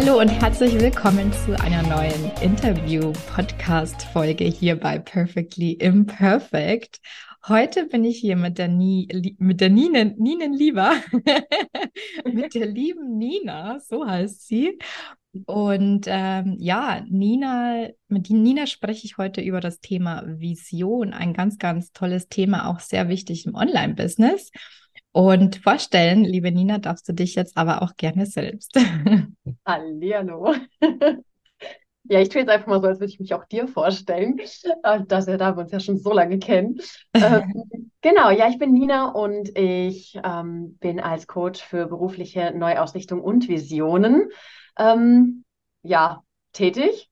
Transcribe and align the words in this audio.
Hallo 0.00 0.20
und 0.20 0.28
herzlich 0.28 0.78
willkommen 0.78 1.32
zu 1.32 1.58
einer 1.58 1.82
neuen 1.82 2.30
Interview-Podcast-Folge 2.40 4.44
hier 4.44 4.78
bei 4.78 4.96
Perfectly 4.96 5.72
Imperfect. 5.72 7.00
Heute 7.48 7.86
bin 7.86 8.04
ich 8.04 8.18
hier 8.18 8.36
mit 8.36 8.58
der, 8.58 8.68
Ni 8.68 9.08
mit 9.38 9.60
der 9.60 9.70
Ninen, 9.70 10.14
Ninen 10.16 10.52
Lieber, 10.52 10.92
mit 12.32 12.54
der 12.54 12.66
lieben 12.66 13.18
Nina, 13.18 13.80
so 13.80 14.06
heißt 14.06 14.46
sie. 14.46 14.78
Und 15.46 16.06
ähm, 16.06 16.54
ja, 16.60 17.04
Nina, 17.08 17.88
mit 18.06 18.30
Nina 18.30 18.68
spreche 18.68 19.04
ich 19.04 19.18
heute 19.18 19.40
über 19.40 19.58
das 19.58 19.80
Thema 19.80 20.22
Vision, 20.24 21.12
ein 21.12 21.32
ganz, 21.32 21.58
ganz 21.58 21.90
tolles 21.90 22.28
Thema, 22.28 22.68
auch 22.68 22.78
sehr 22.78 23.08
wichtig 23.08 23.46
im 23.46 23.56
Online-Business. 23.56 24.52
Und 25.12 25.56
vorstellen, 25.56 26.24
liebe 26.24 26.52
Nina, 26.52 26.78
darfst 26.78 27.08
du 27.08 27.12
dich 27.12 27.34
jetzt 27.34 27.56
aber 27.56 27.82
auch 27.82 27.96
gerne 27.96 28.26
selbst. 28.26 28.76
Hallihallo. 29.66 30.54
Ja, 32.10 32.20
ich 32.20 32.30
tue 32.30 32.40
jetzt 32.40 32.48
einfach 32.48 32.68
mal 32.68 32.80
so, 32.80 32.86
als 32.86 33.00
würde 33.00 33.12
ich 33.12 33.20
mich 33.20 33.34
auch 33.34 33.44
dir 33.44 33.68
vorstellen, 33.68 34.38
äh, 34.38 35.00
dass 35.06 35.26
wir 35.26 35.36
da 35.36 35.50
uns 35.50 35.72
ja 35.72 35.78
schon 35.78 35.98
so 35.98 36.10
lange 36.10 36.38
kennen. 36.38 36.80
ähm, 37.14 37.52
genau, 38.00 38.30
ja, 38.30 38.48
ich 38.48 38.58
bin 38.58 38.72
Nina 38.72 39.10
und 39.10 39.56
ich 39.58 40.18
ähm, 40.24 40.78
bin 40.80 41.00
als 41.00 41.26
Coach 41.26 41.62
für 41.62 41.86
berufliche 41.86 42.52
Neuausrichtung 42.56 43.20
und 43.20 43.46
Visionen 43.48 44.30
ähm, 44.78 45.44
ja, 45.82 46.22
tätig. 46.52 47.10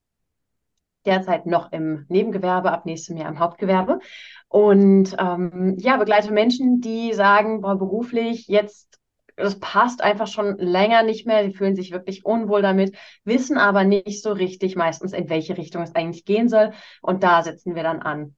Derzeit 1.07 1.47
noch 1.47 1.73
im 1.73 2.05
Nebengewerbe, 2.09 2.73
ab 2.73 2.87
nächstem 2.87 3.17
Jahr 3.17 3.29
im 3.29 3.39
Hauptgewerbe. 3.39 4.01
Und 4.49 5.17
ähm, 5.19 5.77
ja, 5.79 5.97
begleite 5.97 6.33
Menschen, 6.33 6.81
die 6.81 7.13
sagen, 7.15 7.61
boah, 7.61 7.77
beruflich 7.77 8.47
jetzt, 8.49 8.99
das 9.37 9.59
passt 9.61 10.03
einfach 10.03 10.27
schon 10.27 10.57
länger 10.59 11.03
nicht 11.03 11.27
mehr, 11.27 11.45
die 11.45 11.55
fühlen 11.55 11.77
sich 11.77 11.93
wirklich 11.93 12.25
unwohl 12.25 12.63
damit, 12.63 12.97
wissen 13.25 13.59
aber 13.59 13.85
nicht 13.85 14.23
so 14.23 14.33
richtig 14.33 14.77
meistens, 14.77 15.13
in 15.13 15.29
welche 15.29 15.57
Richtung 15.57 15.83
es 15.83 15.95
eigentlich 15.95 16.25
gehen 16.25 16.49
soll. 16.49 16.73
Und 17.03 17.23
da 17.23 17.43
setzen 17.43 17.75
wir 17.75 17.83
dann 17.83 18.01
an. 18.03 18.35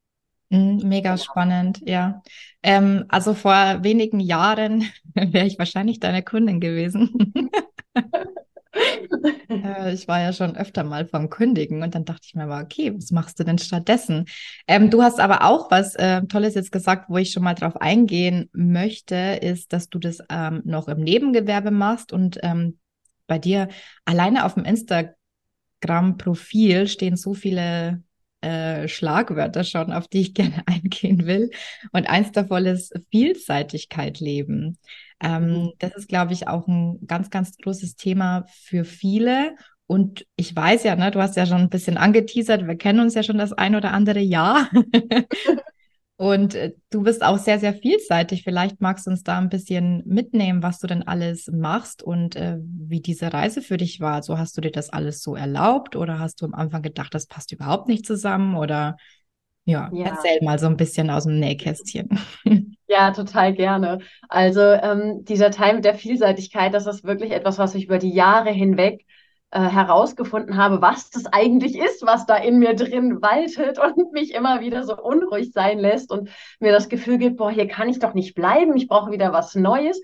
Mhm, 0.50 0.80
mega 0.84 1.12
genau. 1.12 1.22
spannend, 1.22 1.82
ja. 1.86 2.22
Ähm, 2.62 3.04
also 3.08 3.34
vor 3.34 3.82
wenigen 3.82 4.20
Jahren 4.20 4.84
wäre 5.14 5.46
ich 5.46 5.58
wahrscheinlich 5.58 6.00
deine 6.00 6.22
Kundin 6.22 6.60
gewesen. 6.60 7.50
äh, 9.48 9.94
ich 9.94 10.08
war 10.08 10.20
ja 10.20 10.32
schon 10.32 10.56
öfter 10.56 10.82
mal 10.84 11.06
vom 11.06 11.30
Kündigen 11.30 11.82
und 11.82 11.94
dann 11.94 12.04
dachte 12.04 12.22
ich 12.24 12.34
mir 12.34 12.42
aber, 12.44 12.60
okay, 12.60 12.94
was 12.94 13.10
machst 13.10 13.40
du 13.40 13.44
denn 13.44 13.58
stattdessen? 13.58 14.26
Ähm, 14.66 14.90
du 14.90 15.02
hast 15.02 15.20
aber 15.20 15.44
auch 15.44 15.70
was 15.70 15.94
äh, 15.94 16.20
Tolles 16.22 16.54
jetzt 16.54 16.72
gesagt, 16.72 17.06
wo 17.08 17.16
ich 17.16 17.30
schon 17.30 17.44
mal 17.44 17.54
drauf 17.54 17.80
eingehen 17.80 18.50
möchte, 18.52 19.38
ist, 19.40 19.72
dass 19.72 19.88
du 19.88 19.98
das 19.98 20.18
ähm, 20.30 20.60
noch 20.64 20.88
im 20.88 21.00
Nebengewerbe 21.00 21.70
machst 21.70 22.12
und 22.12 22.38
ähm, 22.42 22.78
bei 23.26 23.38
dir 23.38 23.68
alleine 24.04 24.44
auf 24.44 24.52
dem 24.54 24.64
Instagram-Profil 24.64 26.88
stehen 26.88 27.16
so 27.16 27.34
viele 27.34 28.02
äh, 28.40 28.88
Schlagwörter 28.88 29.64
schon, 29.64 29.92
auf 29.92 30.08
die 30.08 30.20
ich 30.20 30.34
gerne 30.34 30.62
eingehen 30.66 31.26
will. 31.26 31.50
Und 31.92 32.08
eins 32.08 32.32
davon 32.32 32.66
ist 32.66 32.94
Vielseitigkeit 33.10 34.20
leben. 34.20 34.78
Ähm, 35.20 35.50
mhm. 35.50 35.72
das 35.78 35.96
ist, 35.96 36.08
glaube 36.08 36.32
ich, 36.32 36.46
auch 36.46 36.66
ein 36.68 37.06
ganz, 37.06 37.30
ganz 37.30 37.56
großes 37.56 37.96
Thema 37.96 38.44
für 38.48 38.84
viele. 38.84 39.56
Und 39.86 40.26
ich 40.36 40.54
weiß 40.54 40.84
ja, 40.84 40.94
ne, 40.96 41.10
du 41.10 41.20
hast 41.20 41.36
ja 41.36 41.46
schon 41.46 41.62
ein 41.62 41.70
bisschen 41.70 41.96
angeteasert, 41.96 42.66
wir 42.66 42.76
kennen 42.76 43.00
uns 43.00 43.14
ja 43.14 43.22
schon 43.22 43.38
das 43.38 43.54
ein 43.54 43.74
oder 43.74 43.92
andere 43.92 44.20
Jahr. 44.20 44.70
Und 46.18 46.56
äh, 46.56 46.72
du 46.90 47.04
bist 47.04 47.22
auch 47.22 47.38
sehr, 47.38 47.60
sehr 47.60 47.72
vielseitig. 47.72 48.42
Vielleicht 48.42 48.80
magst 48.80 49.06
du 49.06 49.10
uns 49.12 49.22
da 49.22 49.38
ein 49.38 49.48
bisschen 49.48 50.02
mitnehmen, 50.04 50.64
was 50.64 50.80
du 50.80 50.88
denn 50.88 51.06
alles 51.06 51.48
machst 51.52 52.02
und 52.02 52.34
äh, 52.34 52.58
wie 52.60 53.00
diese 53.00 53.32
Reise 53.32 53.62
für 53.62 53.76
dich 53.76 54.00
war. 54.00 54.20
So 54.24 54.36
hast 54.36 54.56
du 54.56 54.60
dir 54.60 54.72
das 54.72 54.90
alles 54.90 55.22
so 55.22 55.36
erlaubt 55.36 55.94
oder 55.94 56.18
hast 56.18 56.42
du 56.42 56.46
am 56.46 56.54
Anfang 56.54 56.82
gedacht, 56.82 57.14
das 57.14 57.26
passt 57.26 57.52
überhaupt 57.52 57.86
nicht 57.86 58.04
zusammen? 58.04 58.56
Oder 58.56 58.96
ja, 59.64 59.90
ja. 59.92 60.06
erzähl 60.06 60.40
mal 60.42 60.58
so 60.58 60.66
ein 60.66 60.76
bisschen 60.76 61.08
aus 61.08 61.22
dem 61.24 61.38
Nähkästchen. 61.38 62.08
Ja, 62.90 63.10
total 63.10 63.52
gerne. 63.52 63.98
Also 64.30 64.62
ähm, 64.62 65.22
dieser 65.24 65.50
Teil 65.50 65.74
mit 65.74 65.84
der 65.84 65.94
Vielseitigkeit, 65.94 66.72
das 66.72 66.86
ist 66.86 67.04
wirklich 67.04 67.32
etwas, 67.32 67.58
was 67.58 67.74
ich 67.74 67.84
über 67.84 67.98
die 67.98 68.14
Jahre 68.14 68.48
hinweg 68.48 69.04
äh, 69.50 69.60
herausgefunden 69.60 70.56
habe, 70.56 70.82
was 70.82 71.10
das 71.10 71.26
eigentlich 71.26 71.78
ist, 71.78 72.04
was 72.04 72.26
da 72.26 72.36
in 72.36 72.58
mir 72.58 72.74
drin 72.74 73.22
waltet 73.22 73.78
und 73.96 74.12
mich 74.12 74.34
immer 74.34 74.60
wieder 74.60 74.84
so 74.84 74.96
unruhig 74.96 75.52
sein 75.52 75.78
lässt 75.78 76.12
und 76.12 76.28
mir 76.60 76.72
das 76.72 76.88
Gefühl 76.88 77.18
gibt, 77.18 77.38
boah, 77.38 77.50
hier 77.50 77.66
kann 77.66 77.88
ich 77.88 77.98
doch 77.98 78.14
nicht 78.14 78.34
bleiben, 78.34 78.76
ich 78.76 78.88
brauche 78.88 79.10
wieder 79.10 79.32
was 79.32 79.54
Neues. 79.54 80.00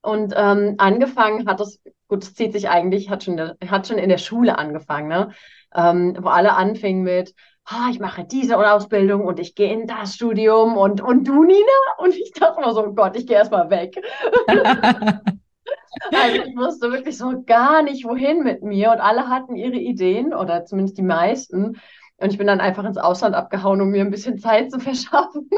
Und 0.00 0.34
ähm, 0.36 0.74
angefangen 0.78 1.48
hat 1.48 1.60
es, 1.60 1.80
gut, 2.08 2.22
es 2.22 2.34
zieht 2.34 2.52
sich 2.52 2.68
eigentlich, 2.68 3.08
hat 3.08 3.24
schon, 3.24 3.40
hat 3.66 3.86
schon 3.88 3.98
in 3.98 4.10
der 4.10 4.18
Schule 4.18 4.58
angefangen, 4.58 5.08
ne? 5.08 5.30
Ähm, 5.74 6.16
wo 6.20 6.28
alle 6.28 6.54
anfingen 6.54 7.02
mit, 7.02 7.34
ah, 7.64 7.88
ich 7.90 7.98
mache 7.98 8.24
diese 8.24 8.56
Ausbildung 8.58 9.24
und 9.24 9.40
ich 9.40 9.54
gehe 9.54 9.72
in 9.72 9.86
das 9.86 10.14
Studium 10.14 10.76
und, 10.76 11.00
und 11.00 11.26
du, 11.26 11.42
Nina? 11.42 11.58
Und 11.98 12.14
ich 12.14 12.32
dachte 12.32 12.60
immer 12.60 12.74
so, 12.74 12.84
oh 12.84 12.92
Gott, 12.92 13.16
ich 13.16 13.26
gehe 13.26 13.36
erstmal 13.36 13.70
weg. 13.70 13.96
also 16.12 16.42
ich 16.42 16.56
wusste 16.56 16.90
wirklich 16.90 17.16
so 17.16 17.42
gar 17.44 17.82
nicht, 17.82 18.04
wohin 18.04 18.42
mit 18.42 18.62
mir 18.62 18.90
und 18.92 19.00
alle 19.00 19.28
hatten 19.28 19.56
ihre 19.56 19.76
Ideen 19.76 20.34
oder 20.34 20.64
zumindest 20.64 20.98
die 20.98 21.02
meisten. 21.02 21.80
Und 22.16 22.30
ich 22.30 22.38
bin 22.38 22.46
dann 22.46 22.60
einfach 22.60 22.84
ins 22.84 22.98
Ausland 22.98 23.34
abgehauen, 23.34 23.80
um 23.80 23.90
mir 23.90 24.02
ein 24.02 24.10
bisschen 24.10 24.38
Zeit 24.38 24.70
zu 24.70 24.78
verschaffen. 24.80 25.48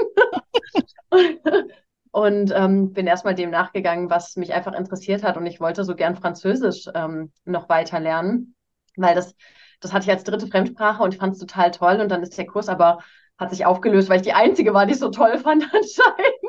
und 2.11 2.53
ähm, 2.55 2.93
bin 2.93 3.07
erstmal 3.07 3.35
dem 3.35 3.51
nachgegangen, 3.51 4.11
was 4.11 4.37
mich 4.37 4.55
einfach 4.55 4.73
interessiert 4.73 5.23
hat. 5.23 5.37
Und 5.37 5.47
ich 5.47 5.61
wollte 5.61 5.85
so 5.85 5.95
gern 5.95 6.17
Französisch 6.17 6.89
ähm, 6.95 7.33
noch 7.45 7.69
weiter 7.69 8.01
lernen, 8.01 8.55
weil 8.97 9.15
das 9.15 9.35
das 9.81 9.93
hatte 9.93 10.05
ich 10.05 10.11
als 10.11 10.25
dritte 10.25 10.47
Fremdsprache 10.47 11.03
und 11.03 11.15
ich 11.15 11.21
fand 11.21 11.35
es 11.35 11.39
total 11.39 11.71
toll. 11.71 12.01
Und 12.01 12.09
dann 12.11 12.23
ist 12.23 12.37
der 12.37 12.47
Kurs 12.47 12.69
aber, 12.69 12.99
hat 13.39 13.51
sich 13.51 13.67
aufgelöst, 13.67 14.09
weil 14.09 14.17
ich 14.17 14.23
die 14.23 14.33
Einzige 14.33 14.73
war, 14.73 14.87
die 14.87 14.93
es 14.93 15.01
so 15.01 15.11
toll 15.11 15.39
fand 15.39 15.65
anscheinend. 15.73 16.47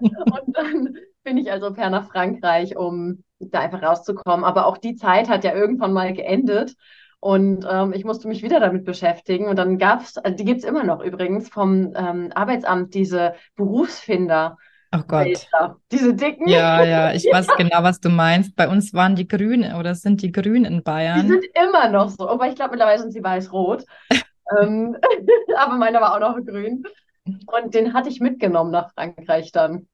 und 0.00 0.56
dann 0.56 0.96
bin 1.22 1.38
ich 1.38 1.50
also 1.50 1.72
per 1.72 1.90
nach 1.90 2.08
Frankreich, 2.08 2.76
um 2.76 3.24
da 3.38 3.60
einfach 3.60 3.82
rauszukommen. 3.82 4.44
Aber 4.44 4.66
auch 4.66 4.78
die 4.78 4.96
Zeit 4.96 5.28
hat 5.28 5.44
ja 5.44 5.54
irgendwann 5.54 5.92
mal 5.92 6.12
geendet. 6.12 6.74
Und 7.20 7.64
ähm, 7.70 7.92
ich 7.92 8.04
musste 8.04 8.26
mich 8.26 8.42
wieder 8.42 8.58
damit 8.58 8.84
beschäftigen. 8.84 9.46
Und 9.46 9.56
dann 9.56 9.78
gab 9.78 10.02
es, 10.02 10.18
also 10.18 10.36
die 10.36 10.44
gibt 10.44 10.60
es 10.60 10.64
immer 10.64 10.82
noch 10.82 11.00
übrigens, 11.00 11.48
vom 11.48 11.92
ähm, 11.94 12.32
Arbeitsamt 12.34 12.94
diese 12.94 13.34
Berufsfinder. 13.54 14.58
Oh 14.94 15.02
Gott. 15.06 15.24
Bilder. 15.24 15.76
Diese 15.90 16.14
dicken. 16.14 16.48
Ja, 16.48 16.84
ja, 16.84 17.12
ich 17.14 17.24
weiß 17.24 17.46
genau, 17.56 17.82
was 17.82 18.00
du 18.00 18.10
meinst. 18.10 18.56
Bei 18.56 18.68
uns 18.68 18.92
waren 18.92 19.14
die 19.14 19.28
Grünen 19.28 19.74
oder 19.74 19.94
sind 19.94 20.20
die 20.20 20.32
Grünen 20.32 20.64
in 20.64 20.82
Bayern. 20.82 21.22
Die 21.22 21.28
sind 21.28 21.44
immer 21.54 21.88
noch 21.88 22.10
so, 22.10 22.28
aber 22.28 22.48
ich 22.48 22.56
glaube, 22.56 22.72
mittlerweile 22.72 22.98
sind 22.98 23.12
sie 23.12 23.22
weiß-rot. 23.22 23.84
ähm, 24.60 24.96
aber 25.56 25.76
meiner 25.76 26.00
war 26.00 26.14
auch 26.14 26.20
noch 26.20 26.44
grün. 26.44 26.82
Und 27.24 27.74
den 27.74 27.94
hatte 27.94 28.08
ich 28.08 28.20
mitgenommen 28.20 28.72
nach 28.72 28.92
Frankreich 28.94 29.52
dann. 29.52 29.86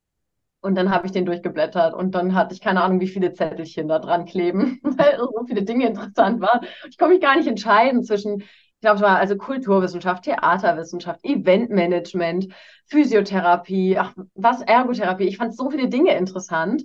Und 0.61 0.75
dann 0.75 0.91
habe 0.91 1.07
ich 1.07 1.13
den 1.13 1.25
durchgeblättert 1.25 1.95
und 1.95 2.15
dann 2.17 2.35
hatte 2.35 2.53
ich 2.53 2.61
keine 2.61 2.83
Ahnung, 2.83 3.01
wie 3.01 3.07
viele 3.07 3.33
Zettelchen 3.33 3.87
da 3.87 4.01
dran 4.01 4.25
kleben, 4.25 4.81
weil 4.83 5.19
so 5.19 5.45
viele 5.47 5.63
Dinge 5.63 5.87
interessant 5.87 6.41
waren. 6.41 6.67
Ich 6.89 6.99
konnte 6.99 7.15
mich 7.15 7.23
gar 7.23 7.37
nicht 7.37 7.49
entscheiden 7.49 8.03
zwischen 8.03 8.43
ich 8.79 8.83
glaube, 8.83 8.97
es 8.99 9.03
war 9.03 9.19
also 9.19 9.37
Kulturwissenschaft, 9.37 10.23
Theaterwissenschaft, 10.23 11.25
Eventmanagement, 11.25 12.47
Physiotherapie, 12.87 13.99
ach, 13.99 14.15
was, 14.35 14.63
Ergotherapie. 14.63 15.25
Ich 15.25 15.37
fand 15.37 15.57
so 15.57 15.69
viele 15.69 15.89
Dinge 15.89 16.17
interessant 16.17 16.85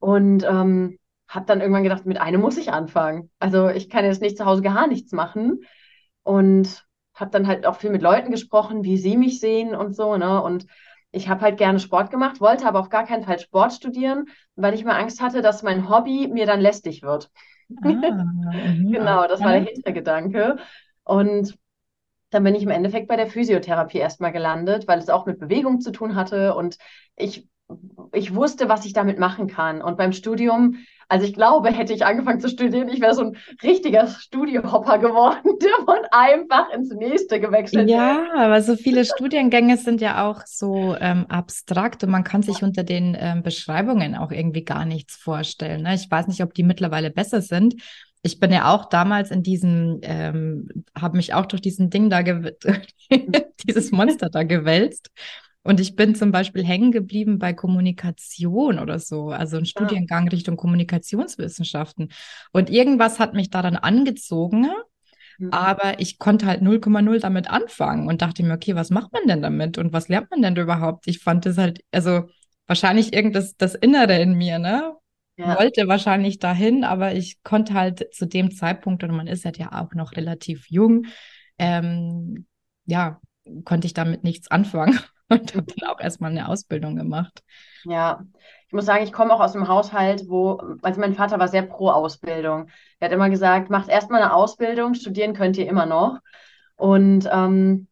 und 0.00 0.42
ähm, 0.42 0.98
habe 1.28 1.46
dann 1.46 1.60
irgendwann 1.60 1.84
gedacht, 1.84 2.04
mit 2.04 2.20
einem 2.20 2.40
muss 2.40 2.58
ich 2.58 2.72
anfangen. 2.72 3.30
Also 3.38 3.68
ich 3.68 3.88
kann 3.88 4.04
jetzt 4.04 4.20
nicht 4.20 4.36
zu 4.36 4.44
Hause 4.44 4.62
gar 4.62 4.88
nichts 4.88 5.12
machen 5.12 5.60
und 6.24 6.84
habe 7.14 7.30
dann 7.30 7.46
halt 7.46 7.64
auch 7.64 7.76
viel 7.76 7.90
mit 7.90 8.02
Leuten 8.02 8.32
gesprochen, 8.32 8.82
wie 8.82 8.96
sie 8.96 9.16
mich 9.16 9.38
sehen 9.38 9.76
und 9.76 9.94
so, 9.94 10.16
ne? 10.16 10.42
Und 10.42 10.66
ich 11.12 11.28
habe 11.28 11.40
halt 11.42 11.58
gerne 11.58 11.80
Sport 11.80 12.10
gemacht, 12.10 12.40
wollte 12.40 12.66
aber 12.66 12.80
auf 12.80 12.88
gar 12.88 13.04
keinen 13.04 13.24
Fall 13.24 13.38
Sport 13.38 13.72
studieren, 13.72 14.26
weil 14.56 14.74
ich 14.74 14.84
mir 14.84 14.94
Angst 14.94 15.20
hatte, 15.20 15.42
dass 15.42 15.62
mein 15.62 15.88
Hobby 15.88 16.28
mir 16.28 16.46
dann 16.46 16.60
lästig 16.60 17.02
wird. 17.02 17.30
Ah, 17.82 17.88
mhm. 17.88 18.92
genau, 18.92 19.26
das 19.26 19.40
war 19.40 19.52
der 19.52 19.62
Hintergedanke. 19.62 20.58
Und 21.04 21.58
dann 22.30 22.44
bin 22.44 22.54
ich 22.54 22.62
im 22.62 22.70
Endeffekt 22.70 23.08
bei 23.08 23.16
der 23.16 23.26
Physiotherapie 23.26 23.98
erstmal 23.98 24.32
gelandet, 24.32 24.86
weil 24.86 24.98
es 25.00 25.08
auch 25.10 25.26
mit 25.26 25.40
Bewegung 25.40 25.80
zu 25.80 25.90
tun 25.90 26.14
hatte 26.14 26.54
und 26.54 26.78
ich, 27.16 27.48
ich 28.12 28.34
wusste, 28.34 28.68
was 28.68 28.84
ich 28.84 28.92
damit 28.92 29.18
machen 29.18 29.48
kann. 29.48 29.82
Und 29.82 29.98
beim 29.98 30.12
Studium, 30.12 30.76
also 31.10 31.26
ich 31.26 31.34
glaube, 31.34 31.70
hätte 31.70 31.92
ich 31.92 32.06
angefangen 32.06 32.40
zu 32.40 32.48
studieren, 32.48 32.88
ich 32.88 33.00
wäre 33.00 33.14
so 33.14 33.22
ein 33.22 33.36
richtiger 33.62 34.06
Studiohopper 34.06 34.98
geworden, 34.98 35.38
der 35.62 35.84
von 35.84 35.98
einfach 36.12 36.70
ins 36.72 36.90
nächste 36.94 37.40
gewechselt 37.40 37.90
Ja, 37.90 38.26
aber 38.36 38.62
so 38.62 38.76
viele 38.76 39.04
Studiengänge 39.04 39.76
sind 39.76 40.00
ja 40.00 40.24
auch 40.26 40.42
so 40.46 40.96
ähm, 41.00 41.26
abstrakt 41.28 42.04
und 42.04 42.10
man 42.10 42.24
kann 42.24 42.42
sich 42.42 42.62
unter 42.62 42.84
den 42.84 43.16
ähm, 43.18 43.42
Beschreibungen 43.42 44.14
auch 44.14 44.30
irgendwie 44.30 44.64
gar 44.64 44.84
nichts 44.84 45.16
vorstellen. 45.16 45.82
Ne? 45.82 45.94
Ich 45.94 46.10
weiß 46.10 46.28
nicht, 46.28 46.42
ob 46.42 46.54
die 46.54 46.62
mittlerweile 46.62 47.10
besser 47.10 47.40
sind 47.42 47.74
ich 48.22 48.38
bin 48.38 48.52
ja 48.52 48.74
auch 48.74 48.86
damals 48.86 49.30
in 49.30 49.42
diesem, 49.42 50.00
ähm, 50.02 50.68
habe 50.94 51.16
mich 51.16 51.32
auch 51.32 51.46
durch 51.46 51.62
diesen 51.62 51.88
Ding 51.88 52.10
da, 52.10 52.22
dieses 53.66 53.92
Monster 53.92 54.28
da 54.28 54.42
gewälzt. 54.42 55.10
Und 55.62 55.78
ich 55.78 55.94
bin 55.94 56.14
zum 56.14 56.32
Beispiel 56.32 56.64
hängen 56.64 56.90
geblieben 56.90 57.38
bei 57.38 57.52
Kommunikation 57.52 58.78
oder 58.78 58.98
so, 58.98 59.28
also 59.28 59.58
ein 59.58 59.66
Studiengang 59.66 60.24
ja. 60.24 60.30
Richtung 60.30 60.56
Kommunikationswissenschaften. 60.56 62.10
Und 62.52 62.70
irgendwas 62.70 63.18
hat 63.18 63.34
mich 63.34 63.50
da 63.50 63.60
dann 63.60 63.76
angezogen, 63.76 64.68
mhm. 65.38 65.50
aber 65.52 66.00
ich 66.00 66.18
konnte 66.18 66.46
halt 66.46 66.62
0,0 66.62 67.20
damit 67.20 67.50
anfangen 67.50 68.08
und 68.08 68.22
dachte 68.22 68.42
mir, 68.42 68.54
okay, 68.54 68.74
was 68.74 68.88
macht 68.88 69.12
man 69.12 69.26
denn 69.26 69.42
damit 69.42 69.76
und 69.76 69.92
was 69.92 70.08
lernt 70.08 70.30
man 70.30 70.40
denn 70.40 70.56
überhaupt? 70.56 71.06
Ich 71.06 71.18
fand 71.18 71.44
das 71.44 71.58
halt, 71.58 71.84
also 71.92 72.22
wahrscheinlich 72.66 73.12
irgendwas 73.12 73.56
das 73.56 73.74
Innere 73.74 74.18
in 74.18 74.34
mir, 74.34 74.58
ne? 74.58 74.94
Ja. 75.36 75.58
Wollte 75.58 75.88
wahrscheinlich 75.88 76.38
dahin, 76.38 76.84
aber 76.84 77.14
ich 77.14 77.42
konnte 77.42 77.74
halt 77.74 78.14
zu 78.14 78.26
dem 78.26 78.50
Zeitpunkt, 78.50 79.04
und 79.04 79.10
man 79.12 79.26
ist 79.26 79.44
halt 79.44 79.58
ja 79.58 79.72
auch 79.72 79.94
noch 79.94 80.12
relativ 80.12 80.70
jung, 80.70 81.06
ähm, 81.58 82.46
ja, 82.84 83.20
konnte 83.64 83.86
ich 83.86 83.94
damit 83.94 84.22
nichts 84.24 84.50
anfangen 84.50 84.98
und 85.30 85.54
habe 85.54 85.66
dann 85.76 85.88
auch 85.88 86.00
erstmal 86.00 86.30
eine 86.30 86.48
Ausbildung 86.48 86.96
gemacht. 86.96 87.42
Ja, 87.84 88.24
ich 88.66 88.72
muss 88.72 88.84
sagen, 88.84 89.04
ich 89.04 89.12
komme 89.12 89.32
auch 89.32 89.40
aus 89.40 89.54
einem 89.54 89.68
Haushalt, 89.68 90.28
wo, 90.28 90.60
also 90.82 91.00
mein 91.00 91.14
Vater 91.14 91.38
war 91.38 91.48
sehr 91.48 91.62
pro 91.62 91.88
Ausbildung. 91.88 92.68
Er 92.98 93.06
hat 93.06 93.12
immer 93.12 93.30
gesagt, 93.30 93.70
macht 93.70 93.88
erstmal 93.88 94.22
eine 94.22 94.32
Ausbildung, 94.32 94.94
studieren 94.94 95.34
könnt 95.34 95.56
ihr 95.56 95.68
immer 95.68 95.86
noch. 95.86 96.18
Und 96.76 97.28
ähm, 97.32 97.88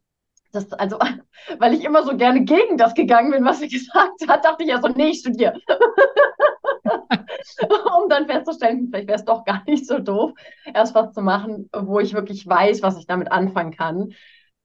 das, 0.52 0.73
also, 0.73 0.99
weil 1.58 1.75
ich 1.75 1.85
immer 1.85 2.02
so 2.05 2.17
gerne 2.17 2.44
gegen 2.44 2.76
das 2.76 2.94
gegangen 2.94 3.31
bin, 3.31 3.44
was 3.44 3.61
er 3.61 3.69
gesagt 3.69 4.29
hat, 4.29 4.44
dachte 4.44 4.64
ich 4.64 4.70
ja 4.70 4.81
so, 4.81 4.88
nee, 4.88 5.08
ich 5.08 5.20
studiere. 5.20 5.58
um 8.02 8.08
dann 8.08 8.26
festzustellen, 8.26 8.88
vielleicht 8.88 9.08
wäre 9.08 9.19
es 9.19 9.25
doch 9.25 9.44
gar 9.44 9.62
nicht 9.67 9.87
so 9.87 9.99
doof, 9.99 10.32
erst 10.73 10.94
was 10.94 11.12
zu 11.12 11.23
machen, 11.23 11.69
wo 11.73 12.00
ich 12.00 12.14
wirklich 12.14 12.46
weiß, 12.46 12.82
was 12.82 12.99
ich 12.99 13.06
damit 13.06 13.32
anfangen 13.32 13.76
kann. 13.76 14.12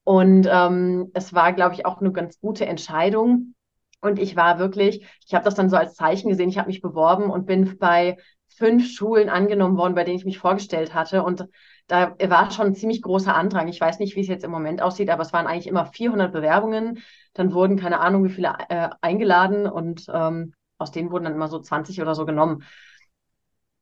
Und 0.03 0.47
ähm, 0.51 1.11
es 1.13 1.33
war, 1.33 1.53
glaube 1.53 1.75
ich, 1.75 1.85
auch 1.85 2.01
eine 2.01 2.11
ganz 2.11 2.39
gute 2.39 2.65
Entscheidung. 2.65 3.55
Und 4.01 4.19
ich 4.19 4.35
war 4.35 4.59
wirklich, 4.59 5.07
ich 5.25 5.33
habe 5.33 5.45
das 5.45 5.55
dann 5.55 5.69
so 5.69 5.77
als 5.77 5.95
Zeichen 5.95 6.29
gesehen, 6.29 6.49
ich 6.49 6.57
habe 6.57 6.67
mich 6.67 6.81
beworben 6.81 7.29
und 7.29 7.45
bin 7.45 7.77
bei 7.77 8.17
fünf 8.49 8.91
Schulen 8.91 9.29
angenommen 9.29 9.77
worden, 9.77 9.95
bei 9.95 10.03
denen 10.03 10.17
ich 10.17 10.25
mich 10.25 10.39
vorgestellt 10.39 10.93
hatte. 10.93 11.23
Und 11.23 11.47
da 11.87 12.15
war 12.29 12.51
schon 12.51 12.67
ein 12.67 12.75
ziemlich 12.75 13.01
großer 13.01 13.33
Andrang. 13.33 13.67
Ich 13.67 13.79
weiß 13.79 13.99
nicht, 13.99 14.15
wie 14.15 14.21
es 14.21 14.27
jetzt 14.27 14.43
im 14.43 14.51
Moment 14.51 14.81
aussieht, 14.81 15.09
aber 15.09 15.21
es 15.23 15.33
waren 15.33 15.47
eigentlich 15.47 15.67
immer 15.67 15.85
400 15.85 16.33
Bewerbungen. 16.33 16.99
Dann 17.33 17.53
wurden 17.53 17.77
keine 17.77 17.99
Ahnung, 17.99 18.25
wie 18.25 18.29
viele 18.29 18.53
äh, 18.69 18.89
eingeladen 19.01 19.67
und 19.67 20.05
ähm, 20.13 20.53
aus 20.77 20.91
denen 20.91 21.11
wurden 21.11 21.23
dann 21.25 21.33
immer 21.33 21.47
so 21.47 21.59
20 21.59 22.01
oder 22.01 22.13
so 22.13 22.25
genommen. 22.25 22.63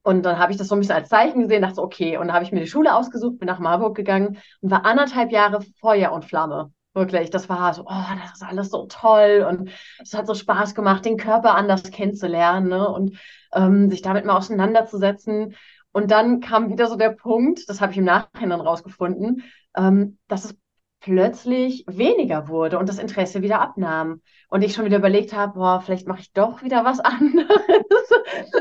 Und 0.03 0.23
dann 0.23 0.39
habe 0.39 0.51
ich 0.51 0.57
das 0.57 0.67
so 0.67 0.75
ein 0.75 0.79
bisschen 0.79 0.95
als 0.95 1.09
Zeichen 1.09 1.41
gesehen, 1.41 1.61
dachte 1.61 1.81
okay. 1.81 2.17
Und 2.17 2.27
dann 2.27 2.35
habe 2.35 2.45
ich 2.45 2.51
mir 2.51 2.59
die 2.59 2.67
Schule 2.67 2.95
ausgesucht, 2.95 3.39
bin 3.39 3.47
nach 3.47 3.59
Marburg 3.59 3.95
gegangen 3.95 4.37
und 4.61 4.71
war 4.71 4.85
anderthalb 4.85 5.31
Jahre 5.31 5.61
Feuer 5.79 6.11
und 6.11 6.25
Flamme. 6.25 6.71
Wirklich, 6.93 7.29
das 7.29 7.47
war 7.47 7.73
so, 7.73 7.83
oh, 7.83 8.03
das 8.21 8.33
ist 8.33 8.43
alles 8.43 8.69
so 8.69 8.85
toll 8.87 9.45
und 9.49 9.69
es 10.01 10.13
hat 10.13 10.27
so 10.27 10.33
Spaß 10.33 10.75
gemacht, 10.75 11.05
den 11.05 11.15
Körper 11.15 11.55
anders 11.55 11.83
kennenzulernen 11.83 12.67
ne? 12.67 12.89
und 12.89 13.17
ähm, 13.53 13.89
sich 13.89 14.01
damit 14.01 14.25
mal 14.25 14.35
auseinanderzusetzen. 14.35 15.55
Und 15.93 16.11
dann 16.11 16.41
kam 16.41 16.69
wieder 16.69 16.87
so 16.87 16.97
der 16.97 17.11
Punkt, 17.11 17.69
das 17.69 17.79
habe 17.79 17.93
ich 17.93 17.97
im 17.97 18.05
Nachhinein 18.05 18.59
rausgefunden, 18.59 19.43
ähm, 19.77 20.17
dass 20.27 20.45
es 20.45 20.55
plötzlich 21.01 21.83
weniger 21.87 22.47
wurde 22.47 22.79
und 22.79 22.87
das 22.87 22.99
Interesse 22.99 23.41
wieder 23.41 23.59
abnahm. 23.59 24.21
Und 24.49 24.61
ich 24.61 24.73
schon 24.73 24.85
wieder 24.85 24.97
überlegt 24.97 25.33
habe, 25.33 25.53
boah, 25.53 25.81
vielleicht 25.81 26.07
mache 26.07 26.21
ich 26.21 26.31
doch 26.31 26.63
wieder 26.63 26.85
was 26.85 26.99
anderes. 27.01 27.47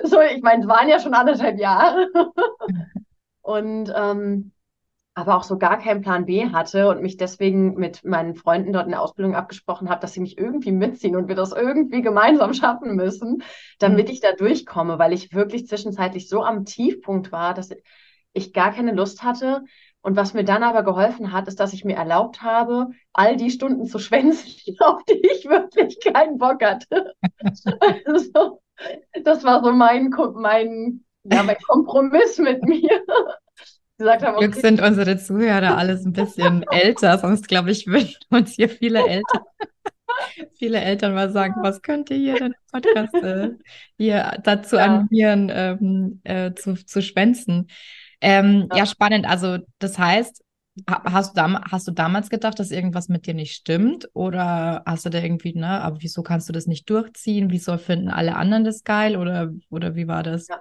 so, 0.05 0.21
ich 0.21 0.43
meine, 0.43 0.63
es 0.63 0.69
waren 0.69 0.89
ja 0.89 0.99
schon 0.99 1.15
anderthalb 1.15 1.59
Jahre. 1.59 2.09
und 3.43 3.93
ähm, 3.95 4.53
aber 5.15 5.37
auch 5.37 5.43
so 5.43 5.59
gar 5.59 5.79
keinen 5.79 6.01
Plan 6.01 6.25
B 6.25 6.51
hatte 6.51 6.89
und 6.89 7.03
mich 7.03 7.17
deswegen 7.17 7.75
mit 7.75 8.05
meinen 8.05 8.35
Freunden 8.35 8.73
dort 8.73 8.87
in 8.87 8.93
der 8.93 9.03
Ausbildung 9.03 9.35
abgesprochen 9.35 9.91
habe, 9.91 10.01
dass 10.01 10.15
sie 10.15 10.21
mich 10.21 10.39
irgendwie 10.39 10.73
mitziehen 10.73 11.17
und 11.17 11.29
wir 11.29 11.35
das 11.35 11.53
irgendwie 11.53 12.01
gemeinsam 12.01 12.55
schaffen 12.55 12.97
müssen, 12.97 13.43
damit 13.79 14.07
mhm. 14.07 14.13
ich 14.13 14.21
da 14.21 14.33
durchkomme, 14.33 14.99
weil 14.99 15.13
ich 15.13 15.35
wirklich 15.35 15.67
zwischenzeitlich 15.67 16.29
so 16.29 16.43
am 16.43 16.65
Tiefpunkt 16.65 17.33
war, 17.33 17.55
dass 17.55 17.71
ich 18.33 18.53
gar 18.53 18.73
keine 18.73 18.93
Lust 18.93 19.23
hatte, 19.23 19.65
und 20.03 20.17
was 20.17 20.33
mir 20.33 20.45
dann 20.45 20.63
aber 20.63 20.83
geholfen 20.83 21.33
hat, 21.33 21.47
ist, 21.47 21.61
dass 21.61 21.73
ich 21.73 21.85
mir 21.85 21.97
erlaubt 21.97 22.43
habe, 22.43 22.89
all 23.13 23.37
die 23.37 23.51
Stunden 23.51 23.87
zu 23.87 23.99
schwänzen, 23.99 24.77
auf 24.81 25.05
die 25.05 25.21
ich 25.21 25.45
wirklich 25.47 25.99
keinen 26.01 26.39
Bock 26.39 26.63
hatte. 26.63 27.15
also, 28.07 28.63
das 29.25 29.45
war 29.45 29.63
so 29.63 29.73
mein, 29.73 30.11
mein, 30.35 31.05
ja, 31.25 31.43
mein 31.43 31.59
Kompromiss 31.67 32.39
mit 32.39 32.63
mir. 32.63 32.89
Gesagt 33.99 34.23
haben, 34.23 34.39
Glück 34.39 34.53
okay. 34.53 34.61
sind 34.61 34.81
unsere 34.81 35.19
Zuhörer 35.19 35.77
alles 35.77 36.07
ein 36.07 36.15
bisschen 36.15 36.65
älter, 36.71 37.19
sonst 37.19 37.49
glaube 37.49 37.71
ich, 37.71 37.87
würden 37.87 38.15
uns 38.31 38.53
hier 38.53 38.71
viele 38.71 39.07
Eltern, 39.07 39.43
viele 40.59 40.81
Eltern 40.81 41.13
mal 41.13 41.31
sagen, 41.31 41.57
was 41.61 41.83
könnt 41.83 42.09
ihr 42.09 42.17
hier 42.17 42.35
denn 42.37 42.55
Podcast 42.73 43.13
äh, 43.17 43.51
hier 43.99 44.39
dazu 44.43 44.77
ja. 44.77 44.85
animieren, 44.85 45.53
ähm, 45.53 46.21
äh, 46.25 46.55
zu, 46.55 46.83
zu 46.83 47.03
schwänzen. 47.03 47.69
Ähm, 48.21 48.69
ja. 48.71 48.79
ja. 48.79 48.87
spannend. 48.87 49.27
Also 49.29 49.59
das 49.79 49.99
heißt, 49.99 50.43
hast 50.87 51.37
du, 51.37 51.43
hast 51.71 51.89
du 51.89 51.93
damals 51.93 52.31
gedacht, 52.31 52.59
dass 52.59 52.71
irgendwas 52.71 53.09
mit 53.09 53.27
dir 53.27 53.35
nicht 53.35 53.55
stimmt? 53.55 54.09
Oder 54.15 54.83
hast 54.87 55.05
du 55.05 55.11
da 55.11 55.19
irgendwie, 55.19 55.55
ne, 55.55 55.81
aber 55.83 55.97
wieso 56.01 56.23
kannst 56.23 56.49
du 56.49 56.53
das 56.53 56.67
nicht 56.67 56.89
durchziehen? 56.89 57.51
Wieso 57.51 57.77
finden 57.79 58.09
alle 58.09 58.37
anderen 58.37 58.65
das 58.65 58.85
geil? 58.85 59.17
Oder, 59.17 59.51
oder 59.71 59.95
wie 59.95 60.09
war 60.09 60.23
das? 60.23 60.49
Ja. 60.49 60.61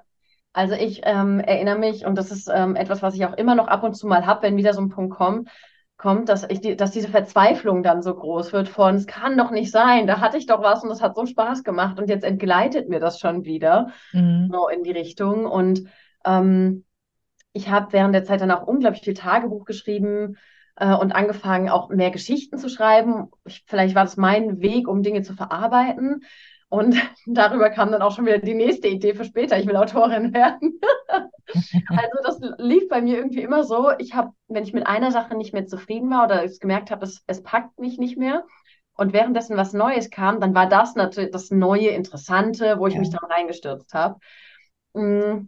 Also 0.51 0.73
ich 0.73 1.01
ähm, 1.03 1.39
erinnere 1.39 1.77
mich, 1.77 2.05
und 2.05 2.17
das 2.17 2.31
ist 2.31 2.49
ähm, 2.53 2.75
etwas, 2.75 3.01
was 3.01 3.15
ich 3.15 3.25
auch 3.25 3.37
immer 3.37 3.55
noch 3.55 3.67
ab 3.67 3.83
und 3.83 3.93
zu 3.93 4.07
mal 4.07 4.25
habe, 4.25 4.43
wenn 4.43 4.57
wieder 4.57 4.73
so 4.73 4.81
ein 4.81 4.89
Punkt 4.89 5.15
kommt, 5.15 5.47
kommt, 5.95 6.27
dass 6.27 6.49
ich 6.49 6.59
die, 6.59 6.75
dass 6.75 6.91
diese 6.91 7.09
Verzweiflung 7.09 7.83
dann 7.83 8.01
so 8.01 8.15
groß 8.15 8.51
wird 8.51 8.67
von, 8.67 8.95
es 8.95 9.05
kann 9.05 9.37
doch 9.37 9.51
nicht 9.51 9.69
sein, 9.69 10.07
da 10.07 10.19
hatte 10.21 10.37
ich 10.37 10.47
doch 10.47 10.63
was 10.63 10.81
und 10.81 10.89
das 10.89 11.01
hat 11.01 11.15
so 11.15 11.25
Spaß 11.25 11.63
gemacht 11.63 11.99
und 11.99 12.09
jetzt 12.09 12.23
entgleitet 12.23 12.89
mir 12.89 12.99
das 12.99 13.19
schon 13.19 13.43
wieder 13.45 13.89
mhm. 14.11 14.49
so 14.51 14.69
in 14.69 14.83
die 14.83 14.91
Richtung. 14.91 15.45
Und 15.45 15.83
ähm, 16.25 16.83
ich 17.53 17.69
habe 17.69 17.93
während 17.93 18.13
der 18.13 18.23
Zeit 18.23 18.41
dann 18.41 18.51
auch 18.51 18.67
unglaublich 18.67 19.03
viel 19.03 19.13
Tagebuch 19.13 19.65
geschrieben 19.65 20.37
äh, 20.75 20.93
und 20.93 21.13
angefangen, 21.13 21.69
auch 21.69 21.89
mehr 21.89 22.11
Geschichten 22.11 22.57
zu 22.57 22.69
schreiben. 22.69 23.29
Ich, 23.45 23.63
vielleicht 23.67 23.95
war 23.95 24.03
das 24.03 24.17
mein 24.17 24.61
Weg, 24.61 24.87
um 24.87 25.03
Dinge 25.03 25.21
zu 25.21 25.33
verarbeiten. 25.33 26.21
Und 26.69 26.95
darüber 27.25 27.69
kam 27.69 27.91
dann 27.91 28.01
auch 28.01 28.15
schon 28.15 28.25
wieder 28.25 28.37
die 28.37 28.53
nächste 28.53 28.87
Idee 28.87 29.13
für 29.13 29.25
später. 29.25 29.57
Ich 29.57 29.67
will 29.67 29.75
Autorin 29.75 30.33
werden. 30.33 30.79
also 31.47 32.17
das 32.23 32.39
lief 32.57 32.87
bei 32.87 33.01
mir 33.01 33.17
irgendwie 33.17 33.41
immer 33.41 33.63
so. 33.63 33.91
Ich 33.97 34.13
habe, 34.13 34.31
wenn 34.47 34.63
ich 34.63 34.73
mit 34.73 34.85
einer 34.85 35.11
Sache 35.11 35.35
nicht 35.35 35.53
mehr 35.53 35.65
zufrieden 35.65 36.09
war 36.09 36.25
oder 36.25 36.43
es 36.43 36.59
gemerkt 36.59 36.91
habe, 36.91 37.05
es, 37.05 37.23
es 37.27 37.41
packt 37.41 37.79
mich 37.79 37.97
nicht 37.97 38.17
mehr, 38.17 38.45
und 38.99 39.13
währenddessen 39.13 39.55
was 39.55 39.71
Neues 39.71 40.09
kam, 40.09 40.41
dann 40.41 40.53
war 40.53 40.67
das 40.67 40.95
natürlich 40.95 41.31
das 41.31 41.51
neue 41.51 41.87
Interessante, 41.87 42.79
wo 42.79 42.87
ich 42.87 42.95
ja. 42.95 42.99
mich 42.99 43.09
dann 43.09 43.31
reingestürzt 43.31 43.93
habe. 43.93 44.19
Mm. 44.93 45.47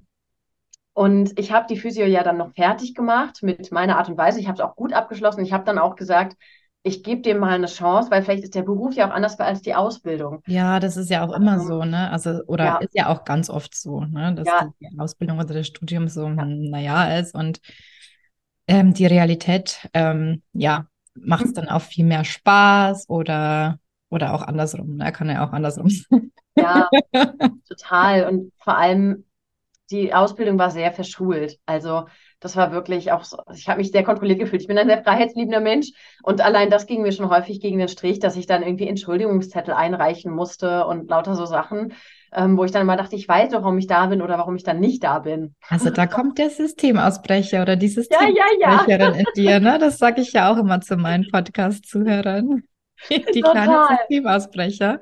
Und 0.93 1.39
ich 1.39 1.51
habe 1.51 1.67
die 1.67 1.77
Physio 1.77 2.05
ja 2.05 2.23
dann 2.23 2.37
noch 2.37 2.53
fertig 2.53 2.93
gemacht 2.95 3.43
mit 3.43 3.71
meiner 3.71 3.97
Art 3.97 4.09
und 4.09 4.17
Weise. 4.17 4.39
Ich 4.39 4.47
habe 4.47 4.55
es 4.55 4.61
auch 4.61 4.75
gut 4.75 4.93
abgeschlossen. 4.93 5.43
Ich 5.43 5.53
habe 5.53 5.63
dann 5.63 5.79
auch 5.79 5.95
gesagt, 5.95 6.35
ich 6.83 7.03
gebe 7.03 7.21
dem 7.21 7.37
mal 7.37 7.53
eine 7.53 7.67
Chance, 7.67 8.09
weil 8.09 8.23
vielleicht 8.23 8.43
ist 8.43 8.55
der 8.55 8.63
Beruf 8.63 8.95
ja 8.95 9.07
auch 9.07 9.13
anders 9.13 9.39
als 9.39 9.61
die 9.61 9.75
Ausbildung. 9.75 10.41
Ja, 10.47 10.79
das 10.79 10.97
ist 10.97 11.09
ja 11.09 11.23
auch 11.23 11.33
immer 11.33 11.53
ähm, 11.53 11.59
so, 11.59 11.85
ne? 11.85 12.11
Also, 12.11 12.41
oder 12.47 12.65
ja. 12.65 12.77
ist 12.77 12.95
ja 12.95 13.07
auch 13.07 13.23
ganz 13.23 13.49
oft 13.49 13.75
so, 13.75 14.01
ne? 14.01 14.33
Dass 14.33 14.47
ja. 14.47 14.73
die 14.79 14.99
Ausbildung 14.99 15.37
oder 15.37 15.53
das 15.53 15.67
Studium 15.67 16.07
so, 16.07 16.27
ja. 16.27 16.41
Hm, 16.41 16.69
naja, 16.69 17.19
ist 17.19 17.35
und 17.35 17.61
ähm, 18.67 18.93
die 18.93 19.05
Realität, 19.05 19.87
ähm, 19.93 20.41
ja, 20.53 20.87
macht 21.13 21.45
es 21.45 21.53
dann 21.53 21.69
auch 21.69 21.81
viel 21.81 22.05
mehr 22.05 22.23
Spaß 22.23 23.09
oder, 23.09 23.79
oder 24.09 24.33
auch 24.33 24.41
andersrum, 24.41 24.95
ne? 24.95 25.11
Kann 25.11 25.29
ja 25.29 25.45
auch 25.47 25.53
andersrum 25.53 25.89
sein. 25.89 26.31
Ja, 26.55 26.89
total. 27.67 28.27
Und 28.27 28.51
vor 28.57 28.77
allem, 28.77 29.25
die 29.91 30.13
Ausbildung 30.13 30.57
war 30.57 30.71
sehr 30.71 30.91
verschult. 30.91 31.57
Also 31.65 32.05
das 32.39 32.55
war 32.55 32.71
wirklich 32.71 33.11
auch 33.11 33.23
so, 33.23 33.37
ich 33.53 33.69
habe 33.69 33.79
mich 33.79 33.91
sehr 33.91 34.03
kontrolliert 34.03 34.39
gefühlt. 34.39 34.61
Ich 34.61 34.67
bin 34.67 34.77
ein 34.77 34.87
sehr 34.87 35.03
freiheitsliebender 35.03 35.59
Mensch 35.59 35.91
und 36.23 36.41
allein 36.41 36.69
das 36.69 36.87
ging 36.87 37.01
mir 37.01 37.11
schon 37.11 37.29
häufig 37.29 37.61
gegen 37.61 37.77
den 37.77 37.87
Strich, 37.87 38.19
dass 38.19 38.35
ich 38.35 38.47
dann 38.47 38.63
irgendwie 38.63 38.87
Entschuldigungszettel 38.87 39.73
einreichen 39.73 40.33
musste 40.33 40.87
und 40.87 41.09
lauter 41.09 41.35
so 41.35 41.45
Sachen, 41.45 41.93
ähm, 42.33 42.57
wo 42.57 42.63
ich 42.63 42.71
dann 42.71 42.81
immer 42.81 42.97
dachte, 42.97 43.15
ich 43.15 43.27
weiß 43.27 43.51
doch, 43.51 43.61
warum 43.61 43.77
ich 43.77 43.87
da 43.87 44.07
bin 44.07 44.21
oder 44.21 44.37
warum 44.37 44.55
ich 44.55 44.63
dann 44.63 44.79
nicht 44.79 45.03
da 45.03 45.19
bin. 45.19 45.53
Also 45.69 45.89
da 45.91 46.07
kommt 46.07 46.39
der 46.39 46.49
Systemausbrecher 46.49 47.61
oder 47.61 47.75
die 47.75 47.89
Systemausbrecherin 47.89 48.59
ja, 48.59 48.83
ja, 48.87 48.97
ja. 48.97 49.09
in 49.09 49.25
dir, 49.35 49.59
ne? 49.59 49.77
Das 49.77 49.99
sage 49.99 50.21
ich 50.21 50.33
ja 50.33 50.51
auch 50.51 50.57
immer 50.57 50.81
zu 50.81 50.97
meinen 50.97 51.27
Podcast-Zuhörern. 51.29 52.63
Die 53.09 53.41
total. 53.41 53.63
kleine 53.63 53.97
Systemausbrecher. 54.07 54.99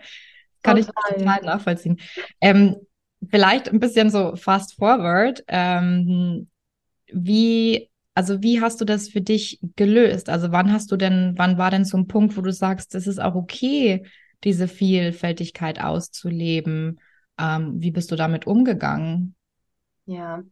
Kann 0.64 0.78
total. 0.78 1.04
ich 1.10 1.18
total 1.18 1.42
nachvollziehen. 1.44 2.00
Ähm, 2.42 2.78
vielleicht 3.30 3.70
ein 3.70 3.80
bisschen 3.80 4.10
so 4.10 4.36
fast 4.36 4.76
forward. 4.76 5.44
Ähm, 5.48 6.50
wie, 7.08 7.90
also 8.14 8.42
wie 8.44 8.62
hast 8.62 8.82
du 8.82 8.86
das 8.86 9.10
für 9.10 9.22
dich 9.22 9.60
gelöst? 9.76 10.30
Also 10.30 10.52
wann 10.52 10.72
hast 10.72 10.92
du 10.92 10.98
denn, 10.98 11.34
wann 11.38 11.58
war 11.58 11.72
denn 11.72 11.86
so 11.86 11.98
ein 11.98 12.08
Punkt, 12.08 12.38
wo 12.38 12.42
du 12.42 12.52
sagst, 12.52 12.96
es 12.96 13.08
ist 13.08 13.20
auch 13.20 13.36
okay, 13.36 14.06
diese 14.44 14.68
Vielfältigkeit 14.68 15.82
auszuleben? 15.82 17.00
Ähm, 17.40 17.76
wie 17.82 17.92
bist 17.92 18.12
du 18.12 18.16
damit 18.16 18.48
umgegangen? 18.48 19.36
Ja, 20.06 20.44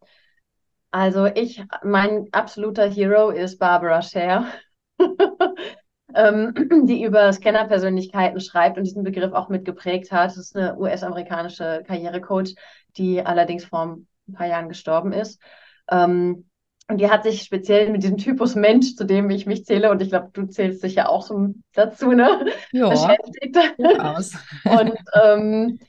also 0.91 1.25
ich, 1.25 1.63
mein 1.83 2.27
absoluter 2.31 2.89
Hero 2.89 3.29
ist 3.29 3.59
Barbara 3.59 4.01
Scher. 4.01 4.45
ähm, 6.15 6.53
die 6.87 7.03
über 7.03 7.31
Scanner-Persönlichkeiten 7.31 8.39
schreibt 8.39 8.77
und 8.77 8.83
diesen 8.83 9.03
Begriff 9.03 9.33
auch 9.33 9.49
mitgeprägt 9.49 10.11
hat. 10.11 10.31
Das 10.31 10.37
ist 10.37 10.55
eine 10.55 10.77
US-amerikanische 10.77 11.83
Karrierecoach, 11.85 12.55
die 12.97 13.21
allerdings 13.25 13.65
vor 13.65 13.97
ein 14.27 14.33
paar 14.33 14.47
Jahren 14.47 14.69
gestorben 14.69 15.13
ist. 15.13 15.41
Ähm, 15.89 16.45
und 16.89 16.99
die 16.99 17.09
hat 17.09 17.23
sich 17.23 17.41
speziell 17.41 17.89
mit 17.89 18.03
diesem 18.03 18.17
Typus 18.17 18.55
Mensch, 18.55 18.95
zu 18.95 19.03
dem 19.03 19.29
ich 19.29 19.45
mich 19.45 19.65
zähle, 19.65 19.91
und 19.91 20.01
ich 20.01 20.09
glaube, 20.09 20.29
du 20.31 20.45
zählst 20.45 20.83
dich 20.83 20.95
ja 20.95 21.09
auch 21.09 21.21
so 21.21 21.49
dazu, 21.73 22.13
ne? 22.13 22.45
Ja, 22.71 22.89
beschäftigt. 22.89 23.57
aus. 23.99 24.33
Und 24.63 24.93
ähm, 25.21 25.79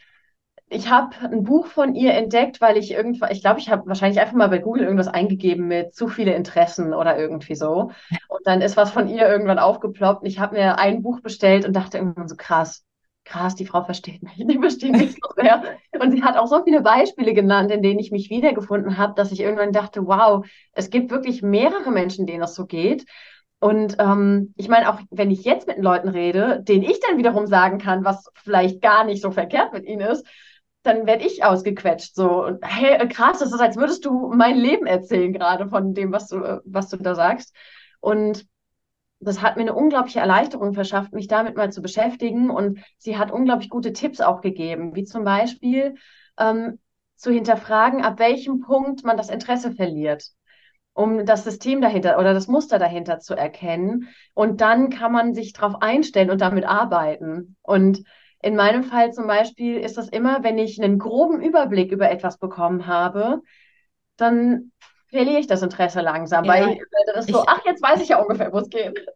ich 0.71 0.91
habe 0.91 1.17
ein 1.23 1.45
Buch 1.45 1.67
von 1.67 1.95
ihr 1.95 2.15
entdeckt, 2.15 2.61
weil 2.61 2.77
ich 2.77 2.91
irgendwann, 2.91 3.31
ich 3.33 3.41
glaube, 3.41 3.61
ich 3.61 3.71
habe 3.71 3.87
wahrscheinlich 3.87 4.21
einfach 4.21 4.35
mal 4.35 4.49
bei 4.49 4.59
Google 4.59 4.83
irgendwas 4.83 5.09
eingegeben 5.09 5.67
mit 5.67 5.95
zu 5.95 6.09
viele 6.09 6.35
Interessen 6.35 6.93
oder 6.93 7.19
irgendwie 7.19 7.55
so. 7.55 7.91
Und 8.29 8.41
dann 8.45 8.61
ist 8.61 8.77
was 8.77 8.91
von 8.91 9.09
ihr 9.09 9.27
irgendwann 9.29 9.59
aufgeploppt. 9.59 10.27
Ich 10.27 10.39
habe 10.39 10.57
mir 10.57 10.79
ein 10.79 11.03
Buch 11.03 11.21
bestellt 11.21 11.67
und 11.67 11.75
dachte 11.75 11.99
irgendwann 11.99 12.29
so 12.29 12.37
krass, 12.37 12.85
krass, 13.25 13.55
die 13.55 13.67
Frau 13.67 13.83
versteht 13.83 14.23
mich, 14.23 14.35
die 14.37 14.59
versteht 14.59 14.93
mich 14.93 15.13
so 15.13 15.29
sehr. 15.37 15.63
Und 16.01 16.13
sie 16.13 16.23
hat 16.23 16.37
auch 16.37 16.47
so 16.47 16.63
viele 16.65 16.83
Beispiele 16.83 17.33
genannt, 17.33 17.71
in 17.71 17.83
denen 17.83 17.99
ich 17.99 18.11
mich 18.11 18.29
wiedergefunden 18.29 18.99
habe, 18.99 19.15
dass 19.15 19.33
ich 19.33 19.41
irgendwann 19.41 19.73
dachte, 19.73 20.07
wow, 20.07 20.47
es 20.73 20.91
gibt 20.91 21.11
wirklich 21.11 21.43
mehrere 21.43 21.91
Menschen, 21.91 22.27
denen 22.27 22.41
das 22.41 22.55
so 22.55 22.67
geht. 22.67 23.07
Und 23.61 23.97
ähm, 23.99 24.55
ich 24.57 24.69
meine, 24.69 24.89
auch 24.89 25.01
wenn 25.11 25.31
ich 25.31 25.45
jetzt 25.45 25.67
mit 25.67 25.79
Leuten 25.79 26.09
rede, 26.09 26.63
denen 26.63 26.85
ich 26.85 27.01
dann 27.01 27.19
wiederum 27.19 27.47
sagen 27.47 27.79
kann, 27.79 28.05
was 28.05 28.31
vielleicht 28.35 28.81
gar 28.81 29.05
nicht 29.05 29.21
so 29.21 29.31
verkehrt 29.33 29.73
mit 29.73 29.85
ihnen 29.85 30.03
ist, 30.03 30.25
dann 30.89 31.07
werde 31.07 31.25
ich 31.25 31.45
ausgequetscht. 31.45 32.15
So, 32.15 32.45
und, 32.47 32.65
hey, 32.65 33.07
krass, 33.09 33.41
das 33.41 33.53
ist, 33.53 33.61
als 33.61 33.77
würdest 33.77 34.05
du 34.05 34.33
mein 34.35 34.57
Leben 34.57 34.87
erzählen, 34.87 35.33
gerade 35.33 35.69
von 35.69 35.95
dem, 35.95 36.13
was 36.13 36.29
du, 36.29 36.63
was 36.65 36.89
du 36.89 36.97
da 36.97 37.15
sagst. 37.15 37.55
Und 38.01 38.47
das 39.21 39.43
hat 39.43 39.57
mir 39.57 39.63
eine 39.63 39.75
unglaubliche 39.75 40.21
Erleichterung 40.21 40.75
verschafft, 40.75 41.13
mich 41.13 41.27
damit 41.29 41.57
mal 41.57 41.71
zu 41.73 41.83
beschäftigen. 41.83 42.51
Und 42.51 42.81
sie 42.97 43.19
hat 43.19 43.31
unglaublich 43.31 43.69
gute 43.69 43.93
Tipps 43.93 44.21
auch 44.21 44.41
gegeben, 44.41 44.95
wie 44.95 45.05
zum 45.05 45.25
Beispiel 45.25 45.97
ähm, 46.39 46.79
zu 47.17 47.31
hinterfragen, 47.31 48.03
ab 48.03 48.19
welchem 48.19 48.61
Punkt 48.61 49.05
man 49.05 49.17
das 49.17 49.29
Interesse 49.29 49.73
verliert, 49.73 50.25
um 50.95 51.27
das 51.27 51.45
System 51.45 51.81
dahinter 51.81 52.19
oder 52.19 52.33
das 52.33 52.49
Muster 52.49 52.79
dahinter 52.79 53.19
zu 53.19 53.35
erkennen. 53.35 54.09
Und 54.35 54.61
dann 54.61 54.89
kann 54.89 55.13
man 55.13 55.35
sich 55.35 55.53
darauf 55.53 55.83
einstellen 55.83 56.31
und 56.31 56.41
damit 56.41 56.65
arbeiten. 56.65 57.57
Und 57.63 58.05
in 58.43 58.57
meinem 58.57 58.85
Fall 58.85 59.13
zum 59.13 59.27
Beispiel 59.27 59.79
ist 59.79 59.97
das 59.97 60.09
immer, 60.09 60.43
wenn 60.45 60.59
ich 60.59 60.81
einen 60.83 60.99
groben 60.99 61.41
Überblick 61.43 61.91
über 61.93 62.11
etwas 62.11 62.39
bekommen 62.39 62.87
habe, 62.87 63.43
dann 64.17 64.73
verliere 65.09 65.41
ich 65.41 65.47
das 65.47 65.63
Interesse 65.63 66.01
langsam, 66.01 66.45
ja, 66.45 66.53
weil 66.53 66.79
das 67.07 67.27
ist 67.27 67.33
so, 67.33 67.41
ich, 67.41 67.49
ach, 67.49 67.65
jetzt 67.65 67.83
weiß 67.83 68.01
ich 68.03 68.11
ja 68.11 68.21
ungefähr, 68.21 68.53
wo 68.53 68.59
es 68.59 68.69
geht. 68.69 69.07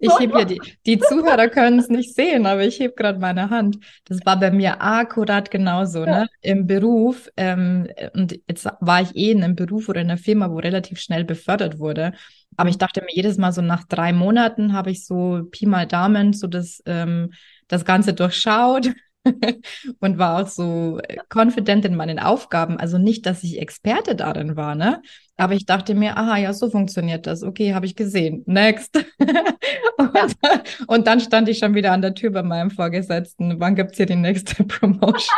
Ich 0.00 0.18
hebe 0.18 0.40
ja 0.40 0.44
die, 0.44 0.60
die 0.86 0.98
Zuhörer 0.98 1.48
können 1.48 1.78
es 1.78 1.88
nicht 1.88 2.14
sehen, 2.14 2.46
aber 2.46 2.64
ich 2.64 2.80
hebe 2.80 2.94
gerade 2.94 3.20
meine 3.20 3.50
Hand. 3.50 3.78
Das 4.06 4.18
war 4.24 4.38
bei 4.38 4.50
mir 4.50 4.82
akkurat 4.82 5.50
genauso, 5.50 6.04
ja. 6.04 6.20
ne? 6.20 6.26
Im 6.40 6.66
Beruf, 6.66 7.30
ähm, 7.36 7.88
und 8.12 8.38
jetzt 8.48 8.66
war 8.80 9.02
ich 9.02 9.14
eh 9.14 9.30
in 9.30 9.44
einem 9.44 9.54
Beruf 9.54 9.88
oder 9.88 10.00
in 10.00 10.10
einer 10.10 10.18
Firma, 10.18 10.50
wo 10.50 10.56
relativ 10.56 10.98
schnell 11.00 11.24
befördert 11.24 11.78
wurde. 11.78 12.12
Aber 12.56 12.70
ich 12.70 12.78
dachte 12.78 13.02
mir 13.02 13.12
jedes 13.12 13.38
Mal 13.38 13.52
so 13.52 13.62
nach 13.62 13.84
drei 13.84 14.12
Monaten 14.12 14.72
habe 14.72 14.90
ich 14.90 15.06
so 15.06 15.42
Pi 15.50 15.66
mal 15.66 15.86
Daumen 15.86 16.32
so 16.32 16.46
das, 16.46 16.82
ähm, 16.86 17.32
das 17.68 17.84
Ganze 17.84 18.14
durchschaut 18.14 18.90
und 20.00 20.18
war 20.18 20.42
auch 20.42 20.48
so 20.48 21.00
confident 21.32 21.84
in 21.84 21.96
meinen 21.96 22.18
Aufgaben. 22.18 22.78
Also 22.78 22.98
nicht, 22.98 23.26
dass 23.26 23.42
ich 23.42 23.60
Experte 23.60 24.14
darin 24.16 24.56
war, 24.56 24.74
ne? 24.74 25.02
Aber 25.36 25.54
ich 25.54 25.66
dachte 25.66 25.94
mir, 25.94 26.16
aha, 26.16 26.36
ja, 26.36 26.52
so 26.52 26.70
funktioniert 26.70 27.26
das. 27.26 27.42
Okay, 27.42 27.74
habe 27.74 27.86
ich 27.86 27.96
gesehen. 27.96 28.44
Next. 28.46 28.96
und, 29.98 30.36
und, 30.86 31.06
dann 31.06 31.20
stand 31.20 31.48
ich 31.48 31.58
schon 31.58 31.74
wieder 31.74 31.92
an 31.92 32.02
der 32.02 32.14
Tür 32.14 32.30
bei 32.30 32.42
meinem 32.42 32.70
Vorgesetzten. 32.70 33.58
Wann 33.58 33.74
gibt's 33.74 33.96
hier 33.96 34.06
die 34.06 34.14
nächste 34.14 34.62
Promotion? 34.64 35.34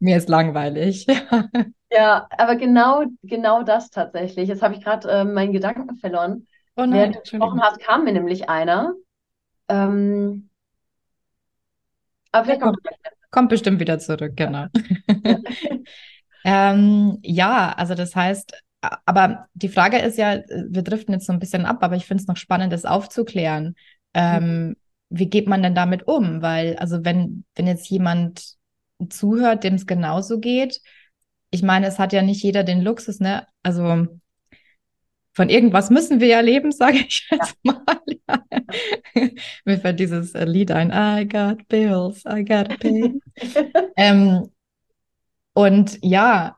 mir 0.00 0.16
ist 0.16 0.28
langweilig. 0.28 1.06
ja, 1.90 2.26
aber 2.36 2.56
genau, 2.56 3.04
genau 3.22 3.62
das 3.62 3.90
tatsächlich. 3.90 4.48
Jetzt 4.48 4.62
habe 4.62 4.74
ich 4.74 4.82
gerade 4.82 5.08
äh, 5.08 5.24
meinen 5.24 5.52
Gedanken 5.52 5.96
verloren. 5.98 6.48
Oh 6.76 6.82
nein, 6.82 6.92
Während 6.92 7.16
du 7.16 7.20
gesprochen 7.20 7.62
hast, 7.62 7.78
kam 7.78 8.04
mir 8.04 8.12
nämlich 8.12 8.48
einer. 8.48 8.92
Ähm, 9.68 10.50
aber 12.32 12.44
vielleicht 12.44 12.60
kommt, 12.60 12.78
kommt 13.30 13.48
bestimmt 13.48 13.80
wieder 13.80 13.98
zurück, 13.98 14.32
genau. 14.36 14.66
ähm, 16.44 17.18
ja, 17.22 17.72
also 17.72 17.94
das 17.94 18.14
heißt, 18.14 18.52
aber 18.80 19.48
die 19.54 19.68
Frage 19.68 19.98
ist 19.98 20.18
ja, 20.18 20.40
wir 20.68 20.82
driften 20.82 21.14
jetzt 21.14 21.26
so 21.26 21.32
ein 21.32 21.38
bisschen 21.38 21.66
ab, 21.66 21.78
aber 21.80 21.96
ich 21.96 22.06
finde 22.06 22.22
es 22.22 22.28
noch 22.28 22.36
spannend, 22.36 22.72
das 22.72 22.84
aufzuklären. 22.84 23.74
Ähm, 24.14 24.68
mhm. 24.68 24.76
Wie 25.08 25.28
geht 25.28 25.48
man 25.48 25.62
denn 25.62 25.74
damit 25.74 26.06
um? 26.06 26.42
Weil, 26.42 26.76
also 26.76 27.04
wenn, 27.04 27.44
wenn 27.54 27.66
jetzt 27.66 27.88
jemand 27.88 28.56
zuhört, 29.08 29.64
dem 29.64 29.74
es 29.74 29.86
genauso 29.86 30.40
geht, 30.40 30.80
ich 31.50 31.62
meine, 31.62 31.86
es 31.86 31.98
hat 31.98 32.12
ja 32.12 32.22
nicht 32.22 32.42
jeder 32.42 32.64
den 32.64 32.82
Luxus, 32.82 33.20
ne? 33.20 33.46
Also 33.62 34.08
von 35.36 35.50
irgendwas 35.50 35.90
müssen 35.90 36.18
wir 36.18 36.28
ja 36.28 36.40
leben, 36.40 36.72
sage 36.72 36.96
ich 36.96 37.28
jetzt 37.30 37.58
ja. 37.62 37.74
mal. 37.74 38.00
Ja. 38.26 39.30
Mir 39.66 39.78
fällt 39.78 40.00
dieses 40.00 40.34
äh, 40.34 40.46
Lied 40.46 40.70
ein, 40.70 40.90
I 40.90 41.28
got 41.28 41.68
bills, 41.68 42.24
I 42.24 42.42
got 42.42 42.78
pay. 42.80 43.20
ähm, 43.98 44.48
und 45.52 45.98
ja, 46.02 46.56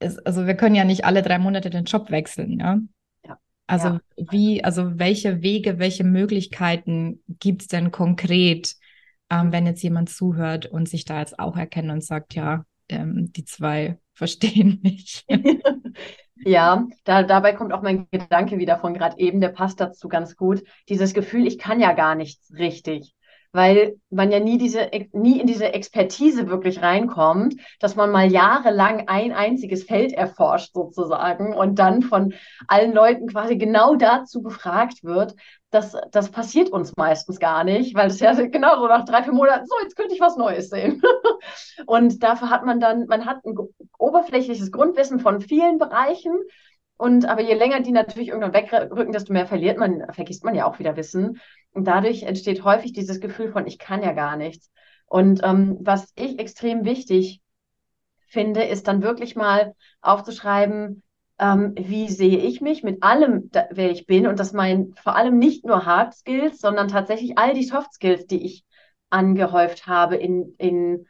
es, 0.00 0.18
also 0.18 0.44
wir 0.44 0.56
können 0.56 0.74
ja 0.74 0.82
nicht 0.82 1.04
alle 1.04 1.22
drei 1.22 1.38
Monate 1.38 1.70
den 1.70 1.84
Job 1.84 2.10
wechseln, 2.10 2.58
ja. 2.58 2.80
ja. 3.24 3.38
Also 3.68 3.88
ja. 3.88 4.00
wie, 4.28 4.64
also 4.64 4.98
welche 4.98 5.42
Wege, 5.42 5.78
welche 5.78 6.02
Möglichkeiten 6.02 7.22
gibt 7.38 7.62
es 7.62 7.68
denn 7.68 7.92
konkret, 7.92 8.74
ähm, 9.30 9.52
wenn 9.52 9.66
jetzt 9.66 9.84
jemand 9.84 10.10
zuhört 10.10 10.66
und 10.66 10.88
sich 10.88 11.04
da 11.04 11.20
jetzt 11.20 11.38
auch 11.38 11.56
erkennt 11.56 11.92
und 11.92 12.02
sagt, 12.02 12.34
ja, 12.34 12.66
ähm, 12.88 13.32
die 13.32 13.44
zwei 13.44 13.98
verstehen 14.14 14.80
mich. 14.82 15.24
Ja, 16.36 16.86
da, 17.04 17.22
dabei 17.22 17.52
kommt 17.52 17.72
auch 17.72 17.82
mein 17.82 18.08
Gedanke 18.10 18.58
wieder 18.58 18.78
von 18.78 18.92
gerade 18.94 19.18
eben, 19.18 19.40
der 19.40 19.48
passt 19.50 19.80
dazu 19.80 20.08
ganz 20.08 20.36
gut. 20.36 20.62
Dieses 20.88 21.14
Gefühl, 21.14 21.46
ich 21.46 21.58
kann 21.58 21.80
ja 21.80 21.92
gar 21.92 22.14
nichts 22.14 22.52
richtig 22.58 23.13
weil 23.54 23.94
man 24.10 24.32
ja 24.32 24.40
nie 24.40 24.58
diese, 24.58 24.90
nie 25.12 25.40
in 25.40 25.46
diese 25.46 25.72
Expertise 25.72 26.48
wirklich 26.48 26.82
reinkommt, 26.82 27.54
dass 27.78 27.94
man 27.94 28.10
mal 28.10 28.30
jahrelang 28.30 29.04
ein 29.06 29.32
einziges 29.32 29.84
Feld 29.84 30.12
erforscht 30.12 30.74
sozusagen 30.74 31.54
und 31.54 31.78
dann 31.78 32.02
von 32.02 32.34
allen 32.66 32.92
Leuten 32.92 33.28
quasi 33.28 33.56
genau 33.56 33.94
dazu 33.94 34.42
befragt 34.42 35.04
wird. 35.04 35.36
Das, 35.70 35.96
das 36.10 36.30
passiert 36.30 36.70
uns 36.70 36.96
meistens 36.96 37.38
gar 37.38 37.62
nicht, 37.62 37.94
weil 37.94 38.08
das 38.08 38.18
ja 38.18 38.32
genau 38.46 38.76
so 38.76 38.88
nach 38.88 39.04
drei, 39.04 39.22
vier 39.22 39.32
Monaten, 39.32 39.66
so, 39.66 39.74
jetzt 39.82 39.94
könnte 39.94 40.14
ich 40.14 40.20
was 40.20 40.36
Neues 40.36 40.68
sehen. 40.68 41.00
und 41.86 42.24
dafür 42.24 42.50
hat 42.50 42.64
man 42.64 42.80
dann, 42.80 43.06
man 43.06 43.24
hat 43.24 43.44
ein 43.44 43.56
oberflächliches 43.98 44.72
Grundwissen 44.72 45.20
von 45.20 45.40
vielen 45.40 45.78
Bereichen, 45.78 46.34
und 46.96 47.26
aber 47.26 47.42
je 47.42 47.54
länger 47.54 47.80
die 47.80 47.90
natürlich 47.90 48.28
irgendwann 48.28 48.54
wegrücken, 48.54 49.12
desto 49.12 49.32
mehr 49.32 49.46
verliert 49.46 49.78
man, 49.78 50.04
vergisst 50.12 50.44
man 50.44 50.54
ja 50.54 50.64
auch 50.64 50.78
wieder 50.78 50.96
Wissen. 50.96 51.40
Und 51.74 51.84
dadurch 51.84 52.22
entsteht 52.22 52.64
häufig 52.64 52.92
dieses 52.92 53.20
Gefühl 53.20 53.52
von, 53.52 53.66
ich 53.66 53.78
kann 53.78 54.02
ja 54.02 54.12
gar 54.12 54.36
nichts. 54.36 54.70
Und 55.06 55.42
ähm, 55.44 55.76
was 55.80 56.12
ich 56.16 56.38
extrem 56.38 56.84
wichtig 56.84 57.40
finde, 58.28 58.62
ist 58.64 58.88
dann 58.88 59.02
wirklich 59.02 59.36
mal 59.36 59.74
aufzuschreiben, 60.00 61.02
ähm, 61.38 61.74
wie 61.76 62.08
sehe 62.08 62.38
ich 62.38 62.60
mich 62.60 62.82
mit 62.82 63.02
allem, 63.02 63.50
da, 63.50 63.66
wer 63.70 63.90
ich 63.90 64.06
bin. 64.06 64.26
Und 64.26 64.38
das 64.38 64.52
meinen 64.52 64.94
vor 64.94 65.16
allem 65.16 65.38
nicht 65.38 65.64
nur 65.64 65.84
Hard 65.84 66.14
Skills, 66.14 66.60
sondern 66.60 66.88
tatsächlich 66.88 67.38
all 67.38 67.54
die 67.54 67.64
Soft 67.64 67.92
Skills, 67.92 68.26
die 68.26 68.44
ich 68.44 68.64
angehäuft 69.10 69.86
habe 69.86 70.16
in, 70.16 70.54
in 70.58 71.06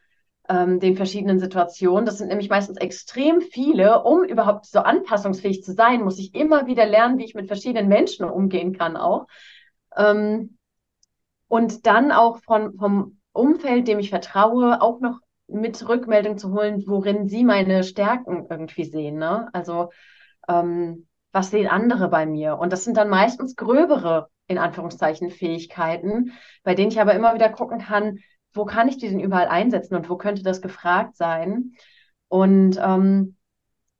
ähm, 0.48 0.80
den 0.80 0.96
verschiedenen 0.96 1.38
Situationen. 1.38 2.04
Das 2.04 2.18
sind 2.18 2.28
nämlich 2.28 2.50
meistens 2.50 2.78
extrem 2.78 3.40
viele. 3.40 4.02
Um 4.04 4.24
überhaupt 4.24 4.66
so 4.66 4.80
anpassungsfähig 4.80 5.62
zu 5.62 5.72
sein, 5.72 6.02
muss 6.02 6.18
ich 6.18 6.34
immer 6.34 6.66
wieder 6.66 6.86
lernen, 6.86 7.18
wie 7.18 7.24
ich 7.24 7.34
mit 7.34 7.46
verschiedenen 7.46 7.88
Menschen 7.88 8.24
umgehen 8.28 8.76
kann 8.76 8.96
auch. 8.96 9.26
Ähm, 9.96 10.56
und 11.48 11.86
dann 11.86 12.12
auch 12.12 12.38
von, 12.42 12.76
vom 12.78 13.18
Umfeld, 13.32 13.88
dem 13.88 13.98
ich 13.98 14.10
vertraue, 14.10 14.80
auch 14.80 15.00
noch 15.00 15.20
mit 15.46 15.86
Rückmeldung 15.88 16.38
zu 16.38 16.52
holen, 16.52 16.82
worin 16.86 17.28
sie 17.28 17.44
meine 17.44 17.84
Stärken 17.84 18.46
irgendwie 18.48 18.84
sehen. 18.84 19.18
Ne? 19.18 19.48
Also 19.52 19.90
ähm, 20.48 21.06
was 21.32 21.50
sehen 21.50 21.68
andere 21.68 22.08
bei 22.08 22.26
mir? 22.26 22.58
Und 22.58 22.72
das 22.72 22.84
sind 22.84 22.96
dann 22.96 23.08
meistens 23.08 23.56
gröbere, 23.56 24.28
in 24.46 24.58
Anführungszeichen, 24.58 25.30
Fähigkeiten, 25.30 26.32
bei 26.62 26.74
denen 26.74 26.90
ich 26.90 27.00
aber 27.00 27.14
immer 27.14 27.34
wieder 27.34 27.50
gucken 27.50 27.80
kann, 27.80 28.18
wo 28.52 28.64
kann 28.64 28.88
ich 28.88 28.98
die 28.98 29.08
denn 29.08 29.20
überall 29.20 29.48
einsetzen 29.48 29.96
und 29.96 30.08
wo 30.08 30.16
könnte 30.16 30.42
das 30.42 30.62
gefragt 30.62 31.16
sein? 31.16 31.72
Und 32.28 32.78
ähm, 32.80 33.36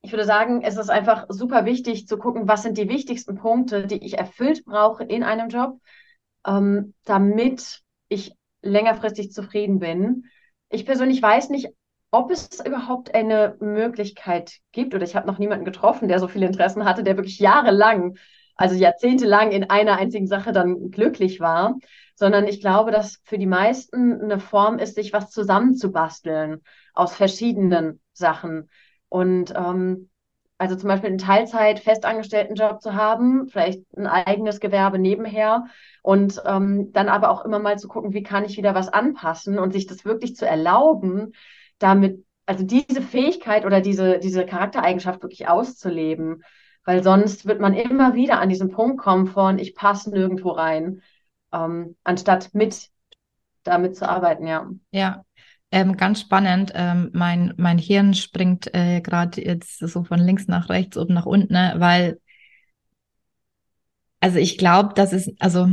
ich 0.05 0.13
würde 0.13 0.25
sagen, 0.25 0.63
es 0.63 0.77
ist 0.77 0.91
einfach 0.91 1.27
super 1.31 1.65
wichtig 1.65 2.07
zu 2.07 2.19
gucken, 2.19 2.47
was 2.47 2.63
sind 2.63 2.77
die 2.77 2.89
wichtigsten 2.89 3.37
Punkte, 3.37 3.87
die 3.87 4.05
ich 4.05 4.19
erfüllt 4.19 4.65
brauche 4.65 5.03
in 5.03 5.23
einem 5.23 5.49
Job, 5.49 5.79
ähm, 6.47 6.95
damit 7.05 7.81
ich 8.09 8.35
längerfristig 8.61 9.33
zufrieden 9.33 9.79
bin. 9.79 10.27
Ich 10.69 10.85
persönlich 10.85 11.23
weiß 11.23 11.49
nicht, 11.49 11.69
ob 12.11 12.31
es 12.31 12.65
überhaupt 12.65 13.15
eine 13.15 13.57
Möglichkeit 13.61 14.59
gibt, 14.73 14.95
oder 14.95 15.05
ich 15.05 15.17
habe 15.17 15.27
noch 15.27 15.39
niemanden 15.39 15.65
getroffen, 15.65 16.07
der 16.07 16.21
so 16.21 16.29
viele 16.29 16.47
Interessen 16.47 16.85
hatte, 16.85 17.03
der 17.03 17.17
wirklich 17.17 17.39
jahrelang 17.39 18.17
also 18.57 18.75
jahrzehntelang 18.77 19.51
in 19.51 19.71
einer 19.71 19.97
einzigen 19.97 20.27
Sache 20.27 20.53
dann 20.53 20.91
glücklich 20.91 21.41
war, 21.41 21.77
sondern 22.15 22.47
ich 22.47 22.61
glaube, 22.61 22.91
dass 22.93 23.21
für 23.25 23.39
die 23.39 23.47
meisten 23.47 24.21
eine 24.21 24.39
Form 24.39 24.79
ist, 24.79 24.95
sich 24.95 25.13
was 25.13 25.31
zusammenzubasteln 25.31 26.63
aus 26.93 27.15
verschiedenen 27.15 28.01
Sachen. 28.13 28.69
Und 29.15 29.55
ähm, 29.57 30.11
also 30.59 30.75
zum 30.75 30.89
Beispiel 30.89 31.11
in 31.11 31.19
Teilzeit 31.19 31.79
festangestellten 31.79 32.57
Job 32.57 32.83
zu 32.83 32.95
haben, 32.95 33.47
vielleicht 33.47 33.85
ein 33.97 34.09
eigenes 34.09 34.59
Gewerbe 34.59 34.99
nebenher 34.99 35.67
und 36.03 36.43
ähm, 36.45 36.93
dann 36.93 37.09
aber 37.09 37.31
auch 37.31 37.45
immer 37.45 37.61
mal 37.61 37.79
zu 37.79 37.87
gucken, 37.87 38.13
wie 38.13 38.25
kann 38.25 38.45
ich 38.45 38.57
wieder 38.57 38.75
was 38.75 38.89
anpassen 38.89 39.61
und 39.61 39.73
sich 39.73 39.87
das 39.87 40.05
wirklich 40.05 40.35
zu 40.35 40.49
erlauben, 40.49 41.33
damit, 41.79 42.25
also 42.45 42.65
diese 42.65 43.03
Fähigkeit 43.03 43.65
oder 43.65 43.81
diese, 43.81 44.19
diese 44.19 44.45
Charaktereigenschaft 44.47 45.23
wirklich 45.23 45.47
auszuleben. 45.47 46.43
Weil 46.85 47.05
sonst 47.05 47.47
wird 47.47 47.61
man 47.61 47.75
immer 47.75 48.15
wieder 48.15 48.41
an 48.41 48.49
diesen 48.49 48.73
Punkt 48.73 48.99
kommen 48.99 49.29
von, 49.29 49.61
ich 49.61 49.77
passe 49.77 50.11
nirgendwo 50.11 50.51
rein, 50.51 51.03
ähm, 51.53 51.95
anstatt 52.03 52.53
mit 52.53 52.91
damit 53.63 53.97
zu 53.97 54.09
arbeiten, 54.09 54.49
ja. 54.49 54.69
Ja, 54.91 55.25
ähm, 55.71 55.97
ganz 55.97 56.21
spannend. 56.21 56.73
Ähm, 56.75 57.11
mein, 57.13 57.55
mein 57.57 57.79
Hirn 57.79 58.15
springt 58.15 58.73
äh, 58.75 59.01
gerade 59.01 59.45
jetzt 59.45 59.79
so 59.79 60.05
von 60.05 60.21
links 60.21 60.47
nach 60.47 60.69
rechts, 60.69 60.97
oben 60.97 61.15
nach 61.15 61.27
unten, 61.27 61.53
ne? 61.53 61.75
weil, 61.79 62.19
also 64.21 64.39
ich 64.39 64.59
glaube, 64.59 64.95
das 64.95 65.13
ist, 65.13 65.31
also 65.41 65.69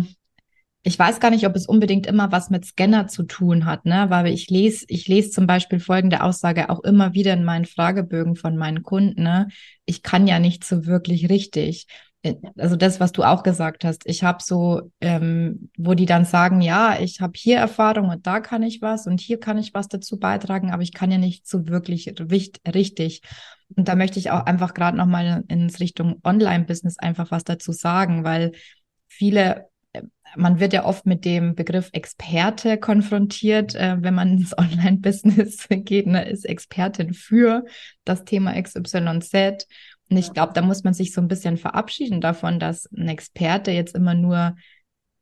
ich 0.84 0.98
weiß 0.98 1.20
gar 1.20 1.30
nicht, 1.32 1.46
ob 1.46 1.56
es 1.56 1.68
unbedingt 1.68 2.08
immer 2.08 2.32
was 2.32 2.50
mit 2.50 2.66
Scanner 2.66 3.08
zu 3.08 3.24
tun 3.24 3.66
hat, 3.66 3.86
ne? 3.86 4.08
Weil 4.10 4.28
ich 4.28 4.50
lese, 4.50 4.86
ich 4.90 5.08
lese 5.08 5.30
zum 5.30 5.46
Beispiel 5.48 5.80
folgende 5.80 6.24
Aussage 6.24 6.70
auch 6.70 6.82
immer 6.84 7.14
wieder 7.14 7.34
in 7.34 7.44
meinen 7.44 7.66
Fragebögen 7.66 8.36
von 8.36 8.58
meinen 8.58 8.82
Kunden, 8.84 9.24
ne? 9.24 9.50
Ich 9.86 10.02
kann 10.02 10.28
ja 10.28 10.40
nicht 10.40 10.64
so 10.64 10.88
wirklich 10.88 11.30
richtig. 11.30 11.88
Äh, 12.24 12.36
also 12.58 12.76
das, 12.76 13.00
was 13.00 13.12
du 13.12 13.24
auch 13.24 13.44
gesagt 13.44 13.84
hast, 13.84 14.04
ich 14.06 14.24
habe 14.24 14.44
so, 14.44 14.92
ähm, 15.02 15.70
wo 15.78 15.94
die 15.94 16.06
dann 16.06 16.26
sagen, 16.26 16.62
ja, 16.62 16.98
ich 17.00 17.22
habe 17.22 17.34
hier 17.36 17.58
Erfahrung 17.58 18.10
und 18.10 18.28
da 18.28 18.40
kann 18.40 18.64
ich 18.64 18.82
was 18.82 19.08
und 19.08 19.20
hier 19.20 19.40
kann 19.40 19.58
ich 19.58 19.74
was 19.74 19.88
dazu 19.88 20.20
beitragen, 20.20 20.72
aber 20.72 20.84
ich 20.84 20.94
kann 20.94 21.12
ja 21.12 21.18
nicht 21.18 21.48
so 21.48 21.68
wirklich 21.68 22.14
richtig. 22.74 23.22
Und 23.76 23.88
da 23.88 23.96
möchte 23.96 24.20
ich 24.20 24.32
auch 24.32 24.46
einfach 24.46 24.74
gerade 24.74 24.98
nochmal 24.98 25.44
ins 25.48 25.80
Richtung 25.80 26.20
Online-Business 26.24 27.00
einfach 27.00 27.32
was 27.32 27.44
dazu 27.44 27.72
sagen, 27.72 28.24
weil 28.24 28.52
viele, 29.08 29.68
äh, 29.94 30.02
man 30.36 30.60
wird 30.60 30.74
ja 30.74 30.86
oft 30.86 31.06
mit 31.06 31.26
dem 31.26 31.56
Begriff 31.56 31.90
Experte 31.94 32.78
konfrontiert, 32.78 33.76
äh, 33.76 33.98
wenn 34.00 34.14
man 34.14 34.38
ins 34.38 34.58
Online-Business 34.58 35.68
geht, 35.70 36.08
ne, 36.08 36.30
ist 36.30 36.46
Expertin 36.46 37.14
für 37.14 37.64
das 38.04 38.26
Thema 38.26 38.62
XYZ. 38.62 39.68
Und 40.12 40.18
ich 40.18 40.34
glaube, 40.34 40.52
da 40.54 40.62
muss 40.62 40.84
man 40.84 40.94
sich 40.94 41.14
so 41.14 41.22
ein 41.22 41.30
bisschen 41.30 41.56
verabschieden 41.56 42.20
davon, 42.20 42.60
dass 42.60 42.86
ein 42.92 43.08
Experte 43.08 43.72
jetzt 43.72 43.96
immer 43.96 44.14
nur 44.14 44.58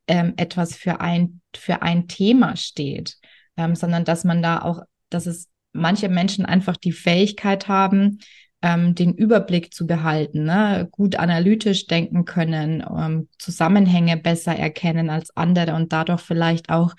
ähm, 0.08 0.34
etwas 0.36 0.76
für 0.76 1.00
ein, 1.00 1.42
für 1.56 1.84
ein 1.84 2.08
Thema 2.08 2.56
steht, 2.56 3.18
ähm, 3.56 3.76
sondern 3.76 4.04
dass 4.04 4.24
man 4.24 4.42
da 4.42 4.64
auch, 4.64 4.82
dass 5.10 5.28
es 5.28 5.48
manche 5.74 6.10
Menschen 6.10 6.44
einfach 6.44 6.76
die 6.76 6.92
Fähigkeit 6.92 7.68
haben, 7.68 8.18
ähm, 8.64 8.96
den 8.96 9.14
Überblick 9.14 9.76
zu 9.76 9.86
behalten, 9.86 10.46
ne? 10.46 10.88
gut 10.90 11.18
analytisch 11.18 11.86
denken 11.86 12.26
können, 12.26 12.84
ähm, 12.90 13.30
Zusammenhänge 13.38 14.18
besser 14.18 14.56
erkennen 14.56 15.12
als 15.12 15.30
andere 15.38 15.76
und 15.76 15.94
dadurch 15.94 16.22
vielleicht 16.22 16.72
auch 16.72 16.96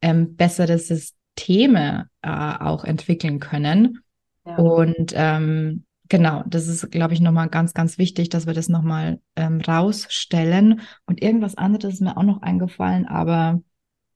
ähm, 0.00 0.36
bessere 0.36 0.78
Systeme 0.78 2.06
äh, 2.22 2.28
auch 2.28 2.84
entwickeln 2.84 3.40
können. 3.40 3.98
Ja. 4.46 4.56
Und 4.56 5.12
ähm, 5.16 5.84
Genau, 6.12 6.42
das 6.46 6.68
ist, 6.68 6.90
glaube 6.90 7.14
ich, 7.14 7.22
nochmal 7.22 7.48
ganz, 7.48 7.72
ganz 7.72 7.96
wichtig, 7.96 8.28
dass 8.28 8.46
wir 8.46 8.52
das 8.52 8.68
nochmal 8.68 9.18
ähm, 9.34 9.62
rausstellen. 9.62 10.82
Und 11.06 11.22
irgendwas 11.22 11.56
anderes 11.56 11.94
ist 11.94 12.00
mir 12.02 12.18
auch 12.18 12.22
noch 12.22 12.42
eingefallen, 12.42 13.08
aber 13.08 13.62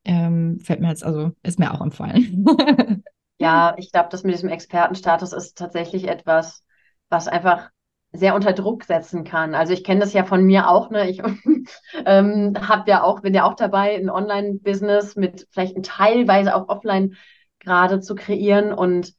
ähm, 0.04 0.60
fällt 0.60 0.82
mir 0.82 0.90
jetzt, 0.90 1.02
also 1.02 1.32
ist 1.42 1.58
mir 1.58 1.72
auch 1.72 1.80
empfallen. 1.80 2.44
ja, 3.38 3.74
ich 3.78 3.92
glaube, 3.92 4.10
das 4.10 4.24
mit 4.24 4.34
diesem 4.34 4.50
Expertenstatus 4.50 5.32
ist 5.32 5.56
tatsächlich 5.56 6.06
etwas, 6.06 6.66
was 7.08 7.28
einfach 7.28 7.70
sehr 8.12 8.34
unter 8.34 8.52
Druck 8.52 8.84
setzen 8.84 9.24
kann. 9.24 9.54
Also 9.54 9.72
ich 9.72 9.82
kenne 9.82 10.00
das 10.00 10.12
ja 10.12 10.26
von 10.26 10.44
mir 10.44 10.68
auch, 10.68 10.90
ne? 10.90 11.08
Ich 11.08 11.22
ähm, 12.04 12.52
habe 12.60 12.90
ja 12.90 13.04
auch, 13.04 13.20
bin 13.22 13.32
ja 13.32 13.44
auch 13.44 13.54
dabei, 13.54 13.96
ein 13.96 14.10
Online-Business 14.10 15.16
mit 15.16 15.48
vielleicht 15.50 15.82
teilweise 15.82 16.56
auch 16.56 16.68
offline 16.68 17.16
gerade 17.58 18.00
zu 18.00 18.14
kreieren 18.14 18.74
und 18.74 19.14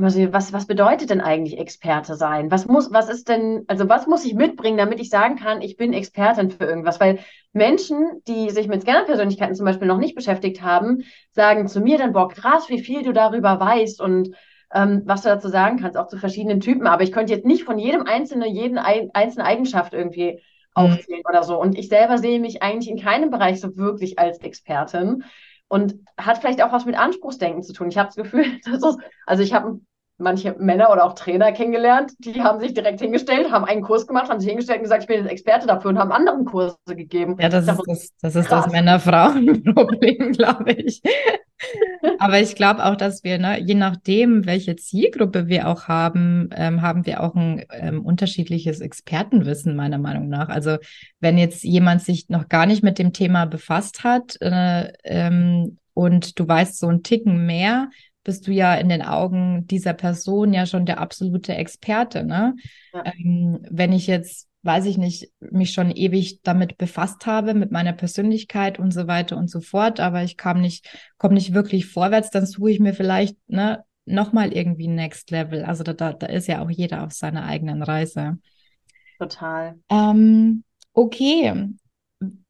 was, 0.00 0.52
was 0.52 0.66
bedeutet 0.66 1.10
denn 1.10 1.20
eigentlich 1.20 1.58
Experte 1.58 2.14
sein? 2.14 2.50
Was 2.50 2.66
muss, 2.66 2.92
was 2.92 3.08
ist 3.08 3.28
denn, 3.28 3.64
also 3.66 3.88
was 3.88 4.06
muss 4.06 4.24
ich 4.24 4.34
mitbringen, 4.34 4.78
damit 4.78 5.00
ich 5.00 5.10
sagen 5.10 5.36
kann, 5.36 5.60
ich 5.60 5.76
bin 5.76 5.92
Expertin 5.92 6.50
für 6.50 6.64
irgendwas? 6.64 7.00
Weil 7.00 7.18
Menschen, 7.52 8.22
die 8.28 8.50
sich 8.50 8.68
mit 8.68 8.82
Scanner-Persönlichkeiten 8.82 9.54
zum 9.54 9.66
Beispiel 9.66 9.88
noch 9.88 9.98
nicht 9.98 10.14
beschäftigt 10.14 10.62
haben, 10.62 11.02
sagen 11.32 11.66
zu 11.66 11.80
mir 11.80 11.98
dann, 11.98 12.12
boah, 12.12 12.28
krass, 12.28 12.68
wie 12.68 12.80
viel 12.80 13.02
du 13.02 13.12
darüber 13.12 13.58
weißt 13.58 14.00
und 14.00 14.36
ähm, 14.72 15.02
was 15.04 15.22
du 15.22 15.28
dazu 15.30 15.48
sagen 15.48 15.80
kannst, 15.80 15.96
auch 15.96 16.08
zu 16.08 16.18
verschiedenen 16.18 16.60
Typen. 16.60 16.86
Aber 16.86 17.02
ich 17.02 17.12
könnte 17.12 17.32
jetzt 17.32 17.46
nicht 17.46 17.64
von 17.64 17.78
jedem 17.78 18.02
einzelnen, 18.02 18.54
jeden 18.54 18.78
einzelne 18.78 19.44
Eigenschaft 19.44 19.94
irgendwie 19.94 20.32
mhm. 20.32 20.38
aufzählen 20.74 21.22
oder 21.28 21.42
so. 21.42 21.60
Und 21.60 21.76
ich 21.76 21.88
selber 21.88 22.18
sehe 22.18 22.38
mich 22.38 22.62
eigentlich 22.62 22.90
in 22.90 23.00
keinem 23.00 23.30
Bereich 23.30 23.60
so 23.60 23.76
wirklich 23.76 24.18
als 24.18 24.38
Expertin. 24.38 25.24
Und 25.68 25.96
hat 26.16 26.38
vielleicht 26.38 26.62
auch 26.62 26.72
was 26.72 26.86
mit 26.86 26.98
Anspruchsdenken 26.98 27.62
zu 27.62 27.72
tun. 27.72 27.88
Ich 27.88 27.98
habe 27.98 28.08
das 28.08 28.16
Gefühl, 28.16 28.44
dass 28.64 28.82
es, 28.82 28.96
also 29.26 29.42
ich 29.42 29.52
habe 29.52 29.80
manche 30.18 30.54
Männer 30.58 30.90
oder 30.90 31.04
auch 31.04 31.14
Trainer 31.14 31.52
kennengelernt, 31.52 32.12
die 32.18 32.42
haben 32.42 32.58
sich 32.58 32.74
direkt 32.74 33.00
hingestellt, 33.00 33.52
haben 33.52 33.64
einen 33.64 33.82
Kurs 33.82 34.06
gemacht, 34.06 34.28
haben 34.28 34.40
sich 34.40 34.48
hingestellt 34.48 34.78
und 34.78 34.84
gesagt, 34.84 35.02
ich 35.02 35.08
bin 35.08 35.20
jetzt 35.20 35.30
Experte 35.30 35.66
dafür 35.66 35.90
und 35.90 35.98
haben 35.98 36.10
anderen 36.10 36.44
Kurse 36.44 36.76
gegeben. 36.86 37.36
Ja, 37.38 37.48
das 37.48 37.66
dachte, 37.66 37.92
ist 37.92 38.14
das, 38.20 38.32
das, 38.34 38.44
ist 38.44 38.52
das 38.52 38.70
Männer-Frauen-Problem, 38.70 40.32
glaube 40.36 40.72
ich. 40.72 41.02
Aber 42.18 42.40
ich 42.40 42.54
glaube 42.54 42.84
auch, 42.84 42.96
dass 42.96 43.24
wir, 43.24 43.38
ne, 43.38 43.60
je 43.60 43.74
nachdem, 43.74 44.46
welche 44.46 44.76
Zielgruppe 44.76 45.48
wir 45.48 45.68
auch 45.68 45.88
haben, 45.88 46.50
ähm, 46.54 46.82
haben 46.82 47.06
wir 47.06 47.22
auch 47.22 47.34
ein 47.34 47.64
ähm, 47.72 48.04
unterschiedliches 48.04 48.80
Expertenwissen, 48.80 49.76
meiner 49.76 49.98
Meinung 49.98 50.28
nach. 50.28 50.48
Also 50.48 50.78
wenn 51.20 51.38
jetzt 51.38 51.64
jemand 51.64 52.02
sich 52.02 52.28
noch 52.28 52.48
gar 52.48 52.66
nicht 52.66 52.82
mit 52.82 52.98
dem 52.98 53.12
Thema 53.12 53.46
befasst 53.46 54.04
hat 54.04 54.36
äh, 54.40 54.92
ähm, 55.04 55.78
und 55.94 56.38
du 56.38 56.46
weißt 56.46 56.78
so 56.78 56.88
einen 56.88 57.02
Ticken 57.02 57.46
mehr, 57.46 57.90
bist 58.24 58.46
du 58.46 58.52
ja 58.52 58.74
in 58.74 58.90
den 58.90 59.02
Augen 59.02 59.66
dieser 59.66 59.94
Person 59.94 60.52
ja 60.52 60.66
schon 60.66 60.84
der 60.84 61.00
absolute 61.00 61.54
Experte. 61.54 62.24
Ne? 62.24 62.56
Ja. 62.92 63.04
Ähm, 63.06 63.60
wenn 63.70 63.92
ich 63.92 64.06
jetzt, 64.06 64.48
weiß 64.62 64.86
ich 64.86 64.98
nicht, 64.98 65.30
mich 65.40 65.72
schon 65.72 65.90
ewig 65.90 66.40
damit 66.42 66.78
befasst 66.78 67.26
habe, 67.26 67.54
mit 67.54 67.70
meiner 67.70 67.92
Persönlichkeit 67.92 68.78
und 68.78 68.92
so 68.92 69.06
weiter 69.06 69.36
und 69.36 69.48
so 69.48 69.60
fort, 69.60 70.00
aber 70.00 70.24
ich 70.24 70.36
kam 70.36 70.60
nicht, 70.60 70.88
komme 71.16 71.34
nicht 71.34 71.54
wirklich 71.54 71.86
vorwärts, 71.86 72.30
dann 72.30 72.46
suche 72.46 72.70
ich 72.72 72.80
mir 72.80 72.94
vielleicht 72.94 73.36
ne, 73.48 73.84
nochmal 74.04 74.52
irgendwie 74.52 74.88
Next 74.88 75.30
Level. 75.30 75.64
Also 75.64 75.84
da, 75.84 75.92
da, 75.92 76.12
da 76.12 76.26
ist 76.26 76.48
ja 76.48 76.62
auch 76.62 76.70
jeder 76.70 77.04
auf 77.04 77.12
seiner 77.12 77.44
eigenen 77.44 77.82
Reise. 77.82 78.38
Total. 79.18 79.78
Ähm, 79.90 80.64
okay, 80.92 81.68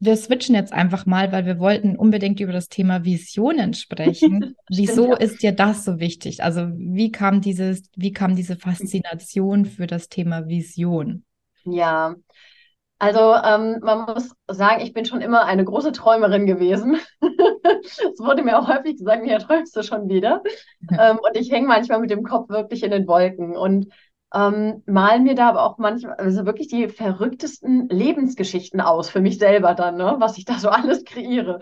wir 0.01 0.16
switchen 0.16 0.55
jetzt 0.55 0.73
einfach 0.73 1.05
mal, 1.05 1.31
weil 1.31 1.44
wir 1.44 1.59
wollten 1.59 1.97
unbedingt 1.97 2.40
über 2.40 2.53
das 2.53 2.68
Thema 2.68 3.05
Visionen 3.05 3.75
sprechen. 3.75 4.55
Wieso 4.71 5.14
ist 5.14 5.42
dir 5.42 5.53
das 5.53 5.85
so 5.85 6.01
wichtig? 6.01 6.42
Also 6.42 6.68
wie 6.75 7.12
kam 7.12 7.42
dieses, 7.42 7.83
wie 7.94 8.12
kam 8.12 8.35
diese 8.35 8.57
Faszination 8.57 9.66
für 9.66 9.87
das 9.87 10.09
Thema 10.09 10.49
Vision? 10.49 11.25
Ja, 11.73 12.15
also 12.99 13.35
ähm, 13.35 13.79
man 13.83 14.07
muss 14.07 14.35
sagen, 14.49 14.81
ich 14.83 14.93
bin 14.93 15.05
schon 15.05 15.21
immer 15.21 15.45
eine 15.45 15.65
große 15.65 15.93
Träumerin 15.93 16.47
gewesen. 16.47 16.99
Es 17.73 18.19
wurde 18.21 18.43
mir 18.43 18.59
auch 18.59 18.69
häufig 18.69 18.99
gesagt, 18.99 19.25
ja, 19.27 19.39
träumst 19.39 19.77
du 19.77 19.83
schon 19.83 20.09
wieder. 20.09 20.43
ähm, 20.99 21.19
und 21.19 21.37
ich 21.37 21.51
hänge 21.51 21.67
manchmal 21.69 22.01
mit 22.01 22.11
dem 22.11 22.25
Kopf 22.25 22.49
wirklich 22.49 22.83
in 22.83 22.91
den 22.91 23.07
Wolken. 23.07 23.57
Und 23.57 23.93
ähm, 24.35 24.83
malen 24.87 25.25
mir 25.25 25.35
da 25.35 25.49
aber 25.51 25.63
auch 25.63 25.79
manchmal, 25.79 26.15
also 26.15 26.45
wirklich 26.45 26.69
die 26.69 26.89
verrücktesten 26.89 27.89
Lebensgeschichten 27.89 28.81
aus 28.81 29.11
für 29.11 29.21
mich 29.21 29.39
selber 29.39 29.75
dann, 29.75 29.97
ne? 29.97 30.17
was 30.19 30.39
ich 30.39 30.45
da 30.45 30.59
so 30.59 30.69
alles 30.69 31.05
kreiere. 31.05 31.61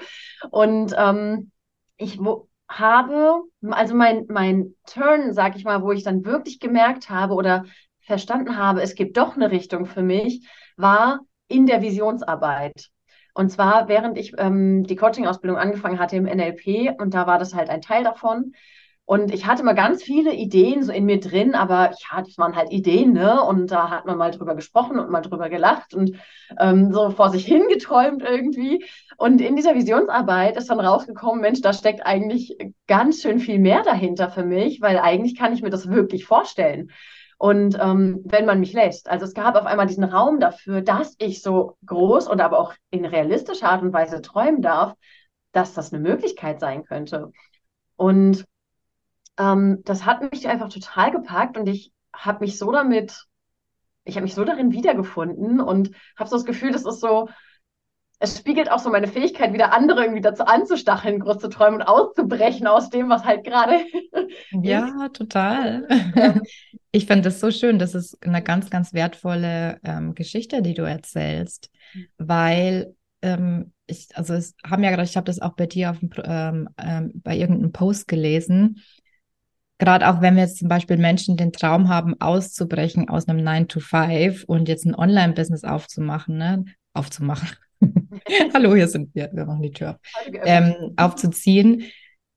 Und 0.50 0.94
ähm, 0.98 1.50
ich 1.96 2.18
wo, 2.18 2.48
habe, 2.68 3.42
also 3.70 3.94
mein, 3.94 4.26
mein 4.28 4.74
Turn, 4.86 5.32
sag 5.32 5.56
ich 5.56 5.64
mal, 5.64 5.82
wo 5.82 5.92
ich 5.92 6.02
dann 6.02 6.24
wirklich 6.24 6.58
gemerkt 6.60 7.10
habe 7.10 7.34
oder 7.34 7.64
verstanden 8.06 8.56
habe, 8.56 8.82
es 8.82 8.94
gibt 8.94 9.16
doch 9.16 9.36
eine 9.36 9.50
Richtung 9.50 9.86
für 9.86 10.02
mich, 10.02 10.48
war 10.76 11.20
in 11.48 11.66
der 11.66 11.82
Visionsarbeit. 11.82 12.90
Und 13.34 13.50
zwar, 13.50 13.88
während 13.88 14.16
ich 14.16 14.32
ähm, 14.38 14.84
die 14.84 14.96
Coaching-Ausbildung 14.96 15.58
angefangen 15.58 15.98
hatte 15.98 16.16
im 16.16 16.24
NLP, 16.24 16.98
und 16.98 17.12
da 17.12 17.26
war 17.26 17.38
das 17.38 17.54
halt 17.54 17.68
ein 17.68 17.82
Teil 17.82 18.02
davon, 18.04 18.52
und 19.08 19.32
ich 19.32 19.46
hatte 19.46 19.62
mal 19.62 19.74
ganz 19.74 20.02
viele 20.02 20.34
Ideen 20.34 20.82
so 20.82 20.90
in 20.90 21.04
mir 21.04 21.20
drin, 21.20 21.54
aber 21.54 21.90
ja, 21.92 22.22
das 22.22 22.36
waren 22.38 22.56
halt 22.56 22.72
Ideen, 22.72 23.12
ne? 23.12 23.40
Und 23.40 23.70
da 23.70 23.88
hat 23.88 24.04
man 24.04 24.18
mal 24.18 24.32
drüber 24.32 24.56
gesprochen 24.56 24.98
und 24.98 25.10
mal 25.10 25.20
drüber 25.20 25.48
gelacht 25.48 25.94
und 25.94 26.16
ähm, 26.58 26.92
so 26.92 27.10
vor 27.10 27.30
sich 27.30 27.46
hingeträumt 27.46 28.22
irgendwie. 28.22 28.84
Und 29.16 29.40
in 29.40 29.54
dieser 29.54 29.76
Visionsarbeit 29.76 30.56
ist 30.56 30.70
dann 30.70 30.80
rausgekommen, 30.80 31.40
Mensch, 31.40 31.60
da 31.60 31.72
steckt 31.72 32.04
eigentlich 32.04 32.58
ganz 32.88 33.22
schön 33.22 33.38
viel 33.38 33.60
mehr 33.60 33.84
dahinter 33.84 34.28
für 34.28 34.44
mich, 34.44 34.80
weil 34.80 34.98
eigentlich 34.98 35.38
kann 35.38 35.52
ich 35.52 35.62
mir 35.62 35.70
das 35.70 35.88
wirklich 35.88 36.24
vorstellen. 36.24 36.90
Und 37.38 37.78
ähm, 37.80 38.22
wenn 38.24 38.46
man 38.46 38.60
mich 38.60 38.72
lässt. 38.72 39.08
Also 39.10 39.26
es 39.26 39.34
gab 39.34 39.56
auf 39.56 39.66
einmal 39.66 39.86
diesen 39.86 40.04
Raum 40.04 40.40
dafür, 40.40 40.80
dass 40.80 41.14
ich 41.18 41.42
so 41.42 41.76
groß 41.84 42.28
und 42.28 42.40
aber 42.40 42.58
auch 42.58 42.74
in 42.90 43.04
realistischer 43.04 43.68
Art 43.68 43.82
und 43.82 43.92
Weise 43.92 44.22
träumen 44.22 44.62
darf, 44.62 44.94
dass 45.52 45.74
das 45.74 45.92
eine 45.92 46.02
Möglichkeit 46.02 46.60
sein 46.60 46.84
könnte. 46.84 47.32
Und 47.96 48.46
ähm, 49.38 49.82
das 49.84 50.04
hat 50.06 50.32
mich 50.32 50.48
einfach 50.48 50.68
total 50.68 51.10
gepackt 51.10 51.58
und 51.58 51.66
ich 51.66 51.92
habe 52.14 52.40
mich 52.40 52.58
so 52.58 52.72
damit, 52.72 53.26
ich 54.04 54.16
habe 54.16 54.24
mich 54.24 54.34
so 54.34 54.44
darin 54.44 54.72
wiedergefunden 54.72 55.60
und 55.60 55.90
habe 56.16 56.30
so 56.30 56.36
das 56.36 56.44
Gefühl, 56.44 56.72
das 56.72 56.86
ist 56.86 57.00
so, 57.00 57.28
es 58.18 58.38
spiegelt 58.38 58.70
auch 58.70 58.78
so 58.78 58.90
meine 58.90 59.08
Fähigkeit, 59.08 59.52
wieder 59.52 59.74
andere 59.74 60.02
irgendwie 60.02 60.22
dazu 60.22 60.44
anzustacheln, 60.44 61.20
groß 61.20 61.38
zu 61.38 61.48
träumen 61.48 61.80
und 61.80 61.86
auszubrechen 61.86 62.66
aus 62.66 62.88
dem, 62.88 63.10
was 63.10 63.24
halt 63.24 63.44
gerade. 63.44 63.80
ja, 64.52 65.08
total. 65.10 65.86
Ich 66.92 67.06
finde 67.06 67.22
das 67.24 67.40
so 67.40 67.50
schön. 67.50 67.78
Das 67.78 67.94
ist 67.94 68.16
eine 68.24 68.42
ganz, 68.42 68.70
ganz 68.70 68.94
wertvolle 68.94 69.78
ähm, 69.84 70.14
Geschichte, 70.14 70.62
die 70.62 70.72
du 70.72 70.82
erzählst, 70.82 71.70
weil 72.16 72.94
ähm, 73.20 73.72
ich, 73.86 74.08
also 74.14 74.32
es 74.32 74.54
haben 74.64 74.82
ja 74.82 74.90
gerade, 74.90 75.04
ich 75.04 75.16
habe 75.16 75.26
das 75.26 75.40
auch 75.40 75.54
bei 75.54 75.66
dir 75.66 75.90
auf 75.90 75.98
ähm, 76.24 76.70
ähm, 76.78 77.12
bei 77.16 77.36
irgendeinem 77.36 77.72
Post 77.72 78.08
gelesen. 78.08 78.82
Gerade 79.76 80.08
auch 80.08 80.22
wenn 80.22 80.36
wir 80.36 80.44
jetzt 80.44 80.56
zum 80.56 80.68
Beispiel 80.68 80.96
Menschen 80.96 81.36
den 81.36 81.52
Traum 81.52 81.90
haben, 81.90 82.18
auszubrechen 82.18 83.10
aus 83.10 83.28
einem 83.28 83.44
9 83.44 83.68
to 83.68 83.80
5 83.80 84.44
und 84.44 84.68
jetzt 84.70 84.86
ein 84.86 84.94
Online-Business 84.94 85.64
aufzumachen, 85.64 86.38
ne? 86.38 86.64
Aufzumachen 86.94 87.46
Hallo, 88.54 88.74
hier 88.74 88.88
sind 88.88 89.14
wir, 89.14 89.30
wir 89.32 89.44
machen 89.44 89.62
die 89.62 89.72
Tür 89.72 89.98
ähm, 90.44 90.94
aufzuziehen, 90.96 91.84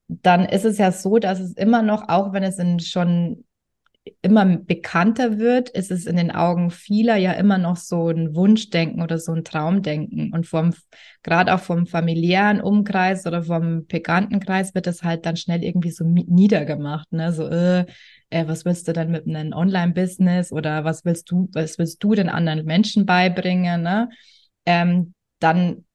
dann 0.07 0.45
ist 0.45 0.65
es 0.65 0.77
ja 0.77 0.91
so, 0.91 1.19
dass 1.19 1.39
es 1.39 1.53
immer 1.53 1.81
noch, 1.81 2.09
auch 2.09 2.33
wenn 2.33 2.43
es 2.43 2.57
in 2.57 2.79
schon 2.79 3.45
immer 4.21 4.45
bekannter 4.45 5.37
wird, 5.37 5.69
ist 5.69 5.91
es 5.91 6.05
in 6.05 6.15
den 6.15 6.31
Augen 6.31 6.71
vieler 6.71 7.15
ja 7.17 7.33
immer 7.33 7.57
noch 7.57 7.77
so 7.77 8.09
ein 8.09 8.35
Wunschdenken 8.35 9.01
oder 9.01 9.17
so 9.17 9.33
ein 9.33 9.43
Traumdenken. 9.43 10.33
Und 10.33 10.47
vom, 10.47 10.73
gerade 11.23 11.53
auch 11.53 11.59
vom 11.59 11.85
familiären 11.85 12.61
Umkreis 12.61 13.25
oder 13.27 13.43
vom 13.43 13.85
Bekanntenkreis 13.85 14.73
wird 14.73 14.87
es 14.87 15.03
halt 15.03 15.25
dann 15.25 15.37
schnell 15.37 15.63
irgendwie 15.63 15.91
so 15.91 16.05
niedergemacht, 16.05 17.11
ne? 17.11 17.31
So, 17.33 17.47
äh, 17.47 17.85
äh, 18.29 18.47
was 18.47 18.65
willst 18.65 18.87
du 18.87 18.93
denn 18.93 19.11
mit 19.11 19.27
einem 19.27 19.53
Online-Business 19.53 20.51
oder 20.51 20.83
was 20.83 21.05
willst 21.05 21.29
du, 21.29 21.49
was 21.53 21.77
willst 21.77 22.03
du 22.03 22.15
den 22.15 22.29
anderen 22.29 22.65
Menschen 22.65 23.05
beibringen, 23.05 23.83
ne? 23.83 24.09
Ähm, 24.65 25.13
dann 25.39 25.85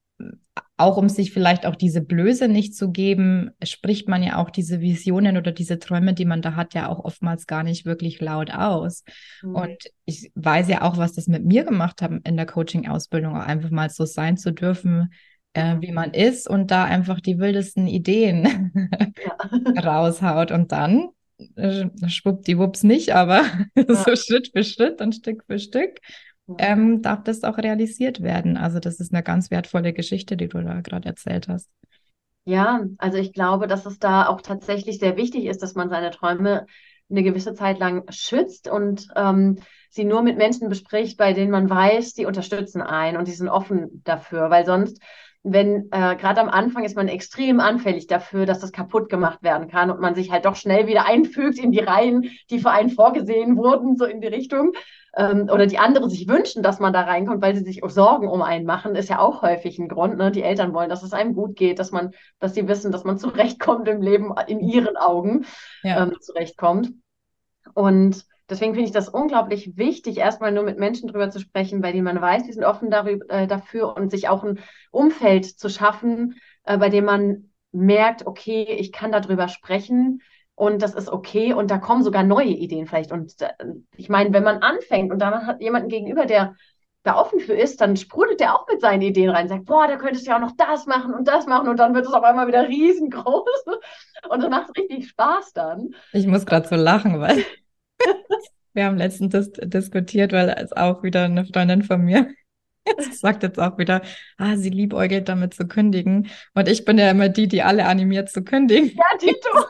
auch 0.77 0.97
um 0.97 1.09
sich 1.09 1.33
vielleicht 1.33 1.67
auch 1.67 1.77
diese 1.77 2.01
Blöße 2.01 2.49
nicht 2.49 2.75
zu 2.75 2.91
geben, 2.91 3.51
spricht 3.63 4.09
man 4.09 4.23
ja 4.23 4.39
auch 4.39 4.51
diese 4.51 4.81
Visionen 4.81 5.37
oder 5.37 5.53
diese 5.53 5.79
Träume, 5.79 6.15
die 6.15 6.25
man 6.25 6.43
da 6.43 6.57
hat, 6.57 6.75
ja 6.75 6.89
auch 6.89 7.05
oftmals 7.05 7.47
gar 7.47 7.63
nicht 7.63 7.87
wirklich 7.87 8.21
laut 8.21 8.53
aus. 8.53 9.05
Mhm. 9.43 9.55
Und 9.55 9.77
ich 10.05 10.33
weiß 10.35 10.69
ja 10.69 10.83
auch, 10.83 10.97
was 10.97 11.13
das 11.13 11.29
mit 11.29 11.45
mir 11.45 11.65
gemacht 11.65 12.03
hat 12.03 12.11
in 12.25 12.37
der 12.37 12.47
Coaching-Ausbildung, 12.47 13.37
einfach 13.37 13.71
mal 13.71 13.89
so 13.91 14.05
sein 14.05 14.37
zu 14.37 14.53
dürfen, 14.53 15.13
äh, 15.53 15.77
wie 15.81 15.93
man 15.93 16.13
ist 16.13 16.49
und 16.49 16.71
da 16.71 16.85
einfach 16.85 17.21
die 17.21 17.39
wildesten 17.39 17.87
Ideen 17.87 18.73
ja. 19.25 19.81
raushaut. 19.81 20.51
Und 20.51 20.73
dann 20.73 21.11
äh, 21.55 21.87
schwuppdiwupps 22.07 22.83
nicht, 22.83 23.15
aber 23.15 23.45
ja. 23.77 23.85
so 23.95 24.17
Schritt 24.17 24.51
für 24.53 24.65
Schritt 24.65 25.01
und 25.01 25.15
Stück 25.15 25.45
für 25.47 25.61
Stück 25.61 26.01
ähm, 26.59 27.03
darf 27.03 27.23
das 27.25 27.45
auch 27.45 27.59
realisiert 27.59 28.23
werden. 28.23 28.57
Also 28.57 28.81
das 28.81 29.01
ist 29.01 29.13
eine 29.13 29.23
ganz 29.23 29.51
wertvolle 29.51 29.93
Geschichte, 29.93 30.37
die 30.37 30.49
du 30.49 30.63
da 30.63 30.81
gerade 30.81 31.09
erzählt 31.09 31.49
hast. 31.49 31.71
Ja, 32.45 32.83
also 32.99 33.17
ich 33.17 33.33
glaube, 33.33 33.67
dass 33.67 33.87
es 33.87 33.99
da 33.99 34.27
auch 34.27 34.43
tatsächlich 34.43 34.99
sehr 34.99 35.17
wichtig 35.17 35.47
ist, 35.47 35.63
dass 35.63 35.75
man 35.75 35.89
seine 35.89 36.11
Träume 36.11 36.67
eine 37.11 37.23
gewisse 37.23 37.55
Zeit 37.55 37.79
lang 37.79 38.05
schützt 38.11 38.69
und 38.69 39.09
ähm, 39.17 39.59
sie 39.89 40.05
nur 40.05 40.23
mit 40.23 40.37
Menschen 40.37 40.69
bespricht, 40.69 41.17
bei 41.17 41.33
denen 41.33 41.51
man 41.51 41.71
weiß, 41.71 42.13
die 42.15 42.27
unterstützen 42.27 42.83
einen 42.83 43.17
und 43.17 43.29
die 43.29 43.33
sind 43.33 43.49
offen 43.49 44.03
dafür, 44.05 44.51
weil 44.51 44.67
sonst 44.67 45.01
wenn 45.45 45.89
äh, 45.93 46.17
gerade 46.17 46.41
am 46.41 46.49
Anfang 46.49 46.85
ist 46.85 46.97
man 46.97 47.07
extrem 47.07 47.61
anfällig 47.61 48.07
dafür, 48.07 48.47
dass 48.47 48.61
das 48.61 48.73
kaputt 48.73 49.11
gemacht 49.11 49.43
werden 49.43 49.69
kann 49.69 49.91
und 49.91 50.01
man 50.01 50.15
sich 50.15 50.33
halt 50.33 50.47
doch 50.47 50.57
schnell 50.57 50.87
wieder 50.87 51.07
einfügt 51.09 51.59
in 51.59 51.71
die 51.71 51.81
Reihen, 51.81 52.31
die 52.51 52.59
für 52.59 52.71
einen 52.71 52.91
vorgesehen 52.91 53.57
wurden, 53.57 53.97
so 53.97 54.07
in 54.07 54.21
die 54.21 54.27
Richtung. 54.27 54.73
Ähm, 55.17 55.49
oder 55.53 55.67
die 55.67 55.79
anderen 55.79 56.11
sich 56.11 56.29
wünschen, 56.29 56.63
dass 56.63 56.81
man 56.81 56.93
da 56.93 57.03
reinkommt, 57.03 57.43
weil 57.43 57.55
sie 57.55 57.65
sich 57.65 57.83
Sorgen 57.87 58.29
um 58.29 58.43
einen 58.43 58.67
machen, 58.67 58.97
ist 58.97 59.09
ja 59.09 59.19
auch 59.19 59.43
häufig 59.43 59.79
ein 59.79 59.89
Grund. 59.89 60.17
Ne? 60.17 60.31
Die 60.31 60.43
Eltern 60.43 60.75
wollen, 60.75 60.91
dass 60.91 61.03
es 61.03 61.13
einem 61.13 61.35
gut 61.35 61.57
geht, 61.57 61.79
dass 61.79 61.93
man, 61.93 62.13
dass 62.41 62.55
sie 62.55 62.67
wissen, 62.69 62.93
dass 62.93 63.05
man 63.05 63.19
zurechtkommt 63.19 63.89
im 63.89 64.03
Leben, 64.03 64.35
in 64.47 64.61
ihren 64.61 64.97
Augen 64.97 65.45
ja. 65.83 66.03
ähm, 66.03 66.17
zurechtkommt. 66.21 66.93
Und 67.75 68.25
Deswegen 68.51 68.75
finde 68.75 68.87
ich 68.87 68.93
das 68.93 69.09
unglaublich 69.09 69.79
wichtig, 69.79 70.19
erstmal 70.19 70.53
nur 70.53 70.65
mit 70.65 70.79
Menschen 70.79 71.09
drüber 71.09 71.31
zu 71.31 71.41
sprechen, 71.41 71.81
bei 71.81 71.93
denen 71.93 72.05
man 72.05 72.21
weiß, 72.21 72.45
die 72.45 72.53
sind 72.53 72.65
offen 72.65 72.91
darüber, 72.91 73.25
äh, 73.31 73.47
dafür 73.47 73.97
und 73.97 74.11
sich 74.11 74.29
auch 74.29 74.45
ein 74.45 74.59
Umfeld 74.91 75.47
zu 75.47 75.71
schaffen, 75.71 76.35
äh, 76.65 76.77
bei 76.77 76.91
dem 76.91 77.07
man 77.07 77.53
merkt, 77.73 78.27
okay, 78.27 78.65
ich 78.65 78.93
kann 78.93 79.13
darüber 79.13 79.49
sprechen 79.49 80.21
und 80.57 80.83
das 80.83 80.95
ist 80.95 81.09
okay 81.09 81.53
und 81.53 81.71
da 81.71 81.79
kommen 81.79 82.03
sogar 82.03 82.23
neue 82.23 82.49
Ideen 82.49 82.87
vielleicht. 82.87 83.13
Und 83.13 83.41
äh, 83.41 83.53
ich 83.97 84.09
meine, 84.09 84.33
wenn 84.33 84.45
man 84.45 84.59
anfängt 84.59 85.13
und 85.13 85.19
dann 85.19 85.47
hat 85.47 85.61
jemanden 85.61 85.89
gegenüber, 85.89 86.27
der 86.27 86.55
da 87.03 87.17
offen 87.17 87.41
für 87.41 87.53
ist, 87.53 87.81
dann 87.81 87.97
sprudelt 87.97 88.41
der 88.41 88.55
auch 88.55 88.67
mit 88.67 88.81
seinen 88.81 89.03
Ideen 89.03 89.29
rein, 89.29 89.49
sagt, 89.49 89.67
boah, 89.67 89.87
da 89.87 89.97
könntest 89.97 90.27
du 90.27 90.31
ja 90.31 90.37
auch 90.37 90.41
noch 90.41 90.57
das 90.57 90.87
machen 90.87 91.13
und 91.13 91.29
das 91.29 91.47
machen 91.47 91.69
und 91.69 91.79
dann 91.79 91.95
wird 91.95 92.07
es 92.07 92.13
auf 92.13 92.23
einmal 92.23 92.47
wieder 92.47 92.63
riesengroß 92.69 93.65
und 94.31 94.43
dann 94.43 94.51
macht 94.51 94.71
es 94.71 94.83
richtig 94.83 95.09
Spaß 95.09 95.53
dann. 95.53 95.91
Ich 96.13 96.27
muss 96.27 96.47
gerade 96.47 96.67
so 96.67 96.77
lachen, 96.77 97.21
weil 97.21 97.45
wir 98.73 98.87
haben 98.87 98.97
letztens 98.97 99.33
dis 99.33 99.53
diskutiert, 99.53 100.33
weil 100.33 100.49
es 100.49 100.73
auch 100.73 101.03
wieder 101.03 101.25
eine 101.25 101.45
Freundin 101.45 101.83
von 101.83 102.01
mir 102.01 102.29
sagt 103.13 103.43
jetzt 103.43 103.59
auch 103.59 103.79
wieder, 103.79 104.03
ah, 104.39 104.57
sie 104.57 104.71
liebäugelt 104.71 105.29
damit 105.29 105.55
zu 105.55 105.67
kündigen. 105.67 106.29
Und 106.55 106.69
ich 106.69 106.85
bin 106.85 106.99
ja 106.99 107.11
immer 107.11 107.29
die, 107.29 107.49
die 107.49 107.63
alle 107.63 107.87
animiert 107.87 108.31
zu 108.31 108.43
kündigen. 108.43 108.91
Ja, 108.97 109.19
Tito. 109.19 109.49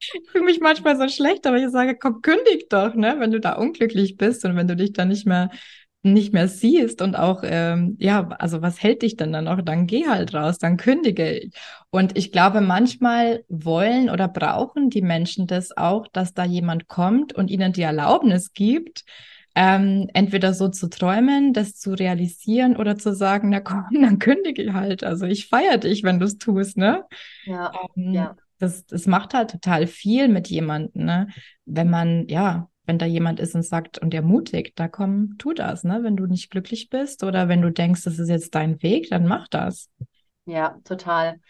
Ich 0.00 0.30
fühle 0.30 0.44
mich 0.44 0.60
manchmal 0.60 0.96
so 0.96 1.08
schlecht, 1.08 1.44
aber 1.44 1.56
ich 1.56 1.68
sage, 1.70 1.96
komm, 1.96 2.22
kündig 2.22 2.68
doch, 2.70 2.94
ne? 2.94 3.16
Wenn 3.18 3.32
du 3.32 3.40
da 3.40 3.54
unglücklich 3.54 4.16
bist 4.16 4.44
und 4.44 4.54
wenn 4.54 4.68
du 4.68 4.76
dich 4.76 4.92
da 4.92 5.04
nicht 5.04 5.26
mehr 5.26 5.50
nicht 6.02 6.32
mehr 6.32 6.48
siehst 6.48 7.02
und 7.02 7.16
auch, 7.16 7.42
ähm, 7.44 7.96
ja, 7.98 8.28
also 8.38 8.62
was 8.62 8.82
hält 8.82 9.02
dich 9.02 9.16
denn 9.16 9.32
dann 9.32 9.44
noch? 9.44 9.62
Dann 9.62 9.86
geh 9.86 10.06
halt 10.06 10.32
raus, 10.34 10.58
dann 10.58 10.76
kündige. 10.76 11.50
Und 11.90 12.16
ich 12.16 12.30
glaube, 12.30 12.60
manchmal 12.60 13.44
wollen 13.48 14.08
oder 14.08 14.28
brauchen 14.28 14.90
die 14.90 15.02
Menschen 15.02 15.46
das 15.46 15.76
auch, 15.76 16.06
dass 16.08 16.34
da 16.34 16.44
jemand 16.44 16.88
kommt 16.88 17.32
und 17.32 17.50
ihnen 17.50 17.72
die 17.72 17.82
Erlaubnis 17.82 18.52
gibt, 18.52 19.04
ähm, 19.60 20.08
entweder 20.14 20.54
so 20.54 20.68
zu 20.68 20.88
träumen, 20.88 21.52
das 21.52 21.74
zu 21.74 21.92
realisieren 21.92 22.76
oder 22.76 22.96
zu 22.96 23.12
sagen, 23.12 23.48
na 23.48 23.58
komm, 23.58 23.86
dann 24.00 24.20
kündige 24.20 24.72
halt. 24.72 25.02
Also 25.02 25.26
ich 25.26 25.48
feiere 25.48 25.78
dich, 25.78 26.04
wenn 26.04 26.20
du 26.20 26.26
es 26.26 26.38
tust, 26.38 26.76
ne? 26.76 27.04
Ja, 27.44 27.72
ähm, 27.96 28.14
ja. 28.14 28.36
Das, 28.60 28.86
das 28.86 29.06
macht 29.06 29.34
halt 29.34 29.50
total 29.50 29.88
viel 29.88 30.28
mit 30.28 30.46
jemandem, 30.48 31.04
ne? 31.04 31.28
Wenn 31.64 31.90
man, 31.90 32.28
ja, 32.28 32.68
wenn 32.86 32.98
da 32.98 33.06
jemand 33.06 33.40
ist 33.40 33.56
und 33.56 33.64
sagt 33.64 33.98
und 33.98 34.14
ermutigt, 34.14 34.78
da 34.78 34.86
komm, 34.86 35.36
tu 35.38 35.52
das, 35.52 35.82
ne? 35.82 36.04
Wenn 36.04 36.16
du 36.16 36.26
nicht 36.26 36.52
glücklich 36.52 36.88
bist 36.88 37.24
oder 37.24 37.48
wenn 37.48 37.60
du 37.60 37.72
denkst, 37.72 38.04
das 38.04 38.20
ist 38.20 38.28
jetzt 38.28 38.54
dein 38.54 38.80
Weg, 38.80 39.10
dann 39.10 39.26
mach 39.26 39.48
das. 39.48 39.90
Ja, 40.44 40.78
total. 40.84 41.40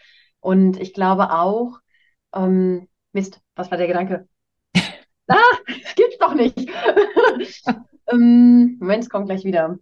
Und 0.41 0.81
ich 0.81 0.95
glaube 0.95 1.31
auch, 1.31 1.79
ähm, 2.35 2.89
Mist, 3.13 3.43
was 3.55 3.71
war 3.71 3.77
der 3.77 3.87
Gedanke? 3.87 4.27
ah, 5.29 5.37
das 5.67 5.95
gibt's 5.95 6.19
doch 6.19 6.33
nicht. 6.33 6.57
ähm, 8.11 8.77
Moment, 8.81 9.05
es 9.05 9.11
kommt 9.11 9.27
gleich 9.27 9.45
wieder. 9.45 9.79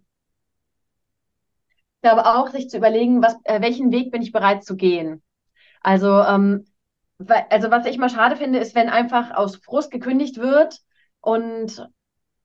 Ich 1.95 2.01
glaube 2.01 2.25
auch, 2.25 2.49
sich 2.49 2.69
zu 2.69 2.77
überlegen, 2.77 3.21
was, 3.21 3.35
äh, 3.43 3.61
welchen 3.61 3.91
Weg 3.91 4.11
bin 4.11 4.21
ich 4.21 4.31
bereit 4.31 4.63
zu 4.63 4.75
gehen. 4.75 5.23
Also, 5.81 6.21
ähm, 6.23 6.65
also 7.49 7.71
was 7.71 7.85
ich 7.85 7.97
mal 7.97 8.09
schade 8.09 8.35
finde, 8.35 8.59
ist, 8.59 8.75
wenn 8.75 8.89
einfach 8.89 9.31
aus 9.35 9.57
Frust 9.57 9.91
gekündigt 9.91 10.37
wird 10.37 10.79
und 11.21 11.89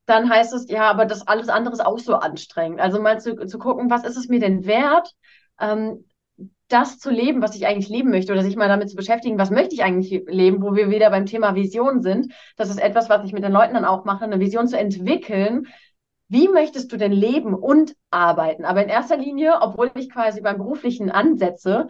dann 0.07 0.31
heißt 0.31 0.53
es, 0.55 0.69
ja, 0.71 0.91
aber 0.91 1.07
das 1.07 1.27
alles 1.29 1.49
andere 1.49 1.75
ist 1.75 1.85
auch 1.85 1.99
so 1.99 2.17
anstrengend. 2.17 2.81
Also 2.81 3.01
mal 3.01 3.21
zu, 3.21 3.47
zu 3.47 3.59
gucken, 3.59 3.91
was 3.91 4.05
ist 4.05 4.17
es 4.17 4.29
mir 4.29 4.41
denn 4.41 4.67
wert, 4.67 5.15
ähm, 5.61 6.05
das 6.73 6.99
zu 6.99 7.11
leben, 7.11 7.43
was 7.43 7.55
ich 7.55 7.67
eigentlich 7.67 7.89
leben 7.89 8.11
möchte, 8.11 8.33
oder 8.33 8.43
sich 8.43 8.57
mal 8.57 8.69
damit 8.69 8.91
zu 8.91 8.97
beschäftigen, 8.97 9.39
was 9.39 9.51
möchte 9.51 9.75
ich 9.75 9.83
eigentlich 9.83 10.25
leben, 10.27 10.63
wo 10.63 10.75
wir 10.75 10.91
wieder 10.91 11.11
beim 11.11 11.27
Thema 11.27 11.55
Vision 11.55 12.03
sind. 12.03 12.33
Das 12.57 12.71
ist 12.71 12.81
etwas, 12.81 13.09
was 13.09 13.25
ich 13.25 13.33
mit 13.33 13.45
den 13.45 13.53
Leuten 13.53 13.75
dann 13.75 13.85
auch 13.85 14.05
mache, 14.05 14.25
eine 14.25 14.41
Vision 14.41 14.67
zu 14.69 14.79
entwickeln. 14.79 15.67
Wie 16.29 16.49
möchtest 16.49 16.91
du 16.93 16.97
denn 16.97 17.13
leben 17.13 17.55
und 17.55 17.95
arbeiten? 18.11 18.65
Aber 18.65 18.83
in 18.83 18.89
erster 18.89 19.17
Linie, 19.17 19.61
obwohl 19.61 19.91
ich 19.95 20.11
quasi 20.11 20.41
beim 20.41 20.57
beruflichen 20.57 21.11
ansetze, 21.11 21.89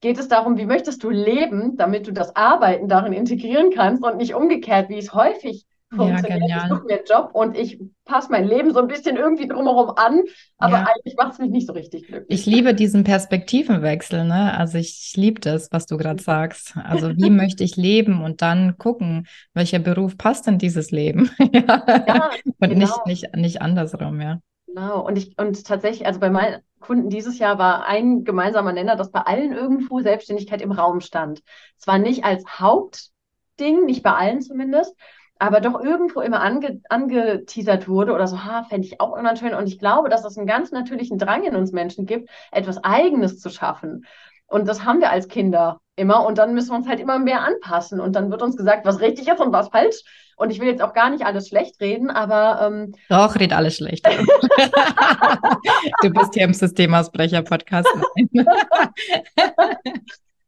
geht 0.00 0.18
es 0.18 0.28
darum, 0.28 0.58
wie 0.58 0.66
möchtest 0.66 1.02
du 1.04 1.10
leben, 1.10 1.76
damit 1.76 2.06
du 2.06 2.12
das 2.12 2.34
Arbeiten 2.34 2.88
darin 2.88 3.12
integrieren 3.12 3.70
kannst 3.70 4.04
und 4.04 4.16
nicht 4.16 4.34
umgekehrt, 4.34 4.88
wie 4.88 4.98
es 4.98 5.14
häufig 5.14 5.64
funktioniert. 5.94 6.48
Ja, 6.48 6.64
ich 6.64 6.68
suche 6.68 6.84
mir 6.84 6.98
einen 6.98 7.06
Job 7.06 7.30
und 7.32 7.56
ich 7.56 7.80
passe 8.04 8.30
mein 8.30 8.46
Leben 8.46 8.72
so 8.72 8.80
ein 8.80 8.86
bisschen 8.86 9.16
irgendwie 9.16 9.48
drumherum 9.48 9.90
an, 9.96 10.22
aber 10.58 10.78
ja. 10.78 10.86
eigentlich 10.86 11.16
macht 11.16 11.32
es 11.34 11.38
mich 11.38 11.50
nicht 11.50 11.66
so 11.66 11.72
richtig 11.72 12.06
glücklich. 12.06 12.40
Ich 12.40 12.46
liebe 12.46 12.74
diesen 12.74 13.04
Perspektivenwechsel, 13.04 14.24
ne? 14.24 14.56
Also 14.56 14.78
ich 14.78 15.12
liebe 15.16 15.40
das, 15.40 15.70
was 15.72 15.86
du 15.86 15.96
gerade 15.96 16.22
sagst. 16.22 16.76
Also 16.76 17.08
wie 17.16 17.30
möchte 17.30 17.64
ich 17.64 17.76
leben 17.76 18.22
und 18.22 18.42
dann 18.42 18.76
gucken, 18.78 19.26
welcher 19.54 19.78
Beruf 19.78 20.18
passt 20.18 20.46
in 20.48 20.58
dieses 20.58 20.90
Leben. 20.90 21.30
ja, 21.52 22.30
und 22.44 22.68
genau. 22.68 22.74
nicht, 22.74 23.06
nicht, 23.06 23.36
nicht 23.36 23.62
andersrum, 23.62 24.20
ja. 24.20 24.40
Genau. 24.66 25.06
Und 25.06 25.16
ich, 25.16 25.38
und 25.38 25.64
tatsächlich, 25.64 26.06
also 26.06 26.18
bei 26.18 26.30
meinen 26.30 26.60
Kunden 26.80 27.08
dieses 27.08 27.38
Jahr 27.38 27.58
war 27.58 27.86
ein 27.86 28.24
gemeinsamer 28.24 28.72
Nenner, 28.72 28.96
dass 28.96 29.10
bei 29.10 29.20
allen 29.20 29.52
irgendwo 29.52 30.00
Selbstständigkeit 30.00 30.60
im 30.60 30.72
Raum 30.72 31.00
stand. 31.00 31.42
Zwar 31.78 31.98
nicht 31.98 32.24
als 32.24 32.44
Hauptding, 32.58 33.86
nicht 33.86 34.02
bei 34.02 34.12
allen 34.12 34.42
zumindest, 34.42 34.94
aber 35.38 35.60
doch 35.60 35.80
irgendwo 35.80 36.20
immer 36.20 36.40
ange, 36.40 36.80
angeteasert 36.88 37.88
wurde 37.88 38.12
oder 38.12 38.26
so, 38.26 38.44
ha, 38.44 38.64
fände 38.64 38.86
ich 38.86 39.00
auch 39.00 39.16
immer 39.16 39.36
schön. 39.36 39.54
Und 39.54 39.66
ich 39.66 39.78
glaube, 39.78 40.08
dass 40.08 40.24
es 40.24 40.38
einen 40.38 40.46
ganz 40.46 40.70
natürlichen 40.70 41.18
Drang 41.18 41.44
in 41.44 41.56
uns 41.56 41.72
Menschen 41.72 42.06
gibt, 42.06 42.30
etwas 42.52 42.82
Eigenes 42.84 43.40
zu 43.40 43.50
schaffen. 43.50 44.06
Und 44.46 44.68
das 44.68 44.84
haben 44.84 45.00
wir 45.00 45.10
als 45.10 45.28
Kinder 45.28 45.80
immer. 45.96 46.24
Und 46.26 46.38
dann 46.38 46.54
müssen 46.54 46.70
wir 46.70 46.76
uns 46.76 46.88
halt 46.88 47.00
immer 47.00 47.18
mehr 47.18 47.40
anpassen. 47.40 48.00
Und 48.00 48.14
dann 48.14 48.30
wird 48.30 48.42
uns 48.42 48.56
gesagt, 48.56 48.86
was 48.86 49.00
richtig 49.00 49.28
ist 49.28 49.40
und 49.40 49.52
was 49.52 49.68
falsch. 49.68 50.02
Und 50.36 50.50
ich 50.50 50.60
will 50.60 50.68
jetzt 50.68 50.82
auch 50.82 50.92
gar 50.94 51.10
nicht 51.10 51.24
alles 51.24 51.48
schlecht 51.48 51.80
reden, 51.80 52.10
aber. 52.10 52.66
Ähm, 52.66 52.94
Doch, 53.08 53.34
red 53.36 53.52
alles 53.52 53.76
schlecht. 53.76 54.06
du 56.02 56.10
bist 56.10 56.34
hier 56.34 56.44
im 56.44 56.54
Systemausbrecher-Podcast. 56.54 57.88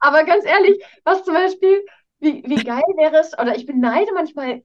aber 0.00 0.24
ganz 0.24 0.44
ehrlich, 0.44 0.82
was 1.04 1.24
zum 1.24 1.34
Beispiel, 1.34 1.84
wie, 2.18 2.42
wie 2.46 2.64
geil 2.64 2.82
wäre 2.96 3.16
es, 3.16 3.38
oder 3.38 3.56
ich 3.56 3.66
beneide 3.66 4.12
manchmal 4.12 4.62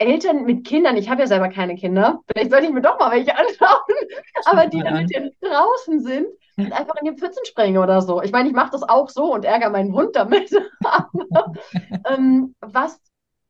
Eltern 0.00 0.44
mit 0.44 0.66
Kindern, 0.66 0.96
ich 0.96 1.10
habe 1.10 1.20
ja 1.20 1.26
selber 1.26 1.48
keine 1.48 1.76
Kinder, 1.76 2.20
vielleicht 2.26 2.50
sollte 2.50 2.66
ich 2.66 2.72
mir 2.72 2.80
doch 2.80 2.98
mal 2.98 3.10
welche 3.10 3.36
anschauen, 3.36 3.80
aber 4.46 4.66
die 4.66 4.80
dann 4.80 4.94
mit 4.94 5.14
denen 5.14 5.30
draußen 5.42 6.00
sind 6.00 6.26
und 6.56 6.72
einfach 6.72 6.94
in 7.02 7.12
die 7.12 7.18
Pfützen 7.18 7.44
springen 7.44 7.78
oder 7.78 8.00
so. 8.00 8.22
Ich 8.22 8.32
meine, 8.32 8.48
ich 8.48 8.54
mache 8.54 8.70
das 8.72 8.82
auch 8.82 9.08
so 9.08 9.32
und 9.34 9.44
ärgere 9.44 9.70
meinen 9.70 9.92
Hund 9.92 10.16
damit. 10.16 10.50
aber, 10.84 11.52
ähm, 12.08 12.54
was 12.60 12.98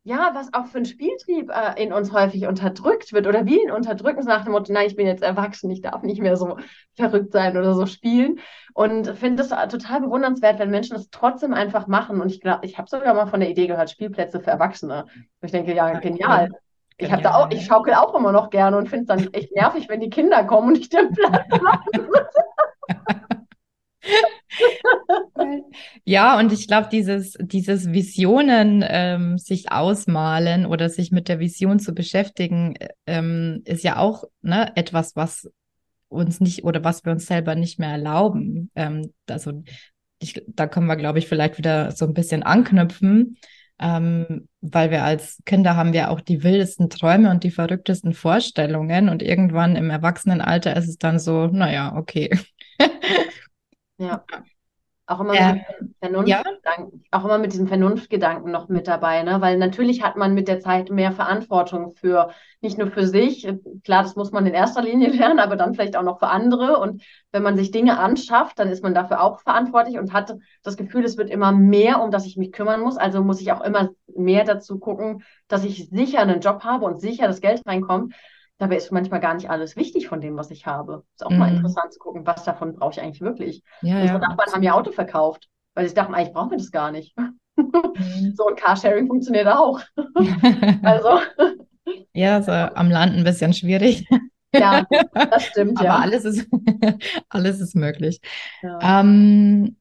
ja, 0.02 0.30
was 0.32 0.52
auch 0.54 0.66
für 0.66 0.78
ein 0.78 0.86
Spieltrieb 0.86 1.50
äh, 1.50 1.82
in 1.82 1.92
uns 1.92 2.12
häufig 2.12 2.46
unterdrückt 2.46 3.12
wird 3.12 3.26
oder 3.26 3.44
wie 3.44 3.62
ihn 3.62 3.70
unterdrücken, 3.70 4.24
nach 4.24 4.44
dem 4.44 4.52
Motto, 4.52 4.72
nein, 4.72 4.86
ich 4.86 4.96
bin 4.96 5.06
jetzt 5.06 5.22
erwachsen, 5.22 5.70
ich 5.70 5.82
darf 5.82 6.02
nicht 6.02 6.22
mehr 6.22 6.36
so 6.36 6.56
verrückt 6.94 7.32
sein 7.32 7.56
oder 7.56 7.74
so 7.74 7.84
spielen. 7.84 8.40
Und 8.72 9.08
finde 9.18 9.42
es 9.42 9.50
total 9.50 10.00
bewundernswert, 10.00 10.58
wenn 10.58 10.70
Menschen 10.70 10.96
das 10.96 11.10
trotzdem 11.10 11.52
einfach 11.52 11.86
machen. 11.86 12.20
Und 12.20 12.30
ich 12.30 12.40
glaube, 12.40 12.64
ich 12.64 12.78
habe 12.78 12.88
sogar 12.88 13.12
mal 13.12 13.26
von 13.26 13.40
der 13.40 13.50
Idee 13.50 13.66
gehört, 13.66 13.90
Spielplätze 13.90 14.40
für 14.40 14.50
Erwachsene. 14.50 15.04
Und 15.04 15.46
ich 15.46 15.52
denke, 15.52 15.74
ja, 15.74 15.98
genial. 15.98 16.48
Ich 16.96 17.10
habe 17.12 17.22
da 17.22 17.34
auch, 17.34 17.50
ich 17.50 17.64
schaukel 17.64 17.94
auch 17.94 18.14
immer 18.14 18.32
noch 18.32 18.50
gerne 18.50 18.76
und 18.76 18.88
finde 18.88 19.02
es 19.02 19.08
dann 19.08 19.32
echt 19.32 19.54
nervig, 19.54 19.88
wenn 19.88 20.00
die 20.00 20.10
Kinder 20.10 20.44
kommen 20.44 20.68
und 20.68 20.78
ich 20.78 20.88
den 20.88 21.10
Platz 21.12 21.46
machen 21.62 22.06
muss. 22.06 23.26
Ja, 26.04 26.38
und 26.38 26.52
ich 26.52 26.66
glaube, 26.66 26.88
dieses, 26.90 27.36
dieses 27.40 27.92
Visionen 27.92 28.84
ähm, 28.86 29.38
sich 29.38 29.70
ausmalen 29.72 30.66
oder 30.66 30.88
sich 30.88 31.10
mit 31.10 31.28
der 31.28 31.38
Vision 31.38 31.78
zu 31.78 31.94
beschäftigen, 31.94 32.74
ähm, 33.06 33.62
ist 33.64 33.84
ja 33.84 33.98
auch 33.98 34.24
ne, 34.42 34.72
etwas, 34.76 35.16
was 35.16 35.50
uns 36.08 36.40
nicht 36.40 36.64
oder 36.64 36.84
was 36.84 37.04
wir 37.04 37.12
uns 37.12 37.26
selber 37.26 37.54
nicht 37.54 37.78
mehr 37.78 37.90
erlauben. 37.90 38.70
Ähm, 38.74 39.12
also 39.28 39.62
ich, 40.18 40.42
da 40.48 40.66
können 40.66 40.86
wir, 40.86 40.96
glaube 40.96 41.18
ich, 41.18 41.28
vielleicht 41.28 41.58
wieder 41.58 41.92
so 41.92 42.04
ein 42.04 42.14
bisschen 42.14 42.42
anknüpfen, 42.42 43.38
ähm, 43.78 44.48
weil 44.60 44.90
wir 44.90 45.04
als 45.04 45.40
Kinder 45.46 45.76
haben 45.76 45.92
wir 45.92 46.10
auch 46.10 46.20
die 46.20 46.42
wildesten 46.42 46.90
Träume 46.90 47.30
und 47.30 47.44
die 47.44 47.50
verrücktesten 47.50 48.12
Vorstellungen 48.12 49.08
und 49.08 49.22
irgendwann 49.22 49.76
im 49.76 49.88
Erwachsenenalter 49.88 50.76
ist 50.76 50.88
es 50.88 50.98
dann 50.98 51.18
so, 51.18 51.46
naja, 51.46 51.96
okay. 51.96 52.30
Ja. 54.00 54.24
Auch 55.06 55.18
immer, 55.18 55.32
mit 55.32 55.62
ähm, 55.80 55.94
Vernunftgedanken, 55.98 57.02
ja? 57.02 57.18
auch 57.18 57.24
immer 57.24 57.38
mit 57.38 57.52
diesem 57.52 57.66
Vernunftgedanken 57.66 58.52
noch 58.52 58.68
mit 58.68 58.86
dabei, 58.86 59.24
ne? 59.24 59.40
Weil 59.40 59.58
natürlich 59.58 60.04
hat 60.04 60.16
man 60.16 60.34
mit 60.34 60.46
der 60.46 60.60
Zeit 60.60 60.88
mehr 60.88 61.10
Verantwortung 61.10 61.90
für, 61.90 62.30
nicht 62.60 62.78
nur 62.78 62.92
für 62.92 63.04
sich, 63.04 63.42
klar, 63.82 64.04
das 64.04 64.14
muss 64.14 64.30
man 64.30 64.46
in 64.46 64.54
erster 64.54 64.82
Linie 64.82 65.08
lernen, 65.10 65.40
aber 65.40 65.56
dann 65.56 65.74
vielleicht 65.74 65.96
auch 65.96 66.04
noch 66.04 66.20
für 66.20 66.28
andere. 66.28 66.78
Und 66.78 67.02
wenn 67.32 67.42
man 67.42 67.56
sich 67.56 67.72
Dinge 67.72 67.98
anschafft, 67.98 68.60
dann 68.60 68.68
ist 68.68 68.84
man 68.84 68.94
dafür 68.94 69.20
auch 69.20 69.40
verantwortlich 69.40 69.98
und 69.98 70.12
hat 70.12 70.36
das 70.62 70.76
Gefühl, 70.76 71.04
es 71.04 71.18
wird 71.18 71.28
immer 71.28 71.50
mehr, 71.50 72.00
um 72.00 72.12
das 72.12 72.24
ich 72.24 72.36
mich 72.36 72.52
kümmern 72.52 72.80
muss. 72.80 72.96
Also 72.96 73.24
muss 73.24 73.40
ich 73.40 73.50
auch 73.50 73.62
immer 73.62 73.90
mehr 74.14 74.44
dazu 74.44 74.78
gucken, 74.78 75.24
dass 75.48 75.64
ich 75.64 75.88
sicher 75.90 76.20
einen 76.20 76.40
Job 76.40 76.62
habe 76.62 76.86
und 76.86 77.00
sicher 77.00 77.26
das 77.26 77.40
Geld 77.40 77.66
reinkommt. 77.66 78.14
Dabei 78.60 78.76
ist 78.76 78.92
manchmal 78.92 79.20
gar 79.20 79.32
nicht 79.32 79.48
alles 79.48 79.74
wichtig 79.74 80.06
von 80.06 80.20
dem, 80.20 80.36
was 80.36 80.50
ich 80.50 80.66
habe. 80.66 81.02
Ist 81.14 81.24
auch 81.24 81.30
mhm. 81.30 81.38
mal 81.38 81.50
interessant 81.50 81.94
zu 81.94 81.98
gucken, 81.98 82.26
was 82.26 82.44
davon 82.44 82.74
brauche 82.74 82.92
ich 82.92 83.00
eigentlich 83.00 83.22
wirklich. 83.22 83.64
Ja, 83.80 84.02
Unsere 84.02 84.20
ja. 84.20 84.28
Nachbarn 84.28 84.52
haben 84.52 84.62
ihr 84.62 84.74
Auto 84.74 84.92
verkauft, 84.92 85.48
weil 85.74 85.88
sie 85.88 85.94
dachten, 85.94 86.14
eigentlich 86.14 86.34
brauchen 86.34 86.50
wir 86.50 86.58
das 86.58 86.70
gar 86.70 86.92
nicht. 86.92 87.16
Mhm. 87.18 87.38
so 88.36 88.46
ein 88.48 88.56
Carsharing 88.56 89.06
funktioniert 89.06 89.46
auch. 89.46 89.80
also. 90.82 91.20
Ja, 92.12 92.42
so 92.42 92.52
am 92.52 92.90
Land 92.90 93.16
ein 93.16 93.24
bisschen 93.24 93.54
schwierig. 93.54 94.06
Ja, 94.54 94.84
das 95.14 95.46
stimmt. 95.46 95.78
Aber 95.78 95.86
ja. 95.86 95.96
alles 95.96 96.26
ist, 96.26 96.46
alles 97.30 97.60
ist 97.60 97.74
möglich. 97.74 98.20
Ja. 98.60 99.00
Ähm, 99.00 99.76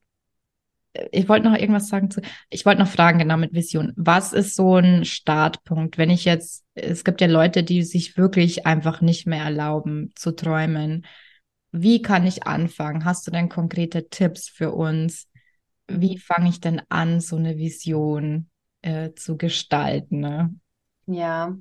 ich 1.12 1.28
wollte 1.28 1.48
noch 1.48 1.56
irgendwas 1.56 1.88
sagen 1.88 2.10
zu, 2.10 2.20
ich 2.48 2.66
wollte 2.66 2.80
noch 2.80 2.88
fragen, 2.88 3.18
genau 3.18 3.36
mit 3.36 3.52
Vision. 3.52 3.92
Was 3.96 4.32
ist 4.32 4.56
so 4.56 4.76
ein 4.76 5.04
Startpunkt, 5.04 5.98
wenn 5.98 6.10
ich 6.10 6.24
jetzt, 6.24 6.64
es 6.74 7.04
gibt 7.04 7.20
ja 7.20 7.28
Leute, 7.28 7.62
die 7.62 7.82
sich 7.82 8.16
wirklich 8.16 8.66
einfach 8.66 9.00
nicht 9.00 9.26
mehr 9.26 9.44
erlauben 9.44 10.10
zu 10.16 10.32
träumen. 10.32 11.06
Wie 11.70 12.02
kann 12.02 12.26
ich 12.26 12.46
anfangen? 12.46 13.04
Hast 13.04 13.26
du 13.26 13.30
denn 13.30 13.48
konkrete 13.48 14.08
Tipps 14.08 14.48
für 14.48 14.72
uns? 14.72 15.28
Wie 15.86 16.18
fange 16.18 16.48
ich 16.48 16.60
denn 16.60 16.82
an, 16.88 17.20
so 17.20 17.36
eine 17.36 17.56
Vision 17.56 18.50
äh, 18.82 19.12
zu 19.14 19.36
gestalten? 19.36 20.18
Ne? 20.20 20.54
Ja, 21.06 21.56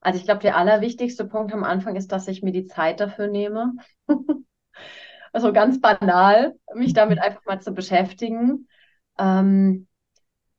also 0.00 0.18
ich 0.18 0.24
glaube, 0.24 0.40
der 0.40 0.56
allerwichtigste 0.56 1.24
Punkt 1.24 1.52
am 1.52 1.62
Anfang 1.62 1.94
ist, 1.94 2.10
dass 2.10 2.26
ich 2.26 2.42
mir 2.42 2.52
die 2.52 2.66
Zeit 2.66 2.98
dafür 2.98 3.28
nehme. 3.28 3.74
also 5.34 5.52
ganz 5.52 5.80
banal, 5.80 6.54
mich 6.74 6.90
mhm. 6.90 6.94
damit 6.94 7.20
einfach 7.20 7.44
mal 7.44 7.60
zu 7.60 7.72
beschäftigen 7.72 8.68
ähm, 9.18 9.88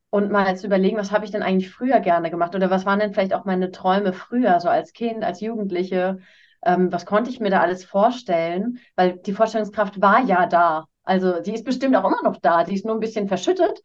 und 0.10 0.32
mal 0.32 0.56
zu 0.58 0.68
überlegen, 0.68 0.98
was 0.98 1.12
habe 1.12 1.26
ich 1.26 1.32
denn 1.32 1.44
eigentlich 1.44 1.72
früher 1.72 2.02
gerne 2.02 2.30
gemacht 2.30 2.54
oder 2.56 2.70
was 2.70 2.86
waren 2.86 3.00
denn 3.00 3.14
vielleicht 3.14 3.34
auch 3.34 3.46
meine 3.46 3.72
Träume 3.72 4.12
früher, 4.14 4.60
so 4.60 4.68
als 4.70 4.92
Kind, 4.92 5.24
als 5.24 5.40
Jugendliche, 5.40 6.20
ähm, 6.62 6.92
was 6.92 7.06
konnte 7.06 7.30
ich 7.30 7.40
mir 7.40 7.50
da 7.50 7.62
alles 7.62 7.86
vorstellen, 7.86 8.80
weil 8.96 9.18
die 9.18 9.34
Vorstellungskraft 9.34 10.02
war 10.02 10.22
ja 10.22 10.46
da. 10.46 10.86
Also 11.04 11.42
die 11.42 11.54
ist 11.54 11.66
bestimmt 11.66 11.96
auch 11.96 12.06
immer 12.06 12.24
noch 12.24 12.38
da, 12.42 12.64
die 12.66 12.76
ist 12.76 12.86
nur 12.86 12.96
ein 12.96 13.02
bisschen 13.02 13.30
verschüttet. 13.30 13.82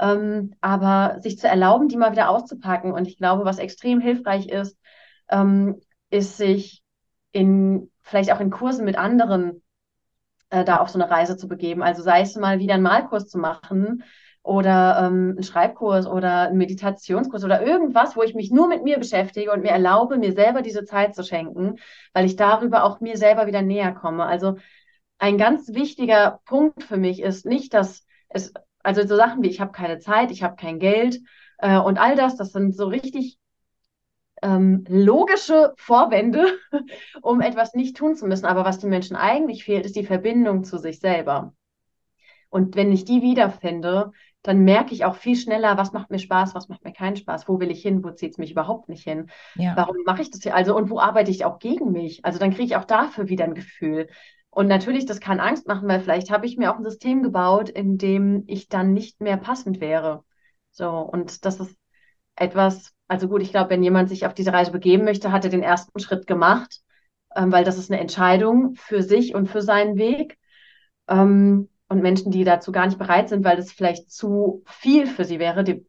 Ähm, 0.00 0.54
aber 0.60 1.18
sich 1.20 1.38
zu 1.38 1.46
erlauben, 1.46 1.86
die 1.86 1.96
mal 1.96 2.10
wieder 2.12 2.30
auszupacken. 2.30 2.92
Und 2.92 3.06
ich 3.06 3.18
glaube, 3.18 3.44
was 3.44 3.58
extrem 3.58 4.00
hilfreich 4.00 4.48
ist, 4.48 4.76
ähm, 5.28 5.80
ist 6.10 6.36
sich 6.38 6.82
in 7.30 7.90
vielleicht 8.02 8.32
auch 8.32 8.40
in 8.40 8.50
Kursen 8.50 8.84
mit 8.84 8.96
anderen 8.96 9.61
äh, 10.52 10.64
da 10.64 10.76
auf 10.76 10.90
so 10.90 11.00
eine 11.00 11.10
Reise 11.10 11.36
zu 11.36 11.48
begeben. 11.48 11.82
Also 11.82 12.02
sei 12.02 12.20
es 12.20 12.36
mal 12.36 12.58
wieder 12.58 12.74
einen 12.74 12.82
Malkurs 12.82 13.28
zu 13.28 13.38
machen 13.38 14.04
oder 14.42 14.98
ähm, 14.98 15.30
einen 15.30 15.42
Schreibkurs 15.42 16.06
oder 16.06 16.48
einen 16.48 16.58
Meditationskurs 16.58 17.44
oder 17.44 17.62
irgendwas, 17.66 18.16
wo 18.16 18.22
ich 18.22 18.34
mich 18.34 18.50
nur 18.50 18.68
mit 18.68 18.84
mir 18.84 18.98
beschäftige 18.98 19.50
und 19.52 19.62
mir 19.62 19.70
erlaube, 19.70 20.18
mir 20.18 20.32
selber 20.32 20.62
diese 20.62 20.84
Zeit 20.84 21.14
zu 21.14 21.22
schenken, 21.24 21.78
weil 22.12 22.26
ich 22.26 22.36
darüber 22.36 22.84
auch 22.84 23.00
mir 23.00 23.16
selber 23.16 23.46
wieder 23.46 23.62
näher 23.62 23.92
komme. 23.92 24.26
Also 24.26 24.56
ein 25.18 25.38
ganz 25.38 25.72
wichtiger 25.72 26.40
Punkt 26.44 26.82
für 26.84 26.98
mich 26.98 27.22
ist 27.22 27.46
nicht, 27.46 27.72
dass 27.72 28.04
es, 28.28 28.52
also 28.82 29.06
so 29.06 29.16
Sachen 29.16 29.42
wie 29.42 29.48
ich 29.48 29.60
habe 29.60 29.72
keine 29.72 30.00
Zeit, 30.00 30.30
ich 30.30 30.42
habe 30.42 30.56
kein 30.56 30.78
Geld 30.78 31.20
äh, 31.58 31.78
und 31.78 31.98
all 31.98 32.14
das, 32.14 32.36
das 32.36 32.52
sind 32.52 32.76
so 32.76 32.88
richtig 32.88 33.38
ähm, 34.42 34.84
logische 34.88 35.72
Vorwände, 35.76 36.58
um 37.22 37.40
etwas 37.40 37.74
nicht 37.74 37.96
tun 37.96 38.14
zu 38.14 38.26
müssen. 38.26 38.46
Aber 38.46 38.64
was 38.64 38.78
den 38.78 38.90
Menschen 38.90 39.16
eigentlich 39.16 39.64
fehlt, 39.64 39.86
ist 39.86 39.96
die 39.96 40.04
Verbindung 40.04 40.64
zu 40.64 40.78
sich 40.78 41.00
selber. 41.00 41.54
Und 42.50 42.76
wenn 42.76 42.92
ich 42.92 43.04
die 43.04 43.22
wiederfinde, 43.22 44.12
dann 44.42 44.64
merke 44.64 44.92
ich 44.92 45.04
auch 45.04 45.14
viel 45.14 45.36
schneller, 45.36 45.78
was 45.78 45.92
macht 45.92 46.10
mir 46.10 46.18
Spaß, 46.18 46.54
was 46.54 46.68
macht 46.68 46.84
mir 46.84 46.92
keinen 46.92 47.16
Spaß, 47.16 47.48
wo 47.48 47.60
will 47.60 47.70
ich 47.70 47.80
hin, 47.80 48.04
wo 48.04 48.10
zieht 48.10 48.32
es 48.32 48.38
mich 48.38 48.50
überhaupt 48.50 48.88
nicht 48.88 49.04
hin, 49.04 49.30
ja. 49.54 49.74
warum 49.76 49.96
mache 50.04 50.20
ich 50.20 50.30
das 50.30 50.42
hier, 50.42 50.54
also 50.54 50.76
und 50.76 50.90
wo 50.90 50.98
arbeite 50.98 51.30
ich 51.30 51.44
auch 51.44 51.58
gegen 51.60 51.92
mich. 51.92 52.24
Also 52.24 52.38
dann 52.38 52.50
kriege 52.50 52.64
ich 52.64 52.76
auch 52.76 52.84
dafür 52.84 53.28
wieder 53.28 53.44
ein 53.44 53.54
Gefühl. 53.54 54.08
Und 54.50 54.66
natürlich, 54.66 55.06
das 55.06 55.20
kann 55.20 55.40
Angst 55.40 55.66
machen, 55.66 55.88
weil 55.88 56.00
vielleicht 56.00 56.30
habe 56.30 56.44
ich 56.44 56.58
mir 56.58 56.70
auch 56.70 56.76
ein 56.76 56.84
System 56.84 57.22
gebaut, 57.22 57.70
in 57.70 57.96
dem 57.96 58.44
ich 58.48 58.68
dann 58.68 58.92
nicht 58.92 59.20
mehr 59.22 59.38
passend 59.38 59.80
wäre. 59.80 60.24
So, 60.72 60.90
und 60.90 61.46
das 61.46 61.58
ist 61.58 61.74
etwas, 62.36 62.92
also 63.12 63.28
gut, 63.28 63.42
ich 63.42 63.50
glaube, 63.50 63.70
wenn 63.70 63.82
jemand 63.82 64.08
sich 64.08 64.26
auf 64.26 64.34
diese 64.34 64.52
Reise 64.52 64.72
begeben 64.72 65.04
möchte, 65.04 65.32
hat 65.32 65.44
er 65.44 65.50
den 65.50 65.62
ersten 65.62 65.98
Schritt 66.00 66.26
gemacht, 66.26 66.80
ähm, 67.36 67.52
weil 67.52 67.64
das 67.64 67.78
ist 67.78 67.90
eine 67.90 68.00
Entscheidung 68.00 68.74
für 68.76 69.02
sich 69.02 69.34
und 69.34 69.48
für 69.48 69.62
seinen 69.62 69.96
Weg. 69.96 70.38
Ähm, 71.08 71.68
und 71.88 72.02
Menschen, 72.02 72.32
die 72.32 72.44
dazu 72.44 72.72
gar 72.72 72.86
nicht 72.86 72.98
bereit 72.98 73.28
sind, 73.28 73.44
weil 73.44 73.56
das 73.56 73.72
vielleicht 73.72 74.10
zu 74.10 74.62
viel 74.66 75.06
für 75.06 75.24
sie 75.26 75.38
wäre, 75.38 75.64
die 75.64 75.86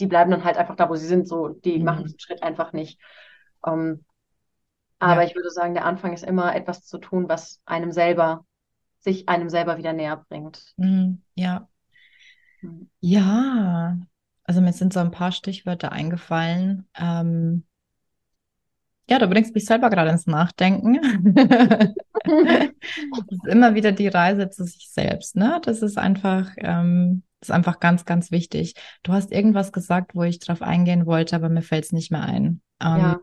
die 0.00 0.06
bleiben 0.06 0.30
dann 0.30 0.44
halt 0.44 0.56
einfach 0.56 0.76
da, 0.76 0.88
wo 0.88 0.94
sie 0.96 1.06
sind, 1.06 1.28
so, 1.28 1.48
die 1.48 1.78
Mhm. 1.78 1.84
machen 1.84 2.04
diesen 2.04 2.20
Schritt 2.20 2.42
einfach 2.42 2.72
nicht. 2.72 3.00
Ähm, 3.66 4.04
aber 4.98 5.22
Ja. 5.22 5.28
ich 5.28 5.34
würde 5.34 5.50
sagen, 5.50 5.74
der 5.74 5.84
Anfang 5.86 6.12
ist 6.14 6.24
immer 6.24 6.54
etwas 6.56 6.84
zu 6.86 6.98
tun, 6.98 7.28
was 7.28 7.60
einem 7.66 7.92
selber, 7.92 8.46
sich 9.00 9.28
einem 9.28 9.50
selber 9.50 9.78
wieder 9.78 9.92
näher 9.92 10.24
bringt. 10.28 10.74
Mhm. 10.78 11.22
Ja. 11.36 11.68
Mhm. 12.62 12.88
Ja. 13.00 13.98
Also 14.48 14.62
mir 14.62 14.72
sind 14.72 14.94
so 14.94 15.00
ein 15.00 15.10
paar 15.10 15.30
Stichwörter 15.30 15.92
eingefallen. 15.92 16.88
Ähm, 16.98 17.64
ja, 19.10 19.18
du 19.18 19.26
bringst 19.28 19.54
mich 19.54 19.64
selber 19.66 19.90
gerade 19.90 20.10
ins 20.10 20.26
Nachdenken. 20.26 20.98
Es 22.30 23.32
ist 23.32 23.46
immer 23.46 23.74
wieder 23.74 23.92
die 23.92 24.08
Reise 24.08 24.50
zu 24.50 24.64
sich 24.64 24.90
selbst, 24.90 25.36
ne? 25.36 25.60
Das 25.64 25.82
ist 25.82 25.96
einfach, 25.96 26.50
ähm, 26.58 27.22
ist 27.40 27.50
einfach 27.50 27.80
ganz, 27.80 28.04
ganz 28.04 28.30
wichtig. 28.30 28.74
Du 29.02 29.12
hast 29.12 29.32
irgendwas 29.32 29.72
gesagt, 29.72 30.14
wo 30.14 30.24
ich 30.24 30.38
drauf 30.40 30.60
eingehen 30.62 31.06
wollte, 31.06 31.36
aber 31.36 31.48
mir 31.48 31.62
fällt 31.62 31.84
es 31.84 31.92
nicht 31.92 32.10
mehr 32.10 32.22
ein. 32.22 32.60
Ähm, 32.82 32.98
Ja, 32.98 33.20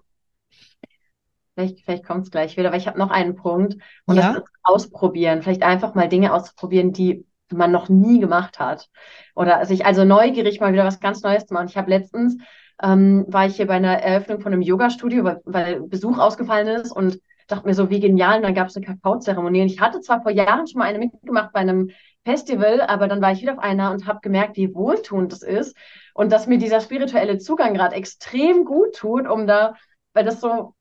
vielleicht, 1.53 1.81
vielleicht 1.83 2.05
kommt 2.05 2.25
es 2.25 2.31
gleich 2.31 2.57
wieder, 2.57 2.69
aber 2.69 2.77
ich 2.77 2.88
habe 2.88 2.99
noch 2.99 3.09
einen 3.11 3.35
Punkt 3.35 3.77
und 4.05 4.17
Ja? 4.17 4.33
das 4.33 4.43
ist 4.43 4.51
ausprobieren. 4.63 5.41
Vielleicht 5.43 5.63
einfach 5.63 5.95
mal 5.95 6.09
Dinge 6.09 6.33
auszuprobieren, 6.33 6.93
die 6.93 7.25
man 7.51 7.71
noch 7.71 7.89
nie 7.89 8.19
gemacht 8.19 8.60
hat. 8.60 8.89
Oder 9.36 9.65
sich 9.65 9.86
also 9.86 10.03
neugierig 10.05 10.60
mal 10.60 10.73
wieder 10.73 10.86
was 10.86 10.99
ganz 10.99 11.21
Neues 11.23 11.45
zu 11.45 11.53
machen. 11.53 11.67
Ich 11.67 11.77
habe 11.77 11.89
letztens, 11.89 12.38
ähm, 12.81 13.25
war 13.27 13.45
ich 13.45 13.55
hier 13.55 13.67
bei 13.67 13.75
einer 13.75 13.97
Eröffnung 13.99 14.41
von 14.41 14.53
einem 14.53 14.62
Yoga-Studio, 14.62 15.23
weil, 15.23 15.41
weil 15.45 15.81
Besuch 15.81 16.17
ausgefallen 16.17 16.67
ist 16.67 16.91
und 16.91 17.19
dachte 17.47 17.67
mir 17.67 17.73
so, 17.73 17.89
wie 17.89 17.99
genial. 17.99 18.38
Und 18.38 18.43
dann 18.43 18.55
gab 18.55 18.67
es 18.67 18.75
eine 18.75 18.86
Kakaozeremonie. 18.86 19.62
Und 19.62 19.67
ich 19.67 19.79
hatte 19.79 20.01
zwar 20.01 20.21
vor 20.21 20.31
Jahren 20.31 20.67
schon 20.67 20.79
mal 20.79 20.86
eine 20.86 20.99
mitgemacht 20.99 21.53
bei 21.53 21.60
einem 21.60 21.91
Festival, 22.25 22.81
aber 22.81 23.08
dann 23.08 23.21
war 23.21 23.31
ich 23.31 23.41
wieder 23.41 23.53
auf 23.53 23.60
einer 23.60 23.91
und 23.91 24.08
habe 24.08 24.19
gemerkt, 24.21 24.58
wie 24.58 24.73
wohltuend 24.73 25.31
das 25.31 25.43
ist 25.43 25.75
und 26.15 26.31
dass 26.31 26.47
mir 26.47 26.58
dieser 26.58 26.81
spirituelle 26.81 27.38
Zugang 27.38 27.73
gerade 27.73 27.95
extrem 27.95 28.65
gut 28.65 28.95
tut, 28.95 29.27
um 29.27 29.45
da, 29.45 29.75
weil 30.13 30.25
das 30.25 30.41
so 30.41 30.74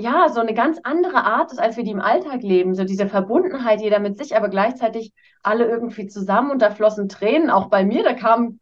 ja, 0.00 0.28
so 0.28 0.40
eine 0.40 0.54
ganz 0.54 0.78
andere 0.84 1.24
Art 1.24 1.52
ist, 1.52 1.58
als 1.58 1.76
wir 1.76 1.84
die 1.84 1.90
im 1.90 2.00
Alltag 2.00 2.42
leben. 2.42 2.74
So 2.74 2.84
diese 2.84 3.08
Verbundenheit, 3.08 3.80
jeder 3.80 3.98
mit 3.98 4.16
sich, 4.16 4.36
aber 4.36 4.48
gleichzeitig 4.48 5.12
alle 5.42 5.66
irgendwie 5.66 6.06
zusammen 6.06 6.50
und 6.52 6.62
da 6.62 6.70
flossen 6.70 7.08
Tränen, 7.08 7.50
auch 7.50 7.66
bei 7.68 7.84
mir, 7.84 8.04
da 8.04 8.14
kamen, 8.14 8.60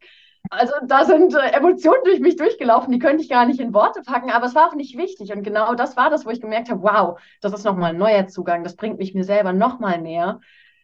also 0.50 0.72
da 0.86 1.04
sind 1.04 1.34
äh, 1.34 1.50
Emotionen 1.50 2.02
durch 2.04 2.20
mich 2.20 2.36
durchgelaufen, 2.36 2.90
die 2.92 2.98
könnte 2.98 3.22
ich 3.22 3.28
gar 3.28 3.44
nicht 3.46 3.60
in 3.60 3.74
Worte 3.74 4.00
packen, 4.02 4.30
aber 4.30 4.46
es 4.46 4.54
war 4.54 4.68
auch 4.68 4.74
nicht 4.74 4.96
wichtig. 4.96 5.32
Und 5.32 5.42
genau 5.42 5.74
das 5.74 5.96
war 5.96 6.08
das, 6.08 6.24
wo 6.24 6.30
ich 6.30 6.40
gemerkt 6.40 6.70
habe, 6.70 6.82
wow, 6.82 7.20
das 7.42 7.52
ist 7.52 7.64
nochmal 7.64 7.90
ein 7.90 7.98
neuer 7.98 8.28
Zugang, 8.28 8.64
das 8.64 8.76
bringt 8.76 8.98
mich 8.98 9.14
mir 9.14 9.24
selber 9.24 9.52
nochmal 9.52 10.00
näher. 10.00 10.40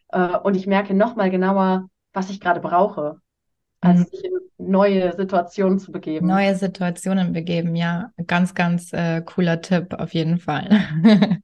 Äh, 0.09 0.37
und 0.43 0.55
ich 0.55 0.67
merke 0.67 0.93
nochmal 0.93 1.31
genauer, 1.31 1.89
was 2.13 2.29
ich 2.29 2.39
gerade 2.39 2.59
brauche, 2.59 3.21
als 3.83 3.99
Mhm. 3.99 4.05
sich 4.05 4.23
in 4.25 4.31
neue 4.57 5.15
Situationen 5.15 5.79
zu 5.79 5.91
begeben. 5.91 6.27
Neue 6.27 6.55
Situationen 6.55 7.33
begeben, 7.33 7.75
ja. 7.75 8.11
Ganz, 8.27 8.53
ganz 8.55 8.93
äh, 8.93 9.21
cooler 9.21 9.61
Tipp 9.61 9.93
auf 9.93 10.13
jeden 10.13 10.39
Fall. 10.39 10.69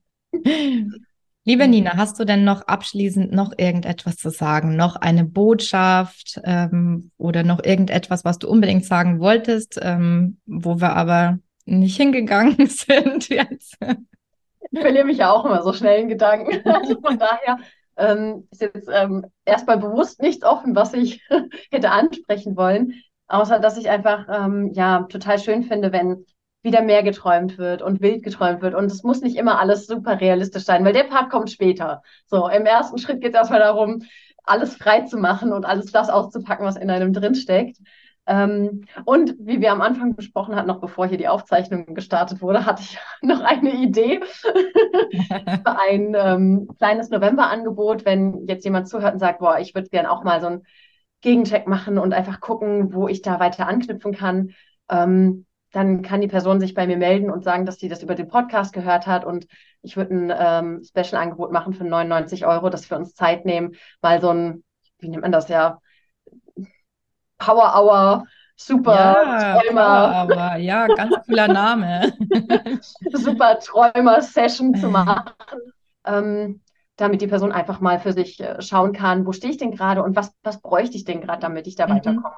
Liebe. 1.46 1.68
Nina, 1.68 1.98
hast 1.98 2.20
du 2.20 2.26
denn 2.26 2.44
noch 2.44 2.62
abschließend 2.68 3.32
noch 3.32 3.54
irgendetwas 3.58 4.18
zu 4.18 4.30
sagen? 4.30 4.76
Noch 4.76 4.96
eine 4.98 5.26
Botschaft 5.26 6.40
ähm, 6.44 7.12
oder 7.18 7.44
noch 7.44 7.64
irgendetwas, 7.64 8.24
was 8.24 8.38
du 8.38 8.48
unbedingt 8.48 8.86
sagen 8.86 9.20
wolltest, 9.20 9.80
ähm, 9.82 10.38
wo 10.46 10.80
wir 10.80 10.96
aber 10.96 11.40
nicht 11.66 11.98
hingegangen 11.98 12.56
sind 12.68 13.30
jetzt? 13.30 13.78
Ich 14.72 14.80
verliere 14.80 15.06
mich 15.06 15.18
ja 15.18 15.32
auch 15.32 15.46
immer 15.46 15.64
so 15.64 15.74
schnell 15.74 16.02
in 16.02 16.10
Gedanken. 16.10 16.62
Also 16.70 17.02
von 17.02 17.18
daher 17.18 17.58
ähm, 18.00 18.48
ist 18.52 18.62
jetzt 18.62 18.90
ähm, 18.92 19.26
erstmal 19.46 19.78
bewusst 19.78 20.22
nichts 20.22 20.44
offen, 20.44 20.76
was 20.76 20.94
ich 20.94 21.22
hätte 21.72 21.92
ansprechen 21.92 22.56
wollen, 22.58 22.94
außer 23.28 23.60
dass 23.60 23.78
ich 23.78 23.90
einfach 23.90 24.28
ähm, 24.30 24.72
ja 24.74 25.04
total 25.04 25.40
schön 25.40 25.64
finde, 25.64 25.92
wenn 25.92 26.26
wieder 26.62 26.82
mehr 26.82 27.04
geträumt 27.04 27.58
wird 27.58 27.82
und 27.82 28.02
wild 28.02 28.24
geträumt 28.24 28.62
wird. 28.62 28.76
Und 28.76 28.86
es 28.86 29.04
muss 29.04 29.22
nicht 29.22 29.38
immer 29.38 29.60
alles 29.60 29.88
super 29.88 30.20
realistisch 30.20 30.64
sein, 30.66 30.84
weil 30.84 30.94
der 30.94 31.06
Part 31.06 31.30
kommt 31.30 31.50
später. 31.50 32.02
So, 32.26 32.48
im 32.50 32.66
ersten 32.66 32.98
Schritt 32.98 33.22
geht 33.22 33.34
es 33.34 33.38
erstmal 33.38 33.62
darum, 33.62 34.04
alles 34.44 34.76
frei 34.76 35.02
zu 35.02 35.18
machen 35.18 35.54
und 35.54 35.66
alles 35.66 35.92
das 35.92 36.10
auszupacken, 36.10 36.66
was 36.66 36.76
in 36.76 36.90
einem 36.90 37.14
drinsteckt. 37.14 37.78
Ähm, 38.30 38.86
und 39.06 39.36
wie 39.40 39.60
wir 39.60 39.72
am 39.72 39.82
Anfang 39.82 40.16
besprochen 40.16 40.56
hatten, 40.56 40.68
noch 40.68 40.80
bevor 40.80 41.08
hier 41.08 41.18
die 41.18 41.28
Aufzeichnung 41.28 41.96
gestartet 41.96 42.44
wurde, 42.44 42.64
hatte 42.64 42.84
ich 42.84 43.00
noch 43.24 43.42
eine 43.42 43.74
Idee 43.74 44.22
für 44.44 45.80
ein 45.80 46.16
ähm, 46.16 46.70
kleines 46.78 47.10
November-Angebot, 47.10 48.06
wenn 48.06 48.46
jetzt 48.46 48.66
jemand 48.66 48.88
zuhört 48.88 49.14
und 49.14 49.20
sagt, 49.20 49.40
boah, 49.40 49.58
ich 49.58 49.74
würde 49.74 49.90
gern 49.90 50.06
auch 50.06 50.24
mal 50.24 50.42
so 50.42 50.48
einen 50.48 50.64
Gegencheck 51.22 51.68
machen 51.68 51.98
und 51.98 52.14
einfach 52.14 52.40
gucken, 52.40 52.94
wo 52.94 53.08
ich 53.08 53.24
da 53.24 53.40
weiter 53.40 53.68
anknüpfen 53.68 54.14
kann. 54.14 54.52
Ähm, 54.92 55.48
dann 55.72 56.04
kann 56.04 56.22
die 56.22 56.28
Person 56.28 56.60
sich 56.60 56.76
bei 56.76 56.86
mir 56.86 56.98
melden 56.98 57.32
und 57.32 57.44
sagen, 57.44 57.66
dass 57.66 57.80
sie 57.80 57.90
das 57.90 58.04
über 58.04 58.14
den 58.14 58.28
Podcast 58.28 58.74
gehört 58.74 59.08
hat 59.08 59.26
und 59.26 59.48
ich 59.82 59.98
würde 59.98 60.14
ein 60.14 60.34
ähm, 60.38 60.84
Special-Angebot 60.84 61.52
machen 61.52 61.74
für 61.74 61.84
99 61.84 62.46
Euro, 62.46 62.70
dass 62.70 62.88
wir 62.90 62.98
uns 62.98 63.16
Zeit 63.16 63.46
nehmen, 63.46 63.76
mal 64.04 64.22
so 64.22 64.30
ein, 64.30 64.64
wie 65.00 65.10
nennt 65.10 65.24
man 65.24 65.32
das 65.32 65.48
ja, 65.48 65.80
Power 67.40 67.76
Hour, 67.76 68.28
super 68.58 69.16
Ja, 69.24 69.62
Träumer, 69.68 70.14
aber 70.14 70.58
ja, 70.58 70.88
ganz 70.90 71.20
cooler 71.26 71.48
Name. 71.48 72.14
super 73.12 73.60
Träumer-Session 73.60 74.76
zu 74.76 74.90
machen, 74.90 75.24
ähm, 76.06 76.62
damit 76.98 77.22
die 77.22 77.28
Person 77.28 77.52
einfach 77.52 77.80
mal 77.82 78.00
für 78.00 78.14
sich 78.14 78.40
äh, 78.42 78.62
schauen 78.62 78.94
kann, 78.94 79.26
wo 79.26 79.34
stehe 79.34 79.52
ich 79.52 79.58
denn 79.60 79.72
gerade 79.72 80.04
und 80.04 80.16
was, 80.16 80.34
was 80.44 80.62
bräuchte 80.62 80.98
ich 80.98 81.06
denn 81.06 81.22
gerade, 81.22 81.42
damit 81.42 81.68
ich 81.68 81.76
da 81.76 81.90
Mhm. 81.90 81.90
weiterkomme. 81.90 82.36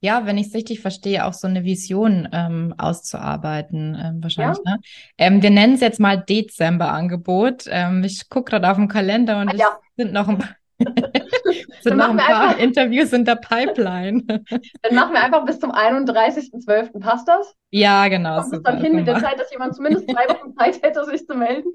Ja, 0.00 0.26
wenn 0.26 0.38
ich 0.38 0.48
es 0.48 0.54
richtig 0.54 0.80
verstehe, 0.80 1.26
auch 1.26 1.34
so 1.34 1.48
eine 1.48 1.64
Vision 1.64 2.28
ähm, 2.32 2.74
auszuarbeiten, 2.78 3.96
ähm, 4.00 4.22
wahrscheinlich, 4.22 4.62
Ja. 4.62 4.64
ne? 4.64 4.78
Ähm, 5.18 5.42
wir 5.42 5.50
nennen 5.50 5.74
es 5.74 5.80
jetzt 5.82 6.00
mal 6.00 6.18
Dezember-Angebot. 6.18 7.64
Ähm, 7.68 8.04
ich 8.04 8.28
gucke 8.30 8.50
gerade 8.52 8.70
auf 8.70 8.76
den 8.78 8.88
Kalender 8.88 9.40
und 9.40 9.48
Ah, 9.48 9.54
es 9.54 9.62
ja. 9.62 9.80
sind 9.96 10.12
noch 10.12 10.28
ein, 10.28 10.38
paar- 10.38 10.56
sind 10.78 11.96
noch 11.96 12.08
machen 12.08 12.12
ein 12.12 12.16
wir 12.16 12.24
paar 12.34 12.40
einfach- 12.48 12.58
Interviews 12.58 13.12
in 13.12 13.24
der 13.24 13.36
Pipeline. 13.36 14.22
Dann 14.82 14.94
machen 14.94 15.12
wir 15.12 15.22
einfach 15.22 15.44
bis 15.44 15.58
zum 15.60 15.70
31.12. 15.72 16.98
Passt 17.00 17.28
das? 17.28 17.54
Ja, 17.70 18.08
genau, 18.08 18.40
Kommt 18.40 18.46
es 18.46 18.50
super. 18.58 18.72
dann 18.72 18.82
hin 18.82 18.96
mit 18.96 19.06
der 19.06 19.20
Zeit, 19.20 19.38
dass 19.38 19.50
jemand 19.52 19.74
zumindest 19.76 20.08
zwei 20.10 20.28
Wochen 20.28 20.54
Zeit 20.58 20.82
hätte, 20.82 21.04
sich 21.04 21.26
zu 21.26 21.34
melden? 21.34 21.70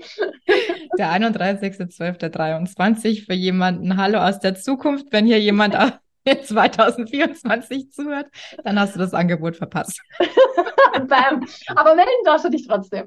Der 0.97 1.11
31.12.23 1.11 3.25
für 3.25 3.33
jemanden 3.33 3.97
Hallo 3.97 4.19
aus 4.19 4.39
der 4.39 4.55
Zukunft. 4.55 5.07
Wenn 5.11 5.25
hier 5.25 5.39
jemand 5.39 5.75
auch 5.79 5.91
in 6.25 6.43
2024 6.43 7.91
zuhört, 7.91 8.27
dann 8.63 8.79
hast 8.79 8.95
du 8.95 8.99
das 8.99 9.13
Angebot 9.13 9.55
verpasst. 9.55 10.01
Bam. 11.07 11.45
Aber 11.75 11.95
melden 11.95 12.09
darfst 12.25 12.45
du 12.45 12.49
dich 12.49 12.67
trotzdem. 12.67 13.05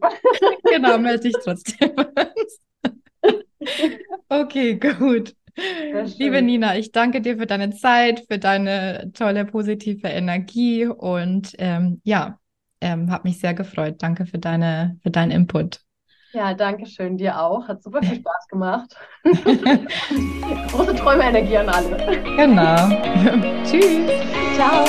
Genau, 0.64 0.98
melde 0.98 1.24
dich 1.28 1.36
trotzdem. 1.44 1.92
Okay, 4.28 4.74
gut. 4.78 5.34
Liebe 6.18 6.42
Nina, 6.42 6.76
ich 6.76 6.92
danke 6.92 7.20
dir 7.20 7.36
für 7.36 7.46
deine 7.46 7.70
Zeit, 7.70 8.24
für 8.28 8.38
deine 8.38 9.10
tolle 9.14 9.44
positive 9.44 10.08
Energie 10.08 10.86
und 10.86 11.54
ähm, 11.58 12.00
ja, 12.04 12.38
ähm, 12.80 13.10
habe 13.10 13.28
mich 13.28 13.38
sehr 13.38 13.54
gefreut. 13.54 13.96
Danke 13.98 14.26
für 14.26 14.38
deine, 14.38 14.98
für 15.02 15.10
deinen 15.10 15.30
Input. 15.30 15.80
Ja, 16.32 16.54
danke 16.54 16.86
schön, 16.86 17.18
dir 17.18 17.38
auch. 17.38 17.68
Hat 17.68 17.82
super 17.82 18.02
viel 18.02 18.16
Spaß 18.16 18.48
gemacht. 18.48 18.96
Große 20.72 20.94
Träume, 20.94 21.24
Energie 21.24 21.58
an 21.58 21.68
alle. 21.68 21.96
Genau. 22.36 22.88
Tschüss. 23.64 24.10
Ciao. 24.56 24.86